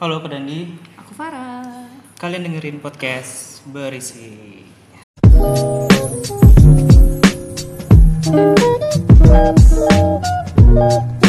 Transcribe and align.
Halo 0.00 0.24
Kak 0.24 0.32
Dandi, 0.32 0.64
Aku 0.96 1.12
Farah. 1.12 1.84
kalian 2.16 2.48
dengerin 2.48 2.80
podcast 2.80 3.60
berisi. 3.68 4.64
Episode 9.28 11.19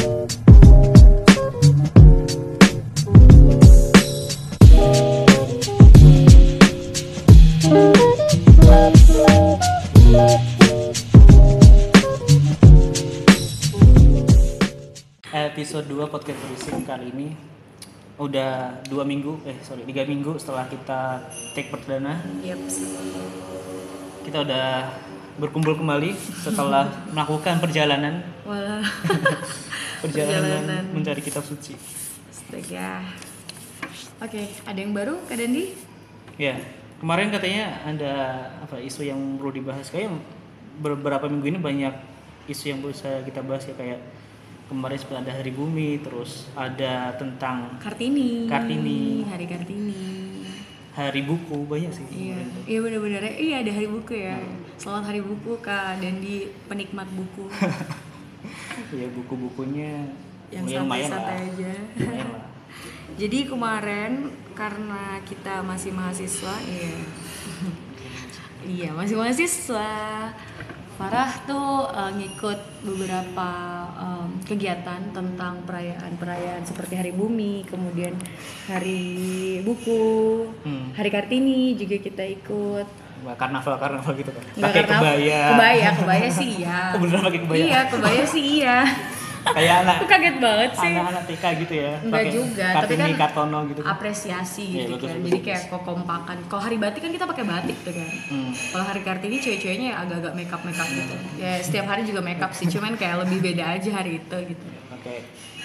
dua 18.85 19.03
minggu, 19.03 19.41
eh 19.43 19.57
sorry 19.61 19.81
tiga 19.83 20.03
minggu 20.03 20.35
setelah 20.35 20.65
kita 20.65 21.23
take 21.51 21.67
perdana 21.67 22.19
Yep. 22.41 22.59
kita 24.23 24.37
udah 24.41 24.67
berkumpul 25.35 25.73
kembali 25.75 26.11
setelah 26.37 26.85
melakukan 27.13 27.57
perjalanan 27.57 28.21
perjalanan, 30.01 30.01
Perjalanan. 30.01 30.83
mencari 30.91 31.21
kitab 31.21 31.41
suci. 31.41 31.77
Astaga. 32.27 33.05
Oke, 34.19 34.49
ada 34.63 34.75
yang 34.75 34.91
baru 34.91 35.17
Kak 35.25 35.37
Dandi? 35.37 35.73
Ya, 36.37 36.57
kemarin 36.97 37.29
katanya 37.29 37.85
ada 37.85 38.13
apa 38.59 38.81
isu 38.81 39.05
yang 39.05 39.17
perlu 39.37 39.53
dibahas. 39.53 39.89
Kayak 39.89 40.17
beberapa 40.77 41.29
minggu 41.29 41.47
ini 41.47 41.59
banyak 41.61 41.93
isu 42.49 42.73
yang 42.73 42.79
bisa 42.81 43.21
kita 43.21 43.45
bahas 43.45 43.65
ya 43.65 43.77
kayak 43.77 44.01
kemarin 44.71 44.95
sempat 44.95 45.27
ada 45.27 45.35
hari 45.35 45.51
bumi, 45.51 45.99
terus 45.99 46.47
ada 46.55 47.11
tentang 47.19 47.75
Kartini. 47.83 48.47
Kartini. 48.47 49.27
Hari 49.27 49.45
Kartini. 49.51 50.03
hari 50.91 51.23
buku 51.23 51.71
banyak 51.71 51.87
sih. 51.91 52.03
Iya, 52.11 52.39
iya 52.67 52.79
benar-benar. 52.83 53.23
Iya 53.23 53.63
ada 53.63 53.71
hari 53.71 53.87
buku 53.87 54.11
ya. 54.11 54.35
Selamat 54.75 55.11
hari 55.11 55.23
buku 55.23 55.55
Kak 55.63 56.03
Dandi 56.03 56.51
penikmat 56.67 57.07
buku 57.15 57.47
Iya 58.99 59.07
buku-bukunya 59.15 60.11
yang 60.51 60.67
ya 60.67 60.83
santai-santai 60.83 61.47
aja. 61.47 61.73
Lah. 61.95 62.43
Jadi 63.21 63.47
kemarin 63.47 64.35
karena 64.51 65.23
kita 65.23 65.63
masih 65.63 65.95
mahasiswa, 65.95 66.55
iya. 66.67 66.91
iya, 68.83 68.89
masih 68.91 69.15
mahasiswa. 69.15 69.91
Farah 71.01 71.33
tuh 71.49 71.89
eh, 71.89 72.11
ngikut 72.13 72.59
beberapa 72.85 73.49
em, 73.97 74.37
kegiatan 74.45 75.01
tentang 75.09 75.57
perayaan-perayaan 75.65 76.61
seperti 76.61 76.93
Hari 76.93 77.09
Bumi, 77.09 77.65
kemudian 77.65 78.13
Hari 78.69 79.01
Buku, 79.65 80.45
Hmm. 80.61 80.93
Hari 80.93 81.09
Kartini 81.09 81.73
juga 81.73 81.97
kita 81.97 82.21
ikut. 82.21 82.85
Karnaval 83.33 83.81
karnaval 83.81 84.13
gitu 84.13 84.29
kan. 84.29 84.43
Pakai 84.61 84.81
kebaya. 84.85 85.41
Kebaya, 85.57 85.89
kebaya 85.97 86.27
sih 86.29 86.61
iya. 86.61 86.79
Oh, 86.93 86.99
beneran 87.01 87.21
pakai 87.25 87.41
kebaya? 87.45 87.63
Iya, 87.65 87.79
kebaya 87.89 88.23
sih 88.25 88.43
iya. 88.61 88.77
Kayak 89.43 89.75
anak 89.81 89.95
Aku 89.97 90.05
kaget 90.05 90.35
banget 90.37 90.71
sih. 90.75 90.93
anak-anak 90.93 91.23
TK 91.25 91.43
gitu 91.59 91.73
ya. 91.75 91.91
Enggak 91.99 92.25
juga, 92.29 92.67
tapi 92.77 92.93
kan 92.93 93.09
Kartono 93.17 93.59
gitu. 93.65 93.79
kan. 93.79 93.89
apresiasi 93.91 94.63
Iya, 94.63 94.77
gitu 94.77 94.91
bagus, 94.93 95.01
kan. 95.01 95.09
bagus, 95.11 95.23
Jadi 95.23 95.31
bagus. 95.33 95.47
kayak 95.47 95.61
kekompakan. 95.67 96.37
Kalau 96.45 96.61
hari 96.61 96.77
batik 96.77 97.01
kan 97.01 97.11
kita 97.11 97.25
pakai 97.25 97.45
batik 97.45 97.77
tuh 97.81 97.91
kan. 97.91 98.09
Hmm. 98.29 98.51
Kalau 98.53 98.85
hari 98.85 99.01
Kartini 99.01 99.37
cewek-ceweknya 99.37 99.89
agak-agak 99.97 100.33
makeup 100.33 100.61
makeup 100.61 100.87
gitu. 100.87 101.15
Ya 101.35 101.51
setiap 101.57 101.85
hari 101.85 102.01
juga 102.03 102.21
makeup 102.21 102.51
sih, 102.51 102.69
cuman 102.69 102.93
kayak 102.95 103.17
lebih 103.19 103.37
beda 103.43 103.63
aja 103.71 103.89
hari 103.91 104.11
itu 104.17 104.37
gitu. 104.47 104.65
Pakai 104.87 105.17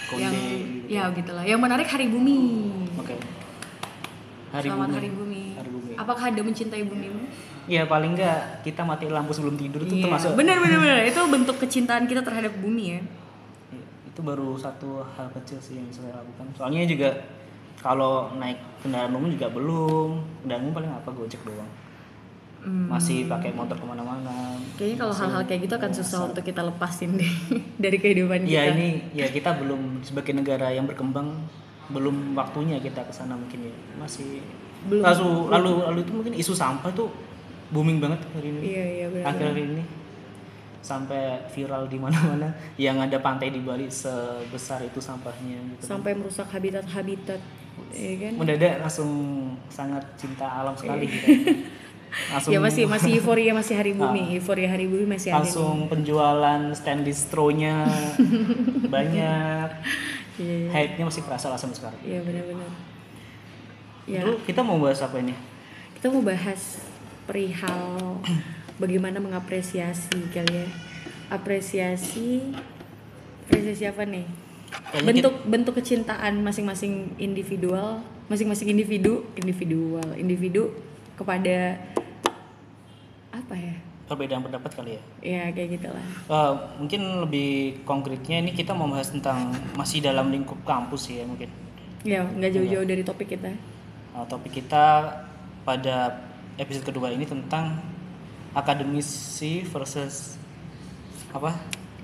konde 0.07 0.23
Yang 0.23 0.35
gitu. 0.35 0.87
ya 0.89 1.03
gitulah. 1.13 1.45
Yang 1.45 1.61
menarik 1.61 1.87
Hari 1.87 2.07
Bumi. 2.07 2.39
Oke. 2.97 3.15
Hari 4.49 4.67
Selamat 4.67 4.89
bumi. 4.89 4.97
Hari 4.97 5.11
Bumi. 5.11 5.43
Hari 5.53 5.71
bumi. 5.71 5.93
Apakah 5.97 6.25
Anda 6.27 6.43
mencintai 6.43 6.83
bumimu? 6.83 7.23
Ya 7.67 7.83
paling 7.85 8.15
enggak 8.15 8.63
kita 8.63 8.81
mati 8.81 9.05
lampu 9.07 9.35
sebelum 9.35 9.55
tidur 9.55 9.83
itu 9.83 9.99
Iya, 9.99 10.07
termasuk 10.07 10.33
benar 10.33 10.57
benar 10.57 10.79
benar. 10.79 10.97
Itu 11.03 11.21
bentuk 11.27 11.59
kecintaan 11.59 12.07
kita 12.07 12.23
terhadap 12.23 12.55
bumi 12.57 12.85
ya. 12.89 13.01
Iya, 14.17 14.25
itu 14.25 14.33
baru 14.33 14.49
satu 14.57 15.05
hal 15.05 15.29
kecil 15.37 15.61
sih 15.61 15.77
yang 15.77 15.87
bisa 15.93 16.01
saya 16.01 16.17
lakukan. 16.17 16.47
Soalnya 16.57 16.89
juga 16.89 17.09
kalau 17.85 18.33
naik 18.41 18.57
kendaraan 18.81 19.13
umum 19.13 19.29
juga 19.29 19.53
belum. 19.53 20.09
Kendaraan 20.41 20.63
umum 20.65 20.73
paling 20.73 20.89
apa 20.89 21.11
gojek 21.13 21.45
doang. 21.45 21.69
Hmm. 22.65 22.89
Masih 22.89 23.29
pakai 23.29 23.53
motor 23.53 23.77
ke 23.77 23.85
mana-mana. 23.85 24.57
Kayaknya 24.81 24.97
kalau 25.05 25.15
hal-hal 25.15 25.43
kayak 25.45 25.61
gitu 25.69 25.75
akan 25.77 25.93
susah 25.93 26.21
untuk 26.33 26.43
kita 26.43 26.65
lepasin 26.65 27.21
deh 27.21 27.33
dari 27.85 28.01
kehidupan 28.01 28.49
kita. 28.49 28.57
Ya 28.57 28.63
ini 28.73 28.89
ya 29.13 29.29
kita 29.29 29.53
belum 29.61 30.01
sebagai 30.01 30.33
negara 30.33 30.73
yang 30.73 30.89
berkembang 30.89 31.45
belum 31.93 32.33
waktunya 32.35 32.81
kita 32.81 33.05
ke 33.05 33.13
sana 33.15 33.37
mungkin 33.39 33.69
ya 33.71 33.75
masih 34.01 34.43
Belum. 34.91 35.07
lalu 35.07 35.31
lalu 35.55 35.73
lalu 35.87 35.99
itu 36.03 36.13
mungkin 36.19 36.35
isu 36.35 36.51
sampah 36.51 36.91
tuh 36.91 37.07
booming 37.71 38.03
banget 38.03 38.27
hari 38.35 38.51
ini 38.51 38.61
Iya 38.75 38.85
iya 38.91 39.07
benar. 39.07 39.27
akhir 39.31 39.45
hari 39.55 39.63
ini 39.71 39.83
sampai 40.87 41.43
viral 41.51 41.91
di 41.91 41.99
mana-mana 41.99 42.55
yang 42.79 43.03
ada 43.03 43.19
pantai 43.19 43.51
di 43.51 43.59
Bali 43.59 43.91
sebesar 43.91 44.87
itu 44.87 45.03
sampahnya 45.03 45.59
gitu 45.75 45.83
Sampai 45.83 46.15
merusak 46.15 46.47
habitat-habitat, 46.47 47.43
ya 47.91 48.13
kan? 48.23 48.33
mendadak 48.39 48.79
langsung 48.79 49.11
sangat 49.67 50.07
cinta 50.15 50.47
alam 50.47 50.79
sekali 50.79 51.11
gitu 51.11 51.27
langsung 52.33 52.55
ya 52.55 52.63
masih 52.63 52.87
masih 52.87 53.11
euforia 53.19 53.51
masih 53.51 53.75
hari 53.75 53.93
bumi, 53.93 54.39
euforia 54.39 54.71
hari 54.71 54.87
bumi 54.87 55.05
masih 55.11 55.35
ada. 55.35 55.43
langsung 55.43 55.91
penjualan 55.91 56.63
stand 56.73 57.03
distro-nya 57.03 57.83
banyak. 58.95 59.69
Iya 60.37 60.69
hype-nya 60.69 61.05
masih 61.05 61.25
kerasa 61.25 61.49
lah 61.49 61.59
sampai 61.59 61.77
sekarang. 61.77 62.01
Iya 62.05 62.21
benar-benar. 62.23 62.71
Ya 64.07 64.21
Dulu 64.23 64.39
kita 64.45 64.61
mau 64.63 64.79
bahas 64.79 65.03
apa 65.03 65.19
ini? 65.19 65.35
kita 65.97 66.13
mau 66.13 66.21
bahas 66.23 66.79
perihal 67.27 68.21
bagaimana 68.77 69.21
mengapresiasi 69.21 70.33
kali 70.33 70.65
ya, 70.65 70.67
apresiasi, 71.33 72.41
apresiasi 73.49 73.85
apa 73.89 74.05
nih? 74.05 74.27
Kayaknya 74.93 75.07
bentuk 75.07 75.35
bentuk 75.47 75.75
kecintaan 75.81 76.43
masing-masing 76.43 77.17
individual, 77.17 78.03
masing-masing 78.29 78.71
individu, 78.71 79.25
individual, 79.39 80.05
individu 80.19 80.75
kepada 81.17 81.81
apa 83.33 83.55
ya? 83.57 83.77
perbedaan 84.07 84.43
pendapat 84.47 84.71
kali 84.71 84.91
ya. 84.97 85.03
Ya 85.19 85.43
kayak 85.51 85.83
gitulah. 85.83 86.07
Eh, 86.31 86.53
mungkin 86.79 87.27
lebih 87.27 87.83
konkretnya 87.83 88.39
ini 88.39 88.55
kita 88.55 88.71
mau 88.71 88.87
bahas 88.87 89.11
tentang 89.11 89.51
masih 89.75 89.99
dalam 89.99 90.31
lingkup 90.31 90.63
kampus 90.63 91.11
ya 91.11 91.27
mungkin. 91.27 91.51
Ya 92.07 92.23
nggak 92.23 92.55
jauh-jauh 92.55 92.87
dari 92.87 93.03
topik 93.03 93.35
kita. 93.35 93.51
Eh, 93.51 94.25
topik 94.31 94.63
kita 94.63 95.11
pada 95.67 96.23
episode 96.55 96.87
kedua 96.87 97.11
ini 97.11 97.27
tentang 97.27 97.83
akademisi 98.57 99.61
versus 99.63 100.41
apa? 101.29 101.53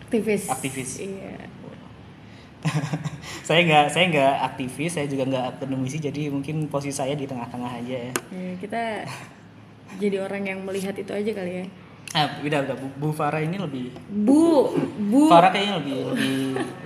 Aktivis. 0.05 0.53
Aktivis. 0.53 0.91
Iya. 1.01 1.49
saya 3.49 3.67
nggak 3.67 3.87
saya 3.91 4.05
nggak 4.07 4.35
aktivis, 4.53 4.93
saya 4.95 5.07
juga 5.09 5.27
nggak 5.27 5.45
akademisi, 5.59 5.99
jadi 5.99 6.31
mungkin 6.31 6.69
posisi 6.69 6.95
saya 6.95 7.17
di 7.17 7.27
tengah-tengah 7.27 7.81
aja 7.83 7.97
ya. 8.07 8.13
Ya, 8.31 8.51
kita 8.61 8.83
jadi 9.99 10.23
orang 10.23 10.47
yang 10.47 10.61
melihat 10.63 10.95
itu 10.95 11.11
aja 11.11 11.33
kali 11.33 11.53
ya. 11.59 11.67
Ah, 12.13 12.29
udah 12.45 12.61
udah 12.69 12.77
Bu, 12.77 12.87
Bu 13.01 13.09
Farah 13.11 13.41
ini 13.41 13.57
lebih 13.57 13.89
Bu, 14.07 14.69
Bu. 15.01 15.33
Farah 15.33 15.49
kayaknya 15.49 15.81
lebih 15.81 15.97
lebih 16.13 16.37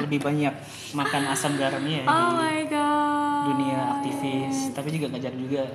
lebih 0.07 0.19
banyak 0.23 0.55
makan 0.95 1.23
asam 1.27 1.59
garamnya 1.59 1.99
ya 1.99 2.05
Oh 2.07 2.15
di 2.15 2.35
my 2.39 2.61
god. 2.71 3.43
dunia 3.51 3.79
aktivis, 3.99 4.71
tapi 4.71 4.95
juga 4.95 5.11
ngajar 5.11 5.35
juga 5.35 5.67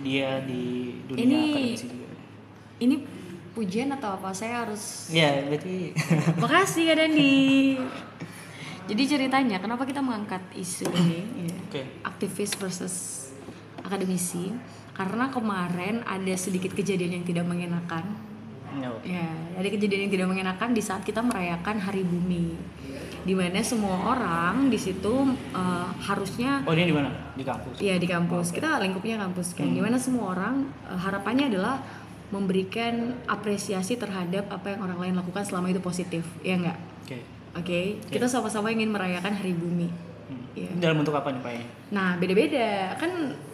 dia 0.00 0.40
di 0.42 0.96
dunia 1.04 1.22
Ini- 1.28 1.52
akademisi 1.52 1.86
juga. 1.86 2.08
Ini 2.76 2.94
pujian 3.56 3.88
atau 3.88 4.12
apa? 4.12 4.36
Saya 4.36 4.68
harus 4.68 5.08
Ya, 5.08 5.40
berarti 5.40 5.96
Makasih 6.44 6.92
Kak 6.92 6.96
Dandi. 7.00 7.80
Jadi 8.86 9.02
ceritanya 9.02 9.56
kenapa 9.58 9.82
kita 9.82 9.98
mengangkat 9.98 10.38
isu 10.54 10.86
ini 10.94 11.50
ya, 11.50 11.56
Oke. 11.66 11.82
aktivis 12.06 12.54
versus 12.54 12.94
akademisi 13.80 14.54
karena 14.94 15.26
kemarin 15.26 16.06
ada 16.06 16.34
sedikit 16.38 16.70
kejadian 16.70 17.18
yang 17.18 17.24
tidak 17.26 17.44
mengenakan. 17.44 18.04
no. 18.76 19.00
Ya, 19.02 19.26
ada 19.56 19.66
kejadian 19.66 20.06
yang 20.06 20.12
tidak 20.12 20.28
mengenakan 20.30 20.70
di 20.70 20.82
saat 20.84 21.02
kita 21.02 21.18
merayakan 21.18 21.80
Hari 21.80 22.04
Bumi. 22.04 22.54
Di 23.26 23.34
mana 23.34 23.58
semua 23.58 24.14
orang 24.14 24.70
di 24.70 24.78
situ 24.78 25.34
eh, 25.50 25.88
harusnya 26.06 26.62
Oh, 26.62 26.70
ini 26.70 26.86
di 26.86 26.94
mana? 26.94 27.10
Di 27.34 27.42
kampus. 27.42 27.82
Iya 27.82 27.98
di 27.98 28.06
kampus. 28.06 28.54
Kita 28.54 28.78
lingkupnya 28.78 29.18
kampus 29.18 29.58
kan. 29.58 29.66
Di 29.66 29.82
mana 29.82 29.98
semua 29.98 30.30
orang 30.30 30.62
eh, 30.86 30.94
harapannya 30.94 31.50
adalah 31.50 31.82
memberikan 32.28 33.14
apresiasi 33.26 33.94
terhadap 33.94 34.50
apa 34.50 34.74
yang 34.74 34.80
orang 34.82 34.98
lain 34.98 35.14
lakukan 35.14 35.46
selama 35.46 35.70
itu 35.70 35.78
positif. 35.78 36.26
Ya 36.42 36.58
enggak? 36.58 36.78
Oke. 37.04 37.18
Oke. 37.56 37.80
Kita 38.10 38.26
sama-sama 38.26 38.68
ingin 38.68 38.90
merayakan 38.90 39.32
Hari 39.32 39.54
Bumi. 39.54 39.88
Iya. 40.56 40.72
Ini 40.72 40.80
dalam 40.80 41.04
bentuk 41.04 41.12
apa 41.12 41.28
nih 41.30 41.38
Pak? 41.38 41.52
ya? 41.52 41.62
Nah 41.92 42.08
beda-beda 42.16 42.96
kan 42.96 43.10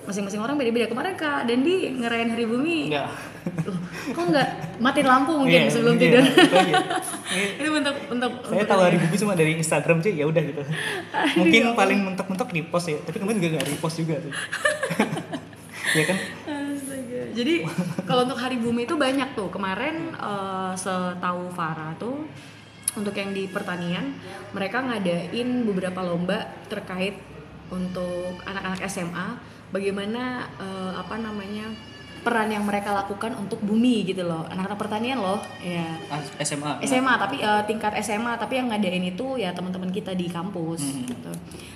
masing-masing 0.07 0.39
orang 0.39 0.55
beda-beda 0.55 0.87
kemarin 0.87 1.19
kak 1.19 1.45
Dendi 1.45 1.99
ngerayain 1.99 2.31
hari 2.31 2.47
bumi 2.47 2.89
Enggak. 2.89 3.11
Loh, 3.67 3.77
kok 4.15 4.25
nggak 4.31 4.49
matiin 4.79 5.05
lampu 5.11 5.35
mungkin 5.35 5.67
Iya, 5.67 5.69
sebelum 5.69 5.99
iya, 5.99 6.01
tidur 6.01 6.23
itu 6.23 6.41
aja. 6.47 6.75
Iya. 7.29 7.47
itu 7.59 7.69
bentuk 7.69 7.97
bentuk 8.07 8.33
Saya 8.41 8.51
bentuk 8.55 8.71
tahu 8.71 8.81
hari 8.87 8.97
ini. 8.97 9.03
bumi 9.05 9.17
cuma 9.19 9.33
dari 9.35 9.53
Instagram 9.59 9.99
sih 10.01 10.13
ya 10.15 10.25
udah 10.31 10.43
gitu. 10.47 10.63
Mungkin 11.43 11.63
paling 11.75 11.99
mentok-mentok 12.07 12.49
di 12.55 12.61
post 12.65 12.87
ya, 12.89 12.97
tapi 13.03 13.17
kemarin 13.19 13.37
juga 13.43 13.49
nggak 13.59 13.67
repost 13.69 13.97
juga 13.99 14.15
tuh. 14.23 14.33
ya 15.99 16.05
kan? 16.07 16.19
Jadi 17.32 17.64
kalau 18.08 18.29
untuk 18.29 18.38
hari 18.38 18.61
bumi 18.61 18.84
itu 18.84 18.94
banyak 18.94 19.32
tuh. 19.32 19.49
Kemarin 19.49 20.12
eh, 20.12 20.73
setahu 20.76 21.49
Farah 21.52 21.96
tuh 21.96 22.29
untuk 22.93 23.17
yang 23.17 23.32
di 23.32 23.49
pertanian 23.49 24.12
mereka 24.52 24.84
ngadain 24.84 25.64
beberapa 25.64 26.05
lomba 26.05 26.44
terkait 26.69 27.17
untuk 27.73 28.37
anak-anak 28.44 28.84
SMA 28.84 29.29
bagaimana 29.73 30.44
eh, 30.61 30.93
apa 31.00 31.17
namanya 31.17 31.73
peran 32.23 32.49
yang 32.49 32.63
mereka 32.63 32.95
lakukan 32.95 33.35
untuk 33.35 33.59
bumi 33.59 34.07
gitu 34.07 34.23
loh. 34.23 34.47
Anak-anak 34.47 34.79
pertanian 34.79 35.19
loh, 35.19 35.43
ya. 35.59 35.99
Ah, 36.07 36.23
SMA. 36.39 36.79
SMA 36.83 37.15
tapi 37.17 37.37
eh, 37.39 37.63
tingkat 37.67 37.99
SMA 37.99 38.35
tapi 38.37 38.57
yang 38.57 38.71
ngadain 38.71 39.03
itu 39.05 39.37
ya 39.37 39.51
teman-teman 39.51 39.91
kita 39.91 40.15
di 40.15 40.27
kampus 40.27 40.81
Hmm. 40.81 41.03
gitu. 41.05 41.33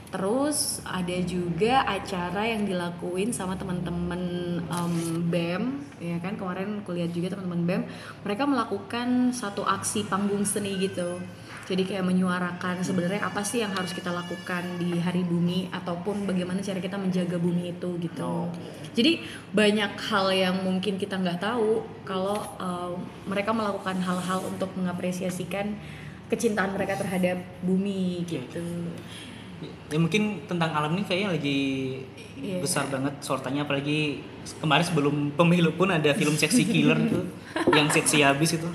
Terus 0.06 0.58
ada 0.82 1.16
juga 1.20 1.82
acara 1.82 2.46
yang 2.46 2.62
dilakuin 2.62 3.34
sama 3.34 3.58
teman-teman 3.58 4.22
em, 4.62 4.94
BEM 5.26 5.62
ya 5.98 6.16
kan 6.18 6.36
kemarin 6.36 6.80
kuliah 6.82 7.08
juga 7.08 7.34
teman-teman 7.34 7.66
BEM 7.66 7.82
mereka 8.22 8.46
melakukan 8.46 9.08
satu 9.32 9.66
aksi 9.66 10.06
panggung 10.06 10.46
seni 10.46 10.78
gitu. 10.78 11.18
Jadi 11.66 11.82
kayak 11.82 12.06
menyuarakan 12.06 12.78
sebenarnya 12.78 13.26
apa 13.26 13.42
sih 13.42 13.58
yang 13.58 13.74
harus 13.74 13.90
kita 13.90 14.14
lakukan 14.14 14.62
di 14.78 15.02
hari 15.02 15.26
bumi 15.26 15.66
ataupun 15.74 16.22
bagaimana 16.22 16.62
cara 16.62 16.78
kita 16.78 16.94
menjaga 16.94 17.36
bumi 17.42 17.74
itu 17.74 17.90
gitu. 17.98 18.22
Oh. 18.22 18.46
Jadi 18.94 19.26
banyak 19.50 19.98
hal 19.98 20.26
yang 20.30 20.56
mungkin 20.62 20.94
kita 20.94 21.18
nggak 21.18 21.42
tahu 21.42 21.82
kalau 22.06 22.38
uh, 22.62 22.94
mereka 23.26 23.50
melakukan 23.50 23.98
hal-hal 23.98 24.46
untuk 24.46 24.70
mengapresiasikan 24.78 25.74
kecintaan 26.30 26.74
mereka 26.78 26.94
terhadap 27.02 27.42
bumi 27.66 28.22
gitu. 28.30 28.62
Ya 29.90 29.98
mungkin 29.98 30.46
tentang 30.46 30.70
alam 30.70 30.94
ini 30.94 31.02
kayaknya 31.02 31.34
lagi 31.34 31.58
Iya. 32.36 32.60
besar 32.60 32.84
banget 32.92 33.16
sorotannya 33.24 33.64
apalagi 33.64 34.20
kemarin 34.60 34.84
sebelum 34.84 35.32
pemilu 35.32 35.72
pun 35.72 35.88
ada 35.88 36.12
film 36.12 36.36
seksi 36.36 36.68
killer 36.68 37.00
tuh 37.08 37.24
yang 37.78 37.88
seksi 37.88 38.20
habis 38.20 38.60
itu. 38.60 38.68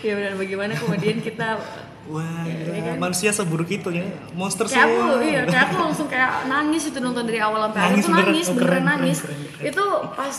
Ya 0.00 0.12
benar 0.12 0.34
bagaimana 0.34 0.72
kemudian 0.72 1.18
kita 1.18 1.58
Wah, 2.06 2.42
Iya 2.42 2.64
gila. 2.66 2.80
kan? 2.82 2.96
manusia 2.98 3.30
seburuk 3.30 3.68
itu 3.68 3.86
ya. 3.88 4.02
Monster 4.32 4.66
kayak 4.66 4.82
aku 4.84 5.02
iya 5.22 5.40
kayak 5.44 5.64
aku 5.68 5.76
langsung 5.80 6.06
kayak 6.06 6.30
nangis 6.46 6.82
itu 6.84 6.98
nonton 6.98 7.22
dari 7.22 7.38
awal 7.38 7.68
sampai 7.68 7.80
akhir 7.80 7.96
tuh 7.96 8.08
beneran. 8.08 8.24
nangis 8.24 8.46
Oh, 8.46 8.52
beneran 8.52 8.58
keren, 8.58 8.72
keren, 8.72 8.84
nangis 8.88 9.18
keren, 9.20 9.38
keren. 9.38 9.68
itu 9.68 9.84
pas 10.10 10.36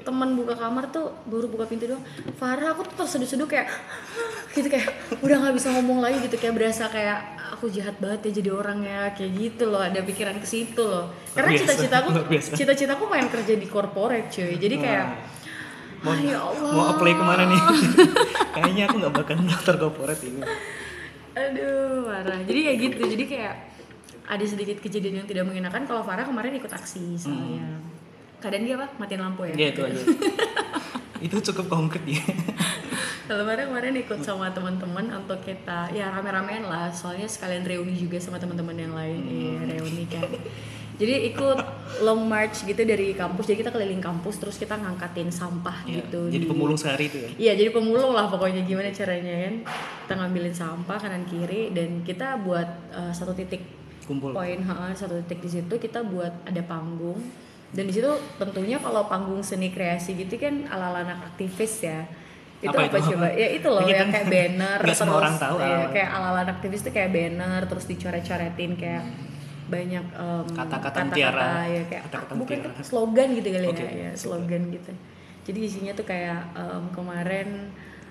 teman 0.00 0.30
buka 0.32 0.54
kamar 0.54 0.84
tuh 0.88 1.06
baru 1.24 1.46
buka 1.46 1.66
pintu 1.66 1.84
doang 1.86 2.00
Farah 2.34 2.72
aku 2.72 2.86
tuh 2.88 3.04
terseduh-seduh 3.04 3.44
kayak 3.44 3.68
gitu 4.56 4.66
kayak 4.66 4.86
udah 5.18 5.36
nggak 5.36 5.54
bisa 5.54 5.68
ngomong 5.72 5.98
lagi 6.00 6.18
gitu 6.20 6.34
kayak 6.34 6.54
berasa 6.56 6.88
kayak 6.88 7.20
aku 7.52 7.68
jahat 7.68 7.94
banget 7.98 8.30
ya 8.30 8.40
jadi 8.40 8.50
orang 8.50 8.78
ya 8.80 9.00
kayak 9.12 9.30
gitu 9.34 9.64
loh 9.66 9.82
ada 9.82 10.00
pikiran 10.00 10.38
ke 10.38 10.46
situ 10.46 10.80
loh 10.80 11.10
karena 11.32 11.50
cita-citaku 11.54 12.08
cita-citaku 12.54 13.02
pengen 13.06 13.28
kerja 13.28 13.54
di 13.54 13.66
corporate 13.66 14.30
cuy 14.30 14.56
jadi 14.56 14.76
kayak 14.78 15.06
Mau, 16.04 16.12
ah 16.12 16.20
ya 16.20 16.36
Allah 16.36 16.70
mau 16.76 16.84
apply 16.92 17.12
ke 17.16 17.24
mana 17.24 17.44
nih? 17.48 17.60
Kayaknya 18.54 18.82
aku 18.92 18.94
nggak 19.00 19.14
bakal 19.16 19.34
daftar 19.40 19.74
corporate 19.80 20.20
ini. 20.20 20.40
Aduh, 21.34 22.06
parah. 22.06 22.40
Jadi 22.44 22.60
kayak 22.60 22.78
gitu. 22.78 23.02
Jadi 23.08 23.24
kayak 23.24 23.54
ada 24.24 24.44
sedikit 24.44 24.76
kejadian 24.80 25.24
yang 25.24 25.28
tidak 25.28 25.44
mengenakan 25.48 25.84
kalau 25.84 26.00
Farah 26.04 26.24
kemarin 26.24 26.56
ikut 26.56 26.72
aksi 26.72 27.16
soalnya. 27.16 27.80
Keadaan 28.40 28.64
dia 28.64 28.76
apa? 28.76 28.88
Matiin 29.00 29.20
lampu 29.20 29.48
ya? 29.48 29.54
Ya 29.56 29.66
itu 29.72 29.80
aja. 29.84 30.00
itu 31.26 31.36
cukup 31.52 31.66
konkret 31.72 32.04
ya. 32.04 32.20
Kalau 33.28 33.48
Farah 33.48 33.64
kemarin 33.64 33.96
ikut 33.96 34.20
sama 34.20 34.52
teman-teman 34.52 35.08
untuk 35.16 35.40
kita 35.40 35.88
ya 35.96 36.12
rame-ramean 36.12 36.68
lah. 36.68 36.92
Soalnya 36.92 37.24
sekalian 37.24 37.64
reuni 37.64 37.96
juga 37.96 38.20
sama 38.20 38.36
teman-teman 38.36 38.76
yang 38.76 38.92
lain. 38.92 39.20
Iya, 39.24 39.56
reuni 39.76 40.04
kan. 40.04 40.28
Jadi 40.94 41.26
ikut 41.28 41.58
long 42.00 42.22
march 42.22 42.62
gitu 42.62 42.78
dari 42.80 43.12
kampus. 43.12 43.44
Jadi 43.44 43.58
kita 43.60 43.70
keliling 43.70 43.98
kampus 43.98 44.38
terus 44.38 44.54
kita 44.54 44.74
ngangkatin 44.74 45.26
sampah 45.26 45.82
Ya, 45.84 45.98
gitu. 46.00 46.26
Jadi 46.28 46.40
di- 46.40 46.48
pemulung 46.48 46.74
sehari 46.74 47.06
itu 47.08 47.18
ya. 47.18 47.28
Iya 47.34 47.52
jadi 47.56 47.70
pemulung 47.70 48.12
lah 48.12 48.26
pokoknya 48.26 48.62
gimana 48.62 48.90
caranya 48.90 49.34
kan 49.44 49.54
kita 50.00 50.14
ngambilin 50.14 50.54
sampah 50.54 50.96
kanan 50.96 51.24
kiri 51.24 51.70
dan 51.70 52.00
kita 52.00 52.38
buat 52.38 52.66
uh, 52.90 53.10
satu 53.10 53.32
titik 53.32 53.62
Kumpul. 54.04 54.30
poin 54.30 54.60
ha, 54.62 54.92
satu 54.92 55.16
titik 55.18 55.40
di 55.40 55.50
situ 55.50 55.74
kita 55.74 56.04
buat 56.04 56.44
ada 56.44 56.60
panggung 56.62 57.16
dan 57.70 57.84
di 57.84 57.92
situ 57.92 58.06
tentunya 58.36 58.76
kalau 58.76 59.08
panggung 59.08 59.40
seni 59.40 59.68
kreasi 59.68 60.14
gitu 60.14 60.36
kan 60.36 60.68
ala 60.68 60.92
ala 60.92 61.02
anak 61.02 61.32
aktivis 61.32 61.82
ya 61.82 62.04
itu 62.60 62.68
Apa 62.68 62.84
apa, 62.84 62.96
itu? 62.98 63.10
coba 63.10 63.26
ya 63.30 63.48
itu 63.50 63.64
loh 63.66 63.82
Ya, 63.82 63.98
yang 63.98 64.12
kayak 64.12 64.28
banner 64.28 64.78
semua 64.92 65.18
orang 65.18 65.36
tahu 65.36 65.56
ya, 65.58 65.88
kayak 65.90 66.10
ala 66.10 66.26
ala 66.28 66.40
anak 66.42 66.54
aktivis 66.54 66.80
tuh 66.80 66.92
kayak 66.92 67.10
banner 67.10 67.60
terus 67.64 67.84
dicoret-coretin 67.84 68.72
kayak 68.74 69.02
banyak 69.74 70.04
Kata-kata 70.46 70.98
mutiara. 71.04 71.66
ya 71.66 71.82
kayak 71.84 72.02
Kata-kata 72.06 72.32
bukan 72.34 72.58
mutiara. 72.60 72.82
slogan 72.82 73.28
gitu 73.32 73.48
kali 73.50 73.66
Oke, 73.68 73.82
ya, 73.82 73.90
ya 73.90 74.10
slogan 74.14 74.62
gitu 74.70 74.92
jadi 75.44 75.58
isinya 75.60 75.92
tuh 75.92 76.04
kayak 76.04 76.40
em, 76.54 76.84
kemarin 76.90 77.48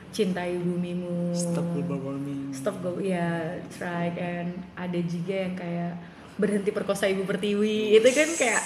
cintai 0.09 0.53
bumimu 0.55 1.33
Stop 1.33 1.65
global 1.73 1.97
warming. 2.03 2.53
stop 2.53 2.77
go 2.79 2.99
ya 2.99 3.41
try 3.71 4.13
and 4.13 4.53
ada 4.75 4.99
juga 5.01 5.35
yang 5.41 5.53
kayak 5.53 5.93
berhenti 6.33 6.69
perkosa 6.69 7.05
ibu 7.05 7.23
pertiwi 7.23 7.93
itu 7.93 8.09
kan 8.11 8.29
kayak 8.35 8.63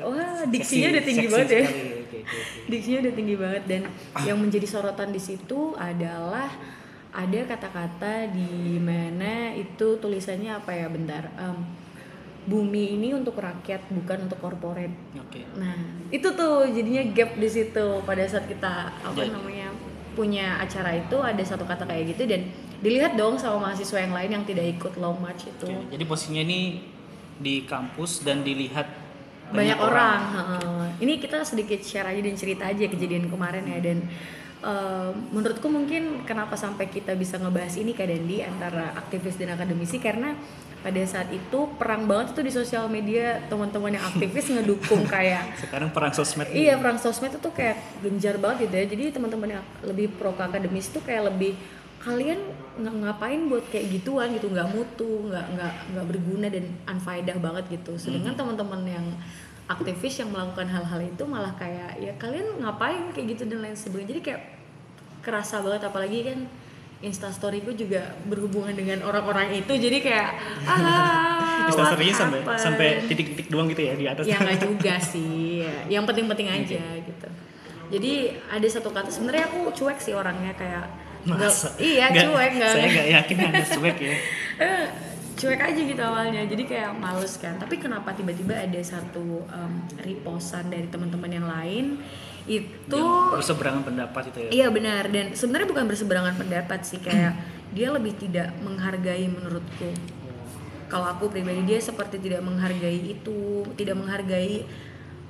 wah 0.00 0.42
diksinya 0.44 0.90
udah 0.90 1.04
tinggi 1.04 1.22
seksi 1.22 1.32
banget 1.32 1.48
ya 1.48 1.62
sekali. 1.62 1.78
Oke, 1.78 1.94
oke, 1.94 2.18
oke. 2.18 2.18
diksinya 2.66 2.98
udah 3.00 3.14
tinggi 3.14 3.34
banget 3.36 3.62
dan 3.64 3.82
yang 4.24 4.38
menjadi 4.38 4.66
sorotan 4.68 5.10
di 5.10 5.18
situ 5.18 5.60
adalah 5.74 6.50
ada 7.10 7.40
kata-kata 7.46 8.26
di 8.28 8.50
mana 8.76 9.32
itu 9.54 9.94
tulisannya 9.96 10.50
apa 10.52 10.70
ya 10.72 10.86
bentar 10.88 11.30
Em, 11.36 11.58
bumi 12.44 12.94
ini 12.94 13.12
untuk 13.12 13.36
rakyat 13.36 13.88
bukan 13.88 14.28
untuk 14.28 14.36
korporat 14.38 14.92
Oke. 15.16 15.42
Nah, 15.56 15.74
itu 16.08 16.28
tuh 16.30 16.68
jadinya 16.68 17.02
gap 17.10 17.34
di 17.34 17.48
situ 17.48 17.86
pada 18.04 18.24
saat 18.24 18.44
kita 18.44 18.92
apa 19.00 19.16
Jadi- 19.16 19.32
namanya 19.32 19.68
punya 20.14 20.60
acara 20.60 20.94
itu 20.94 21.16
ada 21.18 21.42
satu 21.42 21.66
kata 21.66 21.84
kayak 21.84 22.14
gitu 22.14 22.30
dan 22.30 22.46
dilihat 22.78 23.16
dong 23.16 23.34
sama 23.34 23.66
mahasiswa 23.66 23.98
yang 23.98 24.14
lain 24.14 24.30
yang 24.30 24.44
tidak 24.44 24.66
ikut 24.70 24.94
long 24.96 25.18
march 25.18 25.42
itu. 25.44 25.66
Oke, 25.66 25.90
Jadi 25.90 26.04
posisinya 26.04 26.42
ini 26.42 26.60
di 27.34 27.64
kampus 27.64 28.22
dan 28.22 28.46
dilihat 28.46 28.86
Banyak, 29.50 29.76
orang. 29.76 30.20
heeh. 30.30 30.86
Ini 31.00 31.12
kita 31.18 31.42
sedikit 31.42 31.82
share 31.82 32.06
aja 32.06 32.20
dan 32.20 32.34
cerita 32.34 32.64
aja 32.64 32.84
kejadian 32.86 33.26
kemarin 33.26 33.66
ya 33.66 33.82
dan 33.82 34.06
menurutku 35.34 35.68
mungkin 35.68 36.24
kenapa 36.24 36.56
sampai 36.56 36.88
kita 36.88 37.12
bisa 37.14 37.36
ngebahas 37.36 37.76
ini 37.76 37.92
Kak 37.92 38.08
Dandi 38.08 38.40
antara 38.40 38.96
aktivis 38.96 39.36
dan 39.36 39.52
akademisi 39.52 40.00
karena 40.00 40.32
pada 40.84 41.00
saat 41.08 41.32
itu 41.32 41.58
perang 41.80 42.04
banget 42.04 42.36
itu 42.36 42.40
di 42.44 42.52
sosial 42.52 42.84
media 42.92 43.40
teman-teman 43.48 43.96
yang 43.96 44.04
aktivis 44.04 44.52
ngedukung 44.52 45.08
kayak 45.16 45.56
Sekarang 45.56 45.88
perang 45.92 46.12
sosmed. 46.12 46.52
Iya 46.52 46.76
perang 46.76 47.00
sosmed 47.00 47.32
itu 47.32 47.50
kayak 47.56 47.80
genjar 48.04 48.36
banget 48.36 48.68
gitu 48.68 48.74
ya. 48.76 48.84
Jadi 48.92 49.04
teman-teman 49.16 49.48
yang 49.56 49.64
lebih 49.80 50.12
pro 50.12 50.36
ke 50.36 50.44
akademis 50.44 50.92
itu 50.92 51.00
kayak 51.00 51.32
lebih 51.32 51.56
kalian 52.04 52.36
nggak 52.76 52.94
ngapain 53.00 53.48
buat 53.48 53.64
kayak 53.72 53.96
gituan 53.96 54.28
gitu 54.36 54.52
nggak 54.52 54.68
mutu 54.76 55.24
nggak 55.24 55.46
nggak 55.56 55.74
nggak 55.96 56.06
berguna 56.12 56.46
dan 56.52 56.68
unfaedah 56.84 57.36
banget 57.40 57.80
gitu 57.80 57.96
sedangkan 57.96 58.36
teman-teman 58.36 58.84
yang 58.84 59.06
aktivis 59.64 60.20
yang 60.20 60.28
melakukan 60.28 60.68
hal-hal 60.68 61.00
itu 61.00 61.24
malah 61.24 61.52
kayak 61.56 61.96
ya 61.96 62.12
kalian 62.20 62.60
ngapain 62.60 63.08
kayak 63.16 63.36
gitu 63.36 63.48
dan 63.48 63.64
lain 63.64 63.76
sebagainya 63.76 64.08
jadi 64.16 64.20
kayak 64.20 64.42
kerasa 65.24 65.64
banget 65.64 65.88
apalagi 65.88 66.18
kan 66.20 66.38
instastoryku 67.00 67.72
juga 67.72 68.12
berhubungan 68.28 68.76
dengan 68.76 69.04
orang-orang 69.04 69.56
itu 69.56 69.72
jadi 69.76 69.98
kayak 70.04 70.30
ah 70.70 71.68
Instastory-nya 71.68 72.14
sampai 72.16 72.40
sampai 72.60 72.88
titik-titik 73.08 73.48
doang 73.48 73.72
gitu 73.72 73.88
ya 73.88 73.96
di 73.96 74.04
atas. 74.04 74.24
ya 74.28 74.36
nggak 74.36 74.60
juga 74.60 75.00
sih 75.00 75.64
ya. 75.64 76.00
yang 76.00 76.04
penting-penting 76.04 76.48
aja 76.52 76.80
gitu 77.00 77.28
jadi 77.88 78.12
ada 78.52 78.68
satu 78.68 78.92
kata 78.92 79.08
sebenarnya 79.08 79.48
aku 79.48 79.72
cuek 79.72 79.96
sih 80.00 80.12
orangnya 80.12 80.52
kayak 80.56 80.84
Masa? 81.24 81.72
iya 81.80 82.12
Nggak, 82.12 82.24
cuek 82.28 82.52
nggak 82.60 82.72
Saya 82.72 82.88
nggak 82.92 83.08
yakin 83.16 83.36
Anda 83.40 83.64
cuek 83.64 83.96
ya. 83.96 84.14
Eh, 85.44 85.52
cuek 85.52 85.60
aja 85.60 85.80
gitu 85.84 86.02
awalnya. 86.02 86.42
Jadi 86.48 86.64
kayak 86.64 86.96
males 86.96 87.36
kan. 87.36 87.60
Tapi 87.60 87.76
kenapa 87.76 88.16
tiba-tiba 88.16 88.56
ada 88.56 88.80
satu 88.80 89.44
um, 89.44 89.72
reposan 90.00 90.72
dari 90.72 90.88
teman-teman 90.88 91.28
yang 91.28 91.44
lain? 91.44 92.00
Itu 92.48 92.96
Yang 92.96 93.44
berseberangan 93.44 93.82
pendapat 93.84 94.22
itu 94.32 94.38
ya. 94.40 94.50
Iya 94.50 94.66
benar. 94.72 95.04
Dan 95.12 95.36
sebenarnya 95.36 95.68
bukan 95.68 95.84
berseberangan 95.84 96.34
pendapat 96.40 96.80
sih. 96.88 97.00
Kayak 97.04 97.36
dia 97.76 97.92
lebih 97.92 98.16
tidak 98.16 98.56
menghargai 98.64 99.28
menurutku. 99.28 99.92
Kalau 100.88 101.12
aku 101.12 101.28
pribadi 101.28 101.60
dia 101.68 101.80
seperti 101.80 102.16
tidak 102.16 102.40
menghargai 102.40 103.12
itu, 103.12 103.68
tidak 103.76 104.00
menghargai 104.00 104.64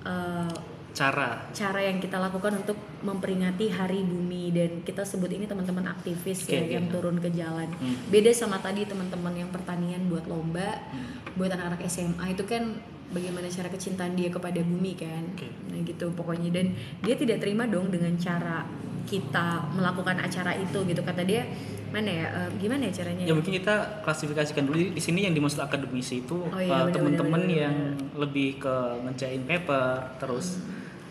uh, 0.06 0.74
cara 0.94 1.50
cara 1.50 1.82
yang 1.82 1.98
kita 1.98 2.16
lakukan 2.16 2.62
untuk 2.62 2.78
memperingati 3.02 3.66
Hari 3.66 4.06
Bumi 4.06 4.54
dan 4.54 4.70
kita 4.86 5.02
sebut 5.02 5.26
ini 5.28 5.44
teman-teman 5.44 5.90
aktivis 5.90 6.46
Oke, 6.46 6.54
ya 6.54 6.62
oke. 6.62 6.70
yang 6.70 6.86
turun 6.88 7.16
ke 7.18 7.28
jalan. 7.34 7.66
Hmm. 7.66 7.98
Beda 8.08 8.30
sama 8.30 8.62
tadi 8.62 8.86
teman-teman 8.86 9.34
yang 9.34 9.50
pertanian 9.50 10.06
buat 10.06 10.24
lomba, 10.24 10.86
Hmm. 10.94 11.34
buat 11.34 11.50
anak-anak 11.50 11.82
SMA 11.84 12.38
itu 12.38 12.46
kan 12.46 12.78
bagaimana 13.10 13.50
cara 13.50 13.68
kecintaan 13.68 14.14
dia 14.14 14.30
kepada 14.30 14.62
bumi 14.62 14.94
kan. 14.94 15.22
Oke. 15.34 15.50
Nah 15.68 15.82
gitu 15.82 16.14
pokoknya 16.14 16.54
dan 16.54 16.66
dia 17.02 17.18
tidak 17.18 17.42
terima 17.42 17.66
dong 17.66 17.90
dengan 17.90 18.14
cara 18.14 18.62
kita 19.04 19.68
melakukan 19.76 20.16
acara 20.16 20.56
itu 20.56 20.78
gitu 20.88 21.04
kata 21.04 21.26
dia 21.26 21.44
mana 21.92 22.10
ya 22.10 22.26
eh, 22.26 22.50
gimana 22.58 22.88
ya 22.88 22.92
caranya 23.04 23.22
ya 23.22 23.34
mungkin 23.36 23.54
kita 23.54 24.02
klasifikasikan 24.02 24.66
dulu 24.66 24.90
di 24.90 24.98
sini 24.98 25.28
yang 25.28 25.34
dimaksud 25.36 25.62
akademisi 25.62 26.26
itu 26.26 26.42
Oh 26.42 26.58
iya, 26.58 26.72
uh, 26.72 26.90
benar, 26.90 26.94
teman-teman 26.98 27.42
yang 27.46 27.76
lebih 28.18 28.58
ke 28.58 28.74
ngejain 29.06 29.46
paper 29.46 30.18
terus 30.18 30.58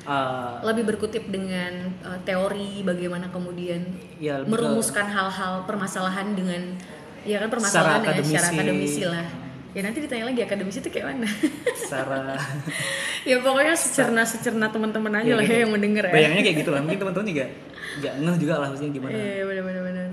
uh, 0.07 0.59
lebih 0.63 0.83
berkutip 0.95 1.27
dengan 1.27 1.91
eh, 2.03 2.19
teori 2.23 2.83
bagaimana 2.83 3.31
kemudian 3.31 3.83
ya 4.19 4.43
merumuskan 4.43 5.07
hal-hal 5.07 5.63
permasalahan 5.67 6.35
dengan 6.35 6.75
ya 7.23 7.39
kan 7.39 7.49
permasalahan 7.51 8.01
Secara 8.03 8.15
ya 8.15 8.23
secara 8.23 8.47
akademisi. 8.51 8.59
akademisi 8.59 9.03
lah. 9.07 9.27
Ya 9.73 9.81
nanti 9.81 10.05
ditanya 10.05 10.29
lagi 10.29 10.41
akademisi 10.45 10.77
itu 10.85 10.89
kayak 10.93 11.05
mana? 11.17 11.29
Secara 11.73 12.37
ya 13.29 13.41
pokoknya 13.41 13.73
secerna 13.73 14.21
secerna 14.21 14.69
teman-teman 14.69 15.17
aja 15.17 15.33
Ya, 15.33 15.35
lah 15.39 15.45
gitu. 15.47 15.53
ya 15.55 15.59
yang 15.65 15.71
mendengar 15.73 16.03
ya. 16.09 16.13
Bayangnya 16.13 16.41
kayak 16.45 16.57
gitu 16.61 16.69
lah. 16.69 16.81
Mungkin 16.85 16.99
teman-teman 17.01 17.27
juga 17.27 17.45
nggak 17.93 18.13
ngeh 18.21 18.37
juga 18.37 18.53
lah 18.61 18.67
maksudnya 18.69 18.91
gimana. 18.93 19.13
Iya 19.17 19.43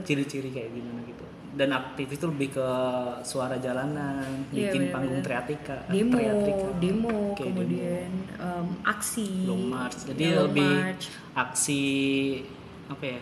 ciri-ciri 0.05 0.49
kayak 0.51 0.71
gimana 0.73 1.01
gitu 1.07 1.20
dan 1.61 1.71
aktivis 1.71 2.17
itu 2.17 2.25
lebih 2.25 2.57
ke 2.57 2.69
suara 3.23 3.61
jalanan 3.61 4.25
Iya, 4.49 4.73
bikin 4.73 4.81
benar-benar. 4.83 4.95
panggung 4.97 5.21
triatika 5.21 5.77
demo 5.87 6.17
triatika. 6.17 6.69
demo 6.81 7.17
Oke, 7.31 7.43
kemudian 7.45 8.11
em, 8.35 8.67
aksi 8.83 9.45
long 9.45 9.65
march 9.67 10.09
jadi 10.09 10.25
long 10.33 10.49
lebih 10.49 10.73
march. 10.73 11.05
aksi 11.37 11.83
apa 12.89 13.05
ya 13.07 13.21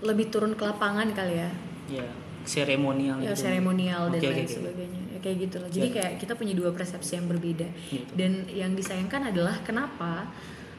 lebih 0.00 0.26
turun 0.28 0.52
ke 0.52 0.62
lapangan 0.62 1.08
kali 1.10 1.34
ya 1.34 1.50
ya 1.90 2.06
seremonial 2.44 3.18
ya 3.18 3.32
gitu. 3.32 3.42
seremonial 3.42 4.08
dan 4.08 4.20
Oke, 4.20 4.28
lain 4.30 4.44
oke. 4.44 4.52
sebagainya 4.54 5.00
ya, 5.08 5.18
kayak 5.18 5.36
gitu 5.42 5.56
lah 5.58 5.68
jadi 5.68 5.86
Ya. 5.86 5.94
kayak 5.96 6.12
kita 6.18 6.32
punya 6.34 6.52
dua 6.52 6.70
persepsi 6.70 7.12
yang 7.14 7.26
berbeda 7.26 7.68
Gitu. 7.88 8.12
dan 8.12 8.32
yang 8.48 8.72
disayangkan 8.72 9.22
adalah 9.26 9.56
kenapa 9.62 10.28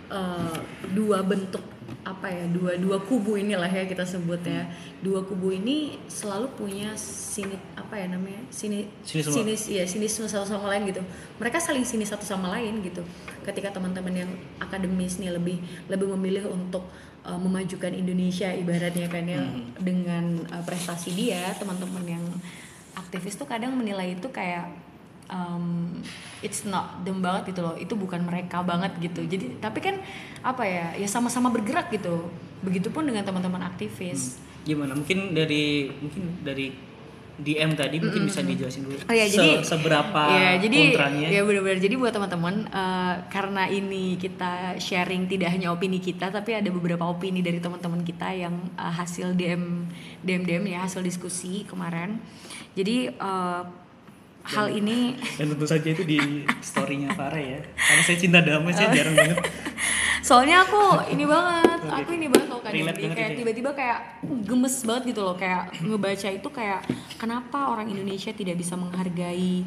eh, 0.10 0.58
dua 0.90 1.22
bentuk 1.22 1.62
apa 2.10 2.26
ya 2.26 2.50
dua 2.50 2.74
dua 2.82 2.98
kubu 3.06 3.38
inilah 3.38 3.70
ya 3.70 3.86
kita 3.86 4.02
sebut 4.02 4.42
ya 4.42 4.66
dua 5.06 5.22
kubu 5.22 5.54
ini 5.54 6.02
selalu 6.10 6.50
punya 6.58 6.90
sini 6.98 7.54
apa 7.78 8.02
ya 8.02 8.10
namanya 8.10 8.42
sini 8.50 8.90
Sinisme. 9.06 9.46
sinis 9.46 9.62
ya 9.70 9.86
sinisme 9.86 10.26
satu 10.26 10.50
sama 10.50 10.74
lain 10.74 10.90
gitu 10.90 11.06
mereka 11.38 11.62
saling 11.62 11.86
sinis 11.86 12.10
satu 12.10 12.26
sama 12.26 12.50
lain 12.58 12.82
gitu 12.82 13.06
ketika 13.46 13.70
teman-teman 13.70 14.26
yang 14.26 14.32
akademis 14.58 15.22
nih 15.22 15.30
lebih 15.38 15.62
lebih 15.86 16.10
memilih 16.18 16.50
untuk 16.50 16.90
uh, 17.22 17.38
memajukan 17.38 17.94
Indonesia 17.94 18.50
ibaratnya 18.50 19.06
kan 19.06 19.30
ya 19.30 19.38
Hmm. 19.46 19.70
dengan 19.78 20.26
uh, 20.50 20.64
prestasi 20.66 21.14
dia 21.14 21.54
teman-teman 21.62 22.04
yang 22.20 22.26
aktivis 22.98 23.38
tuh 23.38 23.46
kadang 23.46 23.78
menilai 23.78 24.18
itu 24.18 24.28
kayak 24.34 24.89
um, 25.30 25.96
it's 26.42 26.66
not 26.66 27.02
them 27.06 27.22
banget 27.24 27.56
gitu 27.56 27.62
loh. 27.64 27.76
Itu 27.78 27.96
bukan 27.96 28.26
mereka 28.26 28.60
banget 28.66 28.98
gitu. 29.00 29.24
Jadi 29.24 29.62
tapi 29.62 29.80
kan 29.80 30.02
apa 30.44 30.64
ya 30.66 30.98
ya 30.98 31.08
sama-sama 31.08 31.54
bergerak 31.54 31.94
gitu. 31.94 32.28
Begitupun 32.66 33.08
dengan 33.08 33.24
teman-teman 33.24 33.64
aktivis. 33.64 34.42
Gimana? 34.68 34.92
Mungkin 34.98 35.32
dari 35.32 35.88
mungkin 36.04 36.44
dari 36.44 36.90
DM 37.40 37.72
tadi 37.72 38.04
mungkin 38.04 38.28
bisa 38.28 38.44
dijelasin 38.44 38.84
dulu. 38.84 39.00
Oh 39.08 39.16
ya, 39.16 39.24
Se- 39.24 39.40
jadi 39.40 39.64
seberapa 39.64 40.22
ya, 40.28 40.60
jadi 40.60 40.80
kontranya? 40.92 41.28
ya 41.32 41.42
benar-benar. 41.48 41.80
Jadi 41.80 41.96
buat 41.96 42.12
teman-teman 42.12 42.68
eh, 42.68 43.14
karena 43.32 43.64
ini 43.72 44.20
kita 44.20 44.76
sharing 44.76 45.32
tidak 45.32 45.56
hanya 45.56 45.72
opini 45.72 46.04
kita 46.04 46.28
tapi 46.28 46.60
ada 46.60 46.68
beberapa 46.68 47.08
opini 47.08 47.40
dari 47.40 47.64
teman-teman 47.64 48.04
kita 48.04 48.36
yang 48.36 48.60
eh, 48.76 48.92
hasil 48.92 49.40
DM 49.40 49.88
DM 50.20 50.44
DM 50.44 50.64
ya 50.68 50.84
hasil 50.84 51.00
diskusi 51.00 51.64
kemarin. 51.64 52.20
Jadi 52.76 53.08
eh, 53.08 53.62
hal 54.42 54.68
ini 54.68 55.14
dan 55.36 55.46
tentu 55.48 55.66
saja 55.66 55.84
itu 55.86 56.02
di 56.02 56.18
storynya 56.60 57.12
Farah 57.12 57.38
ya 57.38 57.60
karena 57.76 58.02
saya 58.02 58.18
cinta 58.18 58.40
damai 58.40 58.70
Oh. 58.70 58.74
saya 58.74 58.90
jarang 58.92 59.14
banget 59.14 59.38
soalnya 60.20 60.62
aku 60.62 60.82
ini 61.10 61.24
banget, 61.24 61.80
aku 61.86 62.12
ini 62.12 62.28
banget 62.28 62.48
loh 62.48 62.60
kan 62.60 62.72
Relate 62.72 63.00
kayak 63.10 63.30
ini. 63.30 63.38
tiba-tiba 63.38 63.70
kayak 63.72 64.00
gemes 64.44 64.76
banget 64.84 65.04
gitu 65.08 65.22
loh 65.22 65.34
kayak 65.34 65.72
ngebaca 65.80 66.30
itu 66.30 66.50
kayak 66.50 66.80
kenapa 67.16 67.60
orang 67.68 67.88
Indonesia 67.88 68.32
tidak 68.32 68.56
bisa 68.56 68.76
menghargai 68.76 69.64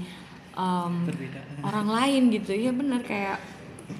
Perbedaan. 0.52 1.62
orang 1.62 1.86
lain 1.88 2.22
gitu. 2.30 2.52
Iya 2.52 2.70
benar 2.70 3.00
kayak 3.00 3.40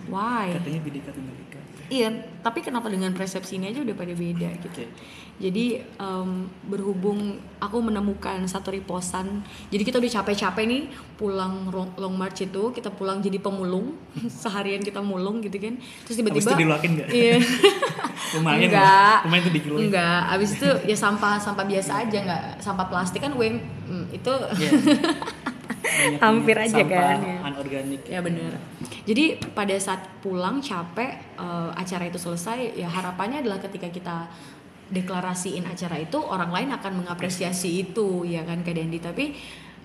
why? 0.06 0.52
katanya 0.52 0.80
bidika 0.82 1.10
tunggal 1.10 1.36
ika 1.40 1.60
Iya, 1.88 2.08
tapi 2.40 2.60
kenapa 2.60 2.88
dengan 2.88 3.12
persepsi 3.12 3.56
ini 3.56 3.68
aja 3.68 3.80
udah 3.80 3.92
pada 3.92 4.12
beda 4.12 4.48
gitu. 4.58 4.84
Jadi 5.40 5.80
em, 5.80 6.30
berhubung 6.68 7.40
aku 7.58 7.78
menemukan 7.80 8.44
satu 8.46 8.74
reposan, 8.74 9.42
jadi 9.72 9.82
kita 9.82 9.96
udah 9.98 10.12
capek-capek 10.20 10.64
nih 10.68 10.82
pulang 11.18 11.70
long 11.72 12.14
march 12.14 12.46
itu, 12.46 12.70
kita 12.70 12.90
pulang 12.92 13.18
jadi 13.22 13.38
pemulung, 13.42 13.96
seharian 14.42 14.84
kita 14.84 15.00
mulung 15.00 15.40
gitu 15.42 15.56
kan. 15.58 15.74
Terus 16.06 16.16
tiba-tiba 16.20 16.50
itu 16.52 16.60
diluakin 16.62 16.90
nggak? 16.98 17.08
Iya. 17.10 17.36
lumayan 18.38 18.68
Enggak. 18.72 19.18
lumayan 19.28 19.42
tuh 19.44 19.54
dikiloin 19.54 19.80
Enggak, 19.88 20.20
abis 20.32 20.50
itu 20.56 20.68
ya 20.88 20.96
sampah 20.96 21.36
sampah 21.36 21.64
biasa 21.68 21.92
aja 22.06 22.18
nggak 22.22 22.42
sampah 22.64 22.86
plastik 22.88 23.20
kan 23.20 23.32
weng 23.36 23.60
hmm, 23.88 24.06
itu. 24.14 24.32
Banyak 25.82 26.24
Hampir 26.24 26.56
aja 26.56 26.78
sampah 26.80 26.88
kan, 26.88 27.18
ya. 27.20 27.38
anorganik 27.44 28.02
ya 28.08 28.20
bener. 28.24 28.56
Jadi 29.04 29.36
pada 29.52 29.76
saat 29.76 30.00
pulang 30.24 30.62
capek 30.62 31.20
eh, 31.36 31.70
acara 31.74 32.08
itu 32.08 32.16
selesai 32.16 32.78
ya 32.78 32.88
harapannya 32.88 33.44
adalah 33.44 33.60
ketika 33.60 33.92
kita 33.92 34.16
deklarasiin 34.92 35.64
acara 35.64 35.96
itu 35.96 36.20
orang 36.20 36.52
lain 36.52 36.68
akan 36.76 37.02
mengapresiasi 37.02 37.88
itu 37.88 38.28
ya 38.28 38.44
kan 38.44 38.60
Kak 38.60 38.76
Dendi? 38.76 39.00
Tapi 39.00 39.24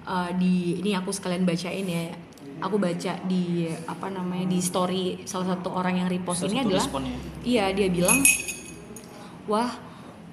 eh, 0.03 0.31
di 0.35 0.83
ini 0.83 0.91
aku 0.93 1.09
sekalian 1.15 1.47
bacain 1.47 1.87
ya. 1.87 2.11
Aku 2.57 2.81
baca 2.81 3.21
di 3.29 3.69
apa 3.85 4.09
namanya 4.09 4.49
di 4.49 4.57
story 4.57 5.21
salah 5.29 5.53
satu 5.53 5.77
orang 5.77 6.01
yang 6.01 6.09
repost 6.09 6.41
Salah 6.41 6.57
ini 6.57 6.59
adalah 6.65 6.89
responnya. 6.89 7.17
iya 7.45 7.69
dia 7.69 7.85
bilang 7.85 8.17
wah 9.45 9.77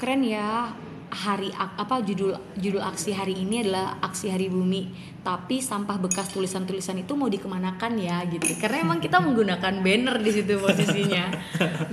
keren 0.00 0.25
ya 0.25 0.73
hari 1.14 1.52
apa 1.54 2.00
judul 2.00 2.35
judul 2.59 2.81
aksi 2.83 3.14
hari 3.14 3.38
ini 3.38 3.62
adalah 3.62 4.02
aksi 4.02 4.33
hari 4.35 4.50
bumi. 4.50 4.90
Tapi 5.23 5.62
sampah 5.62 5.97
bekas 6.00 6.33
tulisan-tulisan 6.35 7.00
itu 7.00 7.12
mau 7.14 7.31
dikemanakan 7.31 7.93
ya 7.97 8.25
gitu. 8.28 8.57
Karena 8.59 8.83
emang 8.83 8.99
kita 8.99 9.23
menggunakan 9.23 9.85
banner 9.85 10.16
di 10.21 10.31
situ 10.33 10.59
posisinya. 10.59 11.28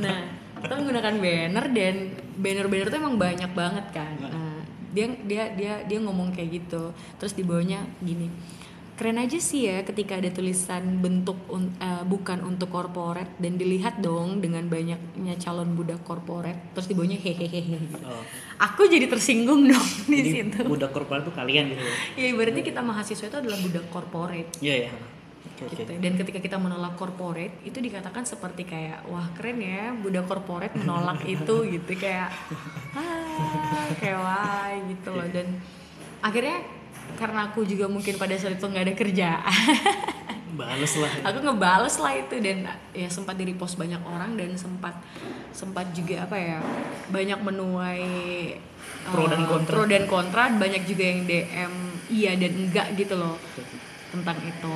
Nah 0.03 0.40
kita 0.61 0.73
menggunakan 0.77 1.13
banner 1.17 1.65
dan 1.73 1.95
banner-banner 2.37 2.87
itu 2.87 2.97
emang 2.97 3.15
banyak 3.17 3.51
banget 3.51 3.85
kan. 3.91 4.13
Nah. 4.21 4.61
Dia 4.91 5.07
dia 5.23 5.43
dia 5.55 5.73
dia 5.83 5.99
ngomong 5.99 6.31
kayak 6.31 6.61
gitu. 6.61 6.91
Terus 7.17 7.33
di 7.33 7.41
bawahnya 7.41 7.81
gini 7.99 8.27
keren 8.91 9.17
aja 9.17 9.41
sih 9.41 9.65
ya 9.65 9.81
ketika 9.81 10.21
ada 10.21 10.29
tulisan 10.29 11.01
bentuk 11.01 11.33
un- 11.49 11.73
eh, 11.81 12.05
bukan 12.05 12.45
untuk 12.45 12.69
korporat 12.69 13.25
dan 13.41 13.57
dilihat 13.57 13.97
dong 13.97 14.45
dengan 14.45 14.69
banyaknya 14.69 15.41
calon 15.41 15.73
budak 15.73 16.05
korporat. 16.05 16.53
Terus 16.77 16.85
di 16.85 16.93
bawahnya 16.93 17.17
hehehe. 17.17 17.81
Oh. 18.05 18.21
aku 18.61 18.85
jadi 18.85 19.09
tersinggung 19.09 19.65
dong 19.65 19.87
di 20.11 20.21
Jadi 20.21 20.29
situ. 20.53 20.59
budak 20.69 20.93
korporat 20.93 21.25
tuh 21.25 21.33
kalian 21.33 21.73
gitu 21.73 21.81
ya. 21.81 22.29
ya 22.29 22.37
berarti 22.37 22.61
kita 22.61 22.85
mahasiswa 22.85 23.25
itu 23.25 23.37
adalah 23.41 23.57
budak 23.57 23.85
korporat. 23.89 24.45
Iya 24.61 24.75
ya. 24.85 24.91
Oke 24.93 25.20
oke. 25.65 25.75
gitu. 25.77 25.91
dan 26.01 26.13
ketika 26.17 26.39
kita 26.41 26.57
menolak 26.57 26.97
korporat 26.97 27.51
itu 27.61 27.77
dikatakan 27.77 28.25
seperti 28.25 28.65
kayak 28.65 29.05
wah 29.07 29.29
keren 29.37 29.61
ya 29.61 29.93
budak 29.95 30.25
korporat 30.25 30.73
menolak 30.73 31.21
itu 31.35 31.55
gitu 31.69 31.91
kayak 31.97 32.29
ah 32.97 33.87
kayak 33.97 34.17
wah 34.19 34.69
gitu 34.89 35.09
loh 35.13 35.27
dan 35.29 35.47
akhirnya 36.21 36.61
karena 37.17 37.51
aku 37.51 37.67
juga 37.67 37.85
mungkin 37.91 38.15
pada 38.15 38.33
saat 38.37 38.57
itu 38.57 38.65
nggak 38.65 38.85
ada 38.87 38.95
kerjaan 38.95 39.53
Bales 40.51 40.99
lah. 40.99 41.31
aku 41.31 41.47
ngebales 41.47 41.95
lah 42.03 42.11
itu 42.11 42.35
dan 42.43 42.67
ya 42.91 43.07
sempat 43.07 43.39
di 43.39 43.47
repost 43.47 43.79
banyak 43.79 44.03
orang 44.03 44.35
dan 44.35 44.51
sempat 44.59 44.99
sempat 45.55 45.95
juga 45.95 46.27
apa 46.27 46.35
ya 46.35 46.59
banyak 47.07 47.39
menuai 47.39 48.11
Pro 49.01 49.25
dan 49.25 49.41
eh, 49.41 49.47
kontra. 49.49 49.73
pro 49.73 49.83
dan 49.89 50.03
kontra 50.05 50.43
banyak 50.53 50.83
juga 50.85 51.03
yang 51.07 51.21
DM 51.25 51.73
iya 52.11 52.31
dan 52.37 52.51
enggak 52.53 52.87
gitu 52.99 53.17
loh 53.17 53.39
tentang 54.11 54.37
itu 54.43 54.75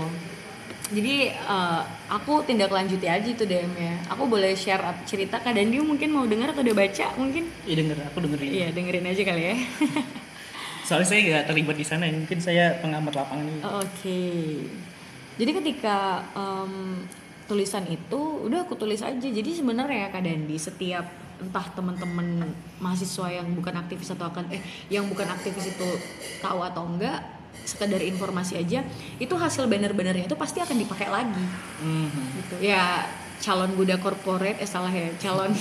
jadi 0.86 1.34
eh, 1.34 1.82
aku 2.08 2.46
tindak 2.46 2.70
lanjuti 2.70 3.10
aja 3.10 3.26
itu 3.26 3.42
DM 3.42 3.74
ya 3.74 3.96
aku 4.06 4.30
boleh 4.30 4.54
share 4.54 4.84
cerita 5.04 5.42
kak 5.42 5.54
dan 5.54 5.74
dia 5.74 5.82
mungkin 5.82 6.14
mau 6.14 6.26
dengar 6.26 6.54
atau 6.54 6.62
udah 6.62 6.78
baca 6.78 7.06
mungkin 7.18 7.50
Iya 7.66 7.76
denger, 7.82 7.98
aku 8.06 8.18
dengerin. 8.22 8.50
iya 8.50 8.68
dengerin 8.70 9.06
aja 9.06 9.22
kali 9.26 9.44
ya 9.44 9.56
Soalnya 10.86 11.10
saya 11.10 11.20
nggak 11.26 11.46
terlibat 11.50 11.78
di 11.82 11.86
sana, 11.86 12.06
mungkin 12.14 12.38
saya 12.38 12.78
pengamat 12.78 13.18
lapangan. 13.18 13.82
Oke. 13.82 14.22
Jadi 15.34 15.52
ketika 15.58 16.22
em, 16.38 17.02
tulisan 17.50 17.90
itu 17.90 18.46
udah 18.46 18.70
aku 18.70 18.78
tulis 18.78 19.02
aja. 19.02 19.18
Jadi 19.18 19.50
sebenarnya 19.50 20.14
Kak 20.14 20.22
Dandi 20.22 20.54
setiap 20.62 21.10
entah 21.42 21.66
teman-teman 21.74 22.54
mahasiswa 22.78 23.28
yang 23.28 23.50
bukan 23.58 23.76
aktivis 23.76 24.14
atau 24.14 24.30
akan 24.30 24.46
eh 24.54 24.62
yang 24.88 25.10
bukan 25.10 25.26
aktivis 25.26 25.74
itu 25.74 25.90
tahu 26.40 26.62
atau 26.62 26.86
enggak 26.86 27.20
sekedar 27.64 28.04
informasi 28.04 28.60
aja 28.60 28.84
itu 29.18 29.34
hasil 29.34 29.66
banner-bannernya 29.66 30.28
itu 30.28 30.36
pasti 30.36 30.60
akan 30.60 30.76
dipakai 30.76 31.08
lagi. 31.08 31.46
Mhm. 31.82 32.24
gitu. 32.42 32.56
Ya 32.60 33.08
calon 33.36 33.76
budak 33.76 34.00
korporat 34.00 34.58
eh 34.60 34.66
salah 34.66 34.90
ya 34.90 35.12
calon 35.20 35.52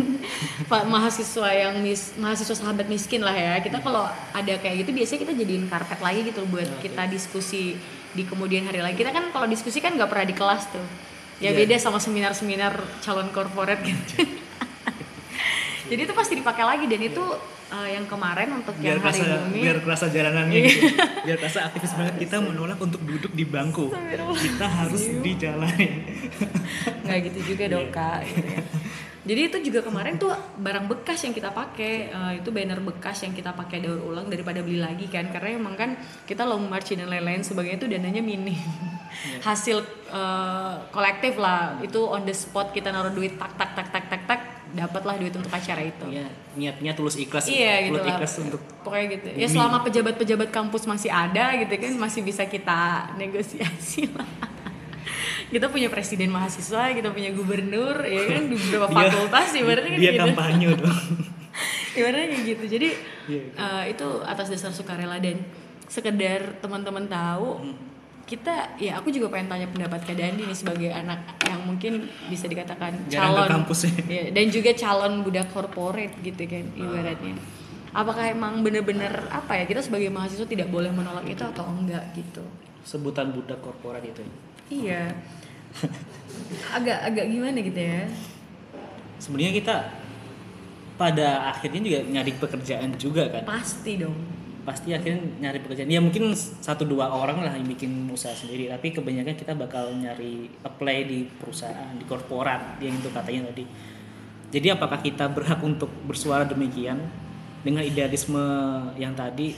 pak 0.70 0.82
mahasiswa 0.84 1.48
yang 1.52 1.80
mis, 1.80 2.12
mahasiswa 2.16 2.56
sahabat 2.56 2.86
miskin 2.88 3.20
lah 3.20 3.34
ya. 3.34 3.60
Kita 3.60 3.80
kalau 3.80 4.06
ada 4.32 4.54
kayak 4.56 4.86
gitu 4.86 4.90
biasanya 4.96 5.20
kita 5.28 5.32
jadiin 5.36 5.64
karpet 5.68 6.00
lagi 6.00 6.20
gitu 6.24 6.40
buat 6.48 6.68
kita 6.80 7.08
diskusi 7.08 7.76
di 8.12 8.22
kemudian 8.24 8.64
hari 8.64 8.80
lagi. 8.80 8.96
Kita 8.96 9.12
kan 9.12 9.28
kalau 9.30 9.44
diskusi 9.46 9.80
kan 9.80 9.92
nggak 9.94 10.08
pernah 10.08 10.26
di 10.26 10.36
kelas 10.36 10.72
tuh. 10.72 10.86
Ya 11.36 11.52
Iya. 11.52 11.68
beda 11.68 11.76
sama 11.76 12.00
seminar-seminar 12.00 12.72
calon 13.04 13.28
korporat 13.28 13.84
gitu 13.84 14.24
jadi 15.86 16.00
itu 16.02 16.14
pasti 16.14 16.34
dipakai 16.34 16.64
lagi 16.66 16.84
dan 16.90 17.00
itu 17.02 17.24
eh, 17.70 17.88
yang 17.94 18.04
kemarin 18.10 18.48
untuk 18.58 18.74
biar 18.78 18.98
yang 18.98 19.02
hari 19.02 19.20
kerasa 19.22 19.38
bumi 19.46 19.60
biar 19.62 19.78
kerasa 19.82 20.06
jalanannya 20.10 20.58
gitu. 20.66 20.86
biar 21.26 21.36
kerasa 21.38 21.58
aktivis 21.70 21.92
banget. 21.94 22.14
Kita 22.26 22.36
menolak 22.42 22.78
untuk 22.82 23.00
duduk 23.02 23.32
di 23.32 23.44
bangku. 23.46 23.94
Kita 24.36 24.66
harus 24.66 25.02
di 25.22 25.32
jalan 25.38 25.74
nggak 27.06 27.18
gitu 27.30 27.54
juga 27.54 27.64
dong 27.70 27.88
kak 27.94 28.26
gitu 28.26 28.42
ya. 28.50 28.62
jadi 29.30 29.40
itu 29.46 29.58
juga 29.70 29.80
kemarin 29.86 30.18
tuh 30.18 30.34
barang 30.58 30.86
bekas 30.90 31.22
yang 31.22 31.34
kita 31.34 31.50
pakai 31.54 31.92
eh, 32.10 32.32
itu 32.42 32.50
banner 32.50 32.82
bekas 32.82 33.22
yang 33.22 33.34
kita 33.34 33.54
pakai 33.54 33.78
daur 33.82 34.02
ulang 34.02 34.26
daripada 34.26 34.62
beli 34.62 34.82
lagi 34.82 35.06
kan. 35.06 35.30
Karena 35.30 35.58
emang 35.58 35.74
kan 35.78 35.94
kita 36.26 36.42
long 36.42 36.66
march 36.66 36.94
dan 36.94 37.06
lain-lain 37.06 37.46
sebagainya 37.46 37.78
itu 37.78 37.88
dananya 37.90 38.22
minim. 38.22 38.58
Hasil 39.46 39.82
eh, 40.10 40.74
kolektif 40.90 41.38
lah. 41.38 41.78
Itu 41.82 42.10
on 42.10 42.26
the 42.26 42.34
spot 42.34 42.74
kita 42.74 42.90
naruh 42.90 43.14
duit 43.14 43.38
tak 43.38 43.54
tak 43.54 43.70
tak 43.78 43.86
tak 43.94 44.04
tak 44.10 44.22
tak 44.26 44.55
dapatlah 44.76 45.16
duit 45.16 45.32
untuk 45.32 45.48
acara 45.48 45.80
itu 45.80 46.06
ya 46.06 46.28
niatnya 46.52 46.92
tulus 46.92 47.16
ikhlas 47.16 47.46
Iya 47.46 47.82
gitu 47.82 47.92
tulus 47.94 48.02
lah. 48.02 48.12
ikhlas 48.14 48.34
untuk 48.38 48.60
Pokoknya 48.80 49.06
gitu. 49.10 49.26
Ya 49.34 49.46
selama 49.46 49.80
pejabat-pejabat 49.82 50.48
kampus 50.48 50.84
masih 50.84 51.08
ada 51.08 51.56
gitu 51.56 51.72
kan 51.72 51.92
masih 51.98 52.20
bisa 52.20 52.44
kita 52.44 52.80
negosiasi 53.16 54.06
lah. 54.10 54.28
kita 55.52 55.66
punya 55.66 55.86
presiden 55.86 56.28
mahasiswa, 56.28 56.90
kita 56.92 57.08
punya 57.08 57.30
gubernur, 57.30 58.02
ya 58.02 58.22
kan 58.28 58.42
di 58.44 58.56
beberapa 58.56 58.86
Dia- 58.86 58.98
fakultas 59.08 59.48
ibaratnya 59.52 59.90
kan 59.90 59.98
dia 59.98 60.12
gitu. 60.12 60.22
kampanye 60.22 60.66
dong 60.76 61.00
Ibaratnya 61.92 62.26
kayak 62.30 62.44
gitu. 62.46 62.64
Jadi 62.68 62.88
Iya. 63.26 63.42
eh, 63.54 63.84
itu 63.90 64.08
atas 64.22 64.46
dasar 64.46 64.70
sukarela 64.70 65.16
dan 65.16 65.40
sekedar 65.86 66.60
teman-teman 66.60 67.06
tahu 67.06 67.62
Hmm. 67.64 67.76
Kita 68.26 68.74
ya 68.82 68.98
aku 68.98 69.14
juga 69.14 69.30
pengen 69.30 69.46
tanya 69.46 69.70
pendapat 69.70 70.02
Kak 70.02 70.18
Dandi 70.18 70.42
nih 70.50 70.58
sebagai 70.58 70.90
anak 70.90 71.38
yang 71.46 71.62
mungkin 71.62 72.10
bisa 72.26 72.50
dikatakan 72.50 73.06
calon 73.06 73.46
kampus 73.46 73.86
ya. 73.86 73.94
Dan 74.36 74.50
juga 74.50 74.74
calon 74.74 75.22
budak 75.22 75.46
korporat 75.54 76.10
gitu 76.20 76.42
kan 76.44 76.66
ibaratnya. 76.74 77.38
Apakah 77.94 78.28
emang 78.28 78.60
bener-bener 78.66 79.30
apa 79.30 79.56
ya 79.56 79.64
kita 79.64 79.80
sebagai 79.80 80.10
mahasiswa 80.10 80.44
tidak 80.44 80.68
boleh 80.68 80.90
menolak 80.90 81.24
itu 81.24 81.40
atau 81.40 81.64
enggak 81.70 82.02
gitu? 82.12 82.42
sebutan 82.86 83.34
budak 83.34 83.58
korporat 83.58 83.98
itu 84.06 84.22
Iya. 84.70 85.10
Agak 86.78 86.98
agak 87.02 87.26
gimana 87.26 87.58
gitu 87.58 87.78
ya? 87.82 88.06
sebenarnya 89.16 89.52
kita 89.56 89.76
pada 91.00 91.50
akhirnya 91.56 91.80
juga 91.80 92.00
nyari 92.04 92.32
pekerjaan 92.36 92.90
juga 93.00 93.28
kan 93.32 93.42
Pasti 93.48 93.96
dong. 93.96 94.35
Pasti 94.66 94.90
akhirnya 94.90 95.22
nyari 95.46 95.62
pekerjaan. 95.62 95.86
Ya 95.86 96.02
mungkin 96.02 96.34
satu 96.34 96.82
dua 96.82 97.06
orang 97.06 97.46
lah 97.46 97.54
yang 97.54 97.70
bikin 97.70 98.10
usaha 98.10 98.34
sendiri. 98.34 98.66
Tapi 98.66 98.90
kebanyakan 98.90 99.38
kita 99.38 99.54
bakal 99.54 99.94
nyari 99.94 100.50
apply 100.66 100.96
di 101.06 101.30
perusahaan 101.38 101.94
di 101.94 102.02
korporat 102.02 102.82
yang 102.82 102.98
itu 102.98 103.08
katanya 103.14 103.54
tadi. 103.54 103.64
Jadi 104.50 104.66
apakah 104.74 104.98
kita 104.98 105.30
berhak 105.30 105.62
untuk 105.62 105.88
bersuara 106.02 106.42
demikian 106.42 106.98
dengan 107.62 107.86
idealisme 107.86 108.42
yang 108.98 109.14
tadi? 109.14 109.54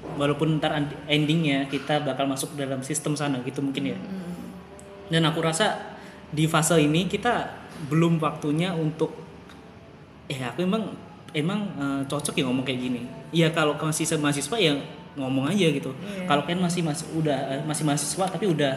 Walaupun 0.00 0.62
ntar 0.62 0.78
endingnya 1.10 1.66
kita 1.66 2.00
bakal 2.00 2.24
masuk 2.24 2.54
dalam 2.56 2.80
sistem 2.86 3.18
sana 3.18 3.42
gitu 3.42 3.60
mungkin 3.60 3.92
ya. 3.92 3.98
Dan 5.10 5.26
aku 5.26 5.42
rasa 5.42 5.98
di 6.30 6.46
fase 6.46 6.78
ini 6.78 7.10
kita 7.10 7.50
belum 7.90 8.22
waktunya 8.22 8.70
untuk 8.70 9.10
eh 10.30 10.38
aku 10.46 10.62
emang 10.62 10.94
emang 11.34 11.60
eh, 11.74 12.02
cocok 12.06 12.38
ya 12.38 12.46
ngomong 12.46 12.62
kayak 12.62 12.80
gini 12.86 13.02
iya 13.30 13.48
kalau 13.48 13.74
masih 13.76 14.06
mahasiswa 14.16 14.56
ya 14.56 14.74
ngomong 15.12 15.46
aja 15.46 15.66
gitu 15.68 15.90
Iya. 15.96 16.24
kalau 16.24 16.42
kan 16.42 16.56
masih 16.56 16.82
masih 16.82 17.06
udah 17.12 17.64
masih 17.64 17.82
mahasiswa 17.82 18.24
tapi 18.24 18.46
udah 18.46 18.74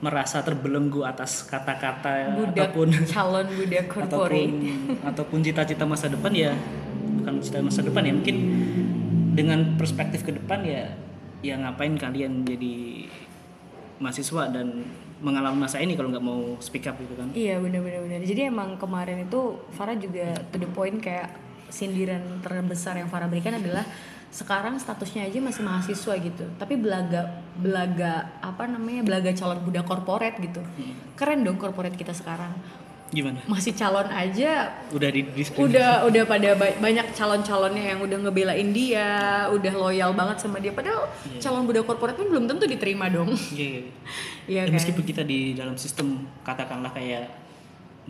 merasa 0.00 0.40
terbelenggu 0.40 1.04
atas 1.04 1.44
kata-kata 1.44 2.32
Budak 2.32 2.72
ataupun 2.72 2.88
calon 3.04 3.46
budak 3.46 3.86
ataupun 4.04 4.48
korporat. 4.48 5.06
ataupun 5.06 5.38
cita-cita 5.40 5.84
masa 5.84 6.08
depan 6.08 6.32
ya 6.32 6.52
bukan 7.20 7.34
cita 7.38 7.60
masa 7.60 7.80
depan 7.80 8.02
ya 8.02 8.12
mungkin 8.12 8.36
dengan 9.30 9.76
perspektif 9.76 10.20
ke 10.22 10.32
depan 10.32 10.64
ya 10.64 10.96
ya 11.40 11.56
ngapain 11.56 11.96
kalian 11.96 12.44
jadi 12.44 13.08
mahasiswa 14.00 14.48
dan 14.48 14.84
mengalami 15.20 15.60
masa 15.60 15.76
ini 15.76 15.92
kalau 15.92 16.08
nggak 16.08 16.24
mau 16.24 16.56
speak 16.58 16.88
up 16.88 16.96
gitu 16.96 17.12
kan 17.12 17.28
Iya 17.32 17.60
benar-benar 17.60 18.00
benar. 18.00 18.20
Jadi 18.24 18.40
emang 18.42 18.80
kemarin 18.80 19.20
itu 19.20 19.40
Farah 19.70 19.92
juga 19.92 20.32
to 20.48 20.56
the 20.56 20.64
point 20.66 20.96
kayak 20.96 21.28
sindiran 21.70 22.20
terbesar 22.38 22.94
yang 22.94 23.06
Farah 23.06 23.26
berikan 23.26 23.54
adalah 23.54 23.86
sekarang 24.28 24.76
statusnya 24.76 25.24
aja 25.24 25.38
masih 25.38 25.62
mahasiswa 25.62 26.14
gitu. 26.16 26.46
Tapi 26.54 26.74
belaga 26.74 27.26
belaga 27.52 28.12
apa 28.38 28.62
namanya 28.64 29.02
belaga 29.02 29.30
calon 29.32 29.58
budak 29.60 29.82
korporat 29.82 30.36
gitu. 30.36 30.62
Keren 31.14 31.42
dong 31.42 31.56
korporat 31.56 31.92
kita 31.92 32.12
sekarang. 32.12 32.54
gimana 33.10 33.42
Masih 33.44 33.74
calon 33.74 34.06
aja 34.06 34.70
udah 34.94 35.10
di 35.10 35.26
udah 35.58 36.06
udah 36.06 36.22
pada 36.24 36.54
ba- 36.54 36.78
banyak 36.78 37.10
calon-calonnya 37.10 37.82
yang 37.90 38.00
udah 38.00 38.18
ngebelain 38.22 38.70
dia, 38.70 39.10
udah 39.50 39.74
loyal 39.74 40.14
banget 40.14 40.38
sama 40.38 40.62
dia. 40.62 40.70
Padahal 40.70 41.10
calon 41.42 41.66
budak 41.66 41.82
korporat 41.84 42.14
pun 42.14 42.30
belum 42.30 42.46
tentu 42.46 42.70
diterima 42.70 43.10
dong. 43.10 43.34
Iya, 43.50 43.66
iya. 43.66 43.82
Iya 44.46 44.60
Ya, 44.60 44.62
kan? 44.64 44.78
meskipun 44.78 45.02
kita 45.02 45.22
di 45.22 45.54
dalam 45.54 45.74
sistem 45.74 46.22
katakanlah 46.42 46.90
kayak 46.90 47.26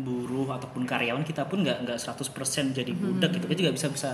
buruh 0.01 0.49
ataupun 0.51 0.83
karyawan 0.83 1.23
kita 1.23 1.45
pun 1.45 1.61
nggak 1.61 1.85
nggak 1.85 1.99
100% 1.99 2.73
jadi 2.73 2.91
Hmm. 2.91 3.17
budak 3.17 3.31
gitu 3.37 3.47
kita 3.47 3.61
juga 3.63 3.75
bisa 3.75 3.89
bisa 3.89 4.11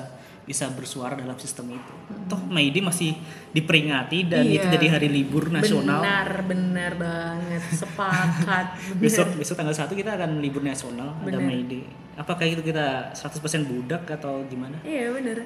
bisa 0.47 0.71
bersuara 0.71 1.19
dalam 1.19 1.35
sistem 1.37 1.75
itu. 1.75 1.93
Toh 2.27 2.39
Mei 2.47 2.71
Day 2.71 2.79
masih 2.79 3.19
diperingati 3.51 4.31
dan 4.31 4.47
Iya. 4.47 4.63
itu 4.63 4.67
jadi 4.71 4.87
hari 4.95 5.09
libur 5.11 5.51
nasional. 5.51 5.99
Benar, 6.07 6.29
benar 6.47 6.93
banget. 6.95 7.63
Sepakat. 7.75 8.67
benar. 8.95 9.03
Besok 9.03 9.29
besok 9.35 9.55
tanggal 9.59 9.75
1 9.75 9.91
kita 9.93 10.15
akan 10.15 10.39
libur 10.39 10.63
nasional 10.63 11.19
ada 11.19 11.27
Benar. 11.35 11.43
Mei 11.43 11.67
Day. 11.67 11.83
Apakah 12.15 12.47
itu 12.47 12.63
kita 12.63 13.11
100% 13.13 13.67
budak 13.67 14.07
atau 14.09 14.47
gimana? 14.47 14.79
Iya 14.81 15.11
bener, 15.13 15.45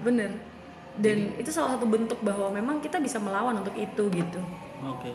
bener. 0.00 0.30
Dan 0.94 1.34
itu 1.34 1.50
salah 1.50 1.74
satu 1.74 1.84
bentuk 1.84 2.22
bahwa 2.22 2.54
memang 2.54 2.78
kita 2.78 3.02
bisa 3.02 3.18
melawan 3.18 3.58
untuk 3.58 3.74
itu 3.74 4.02
gitu. 4.14 4.40
Oke. 4.80 5.10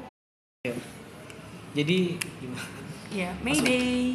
Oke. 0.60 0.76
Jadi 1.72 2.20
gimana? 2.38 2.79
Iya, 3.10 3.34
Mayday. 3.42 4.14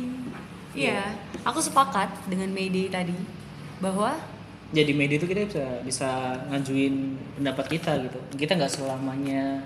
Iya, 0.75 1.15
aku 1.47 1.59
sepakat 1.63 2.27
dengan 2.31 2.51
Mayday 2.51 2.91
tadi 2.91 3.15
bahwa 3.79 4.15
jadi 4.75 4.91
media 4.91 5.23
itu 5.23 5.31
kita 5.31 5.47
bisa 5.47 5.67
bisa 5.87 6.11
ngajuin 6.51 7.15
pendapat 7.39 7.79
kita 7.79 7.95
gitu 8.03 8.19
kita 8.35 8.59
nggak 8.59 8.75
selamanya 8.75 9.63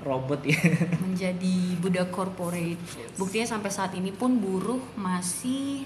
robot 0.00 0.40
ya 0.40 0.56
menjadi 1.04 1.56
budak 1.80 2.08
corporate. 2.08 2.80
Buktinya 3.20 3.44
sampai 3.44 3.68
saat 3.68 3.92
ini 3.92 4.12
pun 4.14 4.40
buruh 4.40 4.80
masih 4.96 5.84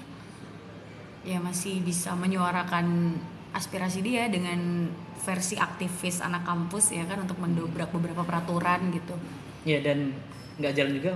ya 1.27 1.43
masih 1.43 1.83
bisa 1.83 2.15
menyuarakan 2.15 3.17
aspirasi 3.51 3.99
dia 3.99 4.31
dengan 4.31 4.87
versi 5.21 5.59
aktivis 5.59 6.23
anak 6.23 6.47
kampus 6.47 6.95
ya 6.95 7.03
kan 7.05 7.21
untuk 7.21 7.37
mendobrak 7.37 7.91
beberapa 7.93 8.25
peraturan 8.25 8.89
gitu. 8.95 9.13
ya 9.61 9.77
dan 9.85 10.09
nggak 10.57 10.73
jalan 10.73 10.93
juga 10.97 11.13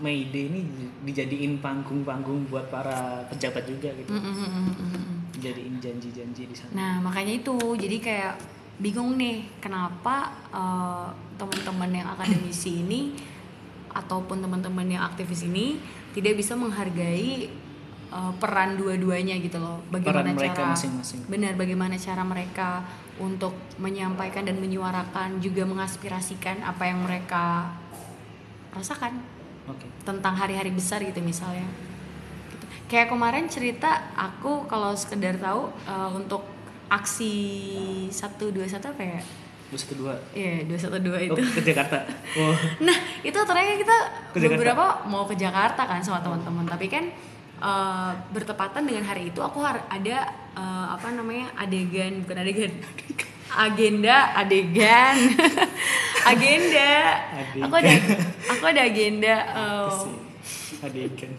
May 0.00 0.30
Day 0.32 0.48
ini 0.48 0.62
dijadiin 1.04 1.58
panggung-panggung 1.60 2.48
buat 2.48 2.70
para 2.72 3.26
pejabat 3.28 3.66
juga 3.68 3.90
gitu 3.98 4.14
Mm-mm-mm-mm. 4.14 5.34
jadiin 5.36 5.76
janji-janji 5.82 6.48
di 6.48 6.54
sana 6.56 6.70
Nah 6.72 6.92
makanya 7.04 7.42
itu 7.42 7.54
jadi 7.76 7.96
kayak 7.98 8.34
bingung 8.80 9.14
nih 9.20 9.44
kenapa 9.60 10.32
eh, 10.50 11.08
teman-teman 11.36 11.90
yang 11.92 12.08
akademisi 12.14 12.82
ini 12.82 13.12
ataupun 13.92 14.40
teman-teman 14.40 14.88
yang 14.88 15.04
aktivis 15.04 15.44
ini 15.44 15.76
tidak 16.16 16.40
bisa 16.40 16.56
menghargai 16.56 17.50
eh, 18.12 18.32
peran 18.40 18.80
dua-duanya 18.80 19.36
gitu 19.38 19.60
loh. 19.60 19.84
Bagaimana 19.92 20.32
Peran 20.32 20.38
mereka 20.38 20.62
cara 20.64 20.72
masing-masing. 20.72 21.20
benar 21.28 21.52
bagaimana 21.54 21.94
cara 22.00 22.22
mereka 22.24 22.68
untuk 23.20 23.52
menyampaikan 23.76 24.48
dan 24.48 24.56
menyuarakan 24.56 25.38
juga 25.38 25.68
mengaspirasikan 25.68 26.64
apa 26.64 26.88
yang 26.88 27.04
mereka 27.04 27.70
rasakan 28.72 29.20
tentang 30.02 30.34
hari-hari 30.34 30.70
besar 30.70 30.98
gitu 31.00 31.18
misalnya 31.18 31.66
gitu. 32.50 32.66
kayak 32.86 33.08
kemarin 33.08 33.46
cerita 33.46 34.10
aku 34.12 34.66
kalau 34.66 34.92
sekedar 34.92 35.38
tahu 35.38 35.70
eh, 35.84 36.10
untuk 36.12 36.42
aksi 36.88 37.32
121 38.10 38.68
apa 38.68 39.02
ya 39.02 39.20
terus 39.72 39.88
kedua 39.88 40.12
Iya, 40.36 40.68
212 40.68 41.00
oh, 41.00 41.16
itu. 41.32 41.42
ke 41.56 41.62
Jakarta 41.64 42.04
oh 42.36 42.52
Nah, 42.86 42.92
itu 43.24 43.32
ternyata 43.32 43.72
kita 43.80 43.96
Ke 44.28 44.38
Jakarta. 44.38 44.52
beberapa 44.52 44.84
mau 45.08 45.24
ke 45.24 45.32
Jakarta 45.32 45.88
kan 45.88 46.04
sama 46.04 46.20
teman-teman, 46.20 46.68
tapi 46.68 46.92
kan 46.92 47.08
eh, 47.56 48.12
bertepatan 48.28 48.84
dengan 48.84 49.00
hari 49.02 49.32
itu 49.32 49.40
aku 49.40 49.64
ada 49.64 50.28
eh, 50.52 50.86
apa 50.92 51.08
namanya? 51.16 51.48
adegan, 51.56 52.20
bukan 52.20 52.36
adegan. 52.44 52.72
agenda 53.58 54.36
adegan. 54.36 55.16
Agenda. 56.22 56.90
Adegan. 57.34 57.62
aku 57.66 57.74
ada 57.82 57.92
aku 58.46 58.64
ada 58.70 58.80
agenda 58.86 59.34
eh, 59.42 60.86
adegan. 60.86 61.32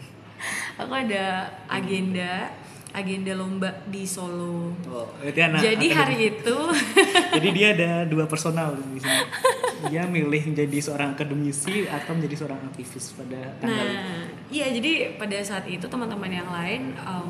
Aku 0.76 0.92
ada 0.92 1.24
agenda. 1.72 2.52
Agenda 2.94 3.34
lomba 3.34 3.82
di 3.90 4.06
Solo. 4.06 4.70
Oh 4.86 5.10
anak 5.18 5.58
jadi 5.66 5.86
akademi. 5.90 5.98
hari 5.98 6.16
itu. 6.30 6.58
Jadi 7.34 7.48
dia 7.50 7.68
ada 7.74 7.90
dua 8.06 8.30
personal 8.30 8.78
di 8.78 9.02
sini. 9.02 9.18
Dia 9.90 10.06
milih 10.06 10.54
menjadi 10.54 10.78
seorang 10.78 11.12
akademisi 11.18 11.90
atau 11.90 12.14
menjadi 12.14 12.40
seorang 12.40 12.56
aktivis 12.70 13.18
pada 13.18 13.52
tanggal 13.58 13.84
itu. 13.84 13.98
Nah, 14.00 14.24
iya 14.48 14.66
jadi 14.72 15.18
pada 15.20 15.36
saat 15.44 15.68
itu 15.68 15.84
teman-teman 15.84 16.30
yang 16.30 16.48
lain 16.48 16.96
em, 16.96 17.28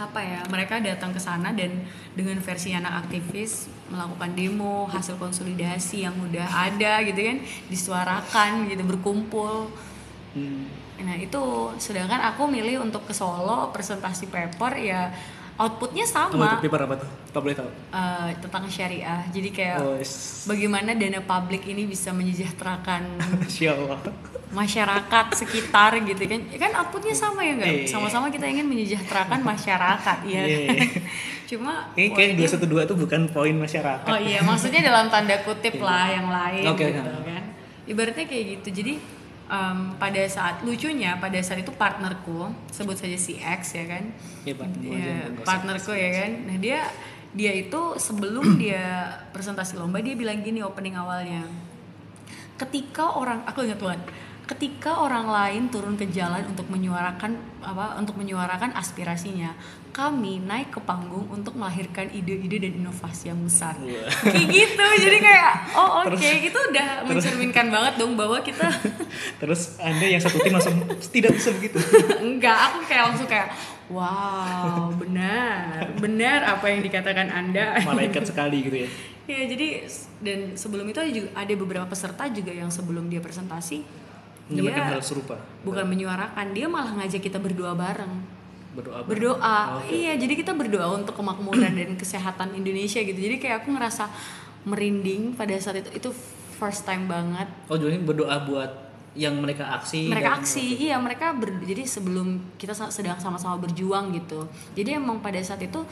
apa 0.00 0.20
ya 0.24 0.40
mereka 0.48 0.80
datang 0.80 1.12
ke 1.12 1.20
sana 1.20 1.52
dan 1.52 1.84
dengan 2.16 2.40
versi 2.40 2.72
anak 2.72 3.04
aktivis 3.04 3.68
melakukan 3.92 4.32
demo 4.32 4.88
hasil 4.88 5.20
konsolidasi 5.20 6.08
yang 6.08 6.16
udah 6.16 6.48
ada 6.48 7.04
gitu 7.04 7.20
kan 7.20 7.38
disuarakan 7.68 8.72
gitu 8.72 8.82
berkumpul 8.88 9.68
Hmm. 10.30 10.70
nah 11.02 11.18
itu 11.18 11.42
sedangkan 11.82 12.22
aku 12.30 12.46
milih 12.46 12.86
untuk 12.86 13.02
ke 13.02 13.10
Solo 13.10 13.74
presentasi 13.74 14.30
paper 14.30 14.78
ya 14.78 15.10
outputnya 15.60 16.02
sama 16.02 16.32
untuk 16.32 16.64
paper 16.64 16.80
apa 16.82 16.94
tuh? 16.96 17.08
Kau 17.30 17.40
boleh 17.40 17.52
tahu? 17.52 17.68
eh, 17.68 18.28
tentang 18.40 18.64
syariah 18.66 19.20
jadi 19.28 19.48
kayak 19.50 19.76
Oh, 19.78 19.94
yes. 19.94 20.42
bagaimana 20.44 20.90
dana 20.92 21.20
publik 21.22 21.62
ini 21.66 21.84
bisa 21.84 22.10
menyejahterakan 22.10 23.20
masyarakat 24.50 25.26
sekitar 25.32 25.94
gitu 26.02 26.22
kan 26.24 26.40
Ya 26.48 26.58
kan 26.58 26.72
outputnya 26.74 27.14
sama 27.14 27.40
ya 27.40 27.54
nggak 27.54 27.70
Iya. 27.70 27.86
sama-sama 27.86 28.26
kita 28.28 28.46
ingin 28.46 28.66
menyejahterakan 28.66 29.40
masyarakat 29.42 30.18
ya 30.24 30.42
Iya. 30.42 30.68
cuma 31.50 31.90
Ini 31.92 32.08
kayak 32.08 32.34
poinnya- 32.34 32.50
212 32.56 32.86
itu 32.86 32.94
bukan 32.96 33.20
poin 33.28 33.54
masyarakat. 33.54 34.06
oh 34.06 34.18
iya 34.18 34.40
maksudnya 34.40 34.80
dalam 34.80 35.06
tanda 35.06 35.38
kutip 35.40 35.78
lah 35.78 36.06
yang 36.08 36.26
lain 36.26 36.66
Oke, 36.66 36.82
gitu 36.84 36.94
kan 36.94 37.42
ibaratnya 37.84 38.22
kayak 38.24 38.44
gitu 38.56 38.68
jadi 38.72 38.92
em, 39.50 39.78
pada 39.98 40.22
saat 40.30 40.62
lucunya 40.62 41.18
pada 41.18 41.36
saat 41.42 41.60
itu 41.60 41.74
partnerku 41.74 42.54
sebut 42.70 42.94
saja 42.94 43.18
si 43.18 43.42
X 43.42 43.74
ya 43.74 43.84
kan? 43.90 44.04
Iya, 44.78 45.16
nggak 45.34 45.42
usah. 45.42 45.48
partnerku 45.50 45.92
ya 45.92 46.10
kan? 46.14 46.30
Nah 46.46 46.56
dia 46.62 46.80
dia 47.34 47.52
itu 47.54 47.80
sebelum 47.98 48.46
dia 48.62 49.10
presentasi 49.34 49.74
lomba 49.74 49.98
dia 49.98 50.14
bilang 50.14 50.40
gini 50.40 50.62
opening 50.62 50.94
awalnya. 50.94 51.42
Ketika 52.54 53.18
orang 53.18 53.42
aku 53.48 53.66
ingat 53.66 53.80
banget 53.82 54.02
ketika 54.50 55.06
orang 55.06 55.30
lain 55.30 55.62
turun 55.70 55.94
ke 55.94 56.10
jalan 56.10 56.42
untuk 56.50 56.66
menyuarakan 56.66 57.38
apa 57.62 57.94
untuk 58.02 58.18
menyuarakan 58.18 58.74
aspirasinya 58.74 59.54
kami 59.94 60.42
naik 60.42 60.74
ke 60.74 60.80
panggung 60.82 61.30
untuk 61.30 61.54
melahirkan 61.54 62.10
ide-ide 62.10 62.58
dan 62.58 62.72
inovasi 62.82 63.30
yang 63.30 63.38
besar 63.46 63.78
Wah. 63.78 64.10
kayak 64.26 64.46
gitu 64.50 64.86
jadi 65.06 65.18
kayak 65.22 65.52
oh 65.78 66.02
oke 66.02 66.18
Terus- 66.18 66.50
itu 66.50 66.58
udah 66.58 66.88
mencerminkan 67.06 67.70
banget 67.70 67.94
dong 67.98 68.18
bahwa 68.18 68.42
kita 68.42 68.66
Terus 69.42 69.78
Anda 69.78 70.06
yang 70.10 70.22
satu 70.22 70.42
tim 70.42 70.50
langsung 70.50 70.76
tidak 71.14 71.30
bisa 71.38 71.54
begitu. 71.54 71.78
enggak 72.18 72.58
aku 72.70 72.78
kayak 72.90 73.02
langsung 73.06 73.28
kayak 73.30 73.54
wow 73.86 74.90
benar 74.98 75.94
benar 75.98 76.58
apa 76.58 76.66
yang 76.70 76.82
dikatakan 76.82 77.30
anda 77.30 77.78
Malaikat 77.82 78.30
sekali 78.30 78.66
gitu 78.66 78.86
ya. 78.86 78.88
ya 79.30 79.40
jadi 79.46 79.86
dan 80.22 80.38
sebelum 80.54 80.86
itu 80.90 80.98
ada 80.98 81.10
juga 81.10 81.28
ada 81.38 81.52
beberapa 81.54 81.86
peserta 81.86 82.26
juga 82.30 82.50
yang 82.50 82.70
sebelum 82.70 83.06
dia 83.10 83.22
presentasi 83.22 83.99
Menyampaikan 84.52 84.82
dia 84.82 84.92
hal 84.92 85.00
serupa. 85.00 85.34
bukan 85.60 85.84
menyuarakan 85.86 86.46
dia 86.50 86.66
malah 86.66 86.92
ngajak 86.94 87.20
kita 87.20 87.38
berdoa 87.38 87.72
bareng 87.72 88.14
Berdoa. 88.70 88.98
bareng. 88.98 89.08
berdoa 89.08 89.58
Oke. 89.78 89.90
iya 89.92 90.12
jadi 90.14 90.34
kita 90.34 90.52
berdoa 90.52 90.90
untuk 90.92 91.14
kemakmuran 91.14 91.72
dan 91.72 91.94
kesehatan 91.94 92.52
Indonesia 92.52 92.98
gitu 92.98 93.14
jadi 93.14 93.36
kayak 93.36 93.56
aku 93.60 93.72
ngerasa 93.72 94.10
merinding 94.62 95.32
pada 95.32 95.54
saat 95.56 95.80
itu 95.80 95.90
itu 95.96 96.10
first 96.54 96.84
time 96.84 97.06
banget 97.06 97.48
Oh, 97.66 97.74
jadi 97.74 97.96
berdoa 97.96 98.36
buat 98.42 98.70
yang 99.12 99.34
mereka 99.36 99.66
aksi. 99.72 100.06
mereka 100.06 100.30
dan- 100.30 100.38
aksi 100.38 100.64
iya 100.78 100.94
mereka 100.96 101.32
ber- 101.32 101.58
jadi 101.60 101.82
sebelum 101.82 102.54
kita 102.54 102.70
sedang 102.88 103.18
sama-sama 103.18 103.58
berjuang 103.58 104.14
gitu 104.14 104.46
jadi 104.72 104.96
emang 104.96 105.18
pada 105.18 105.40
saat 105.40 105.58
itu 105.58 105.82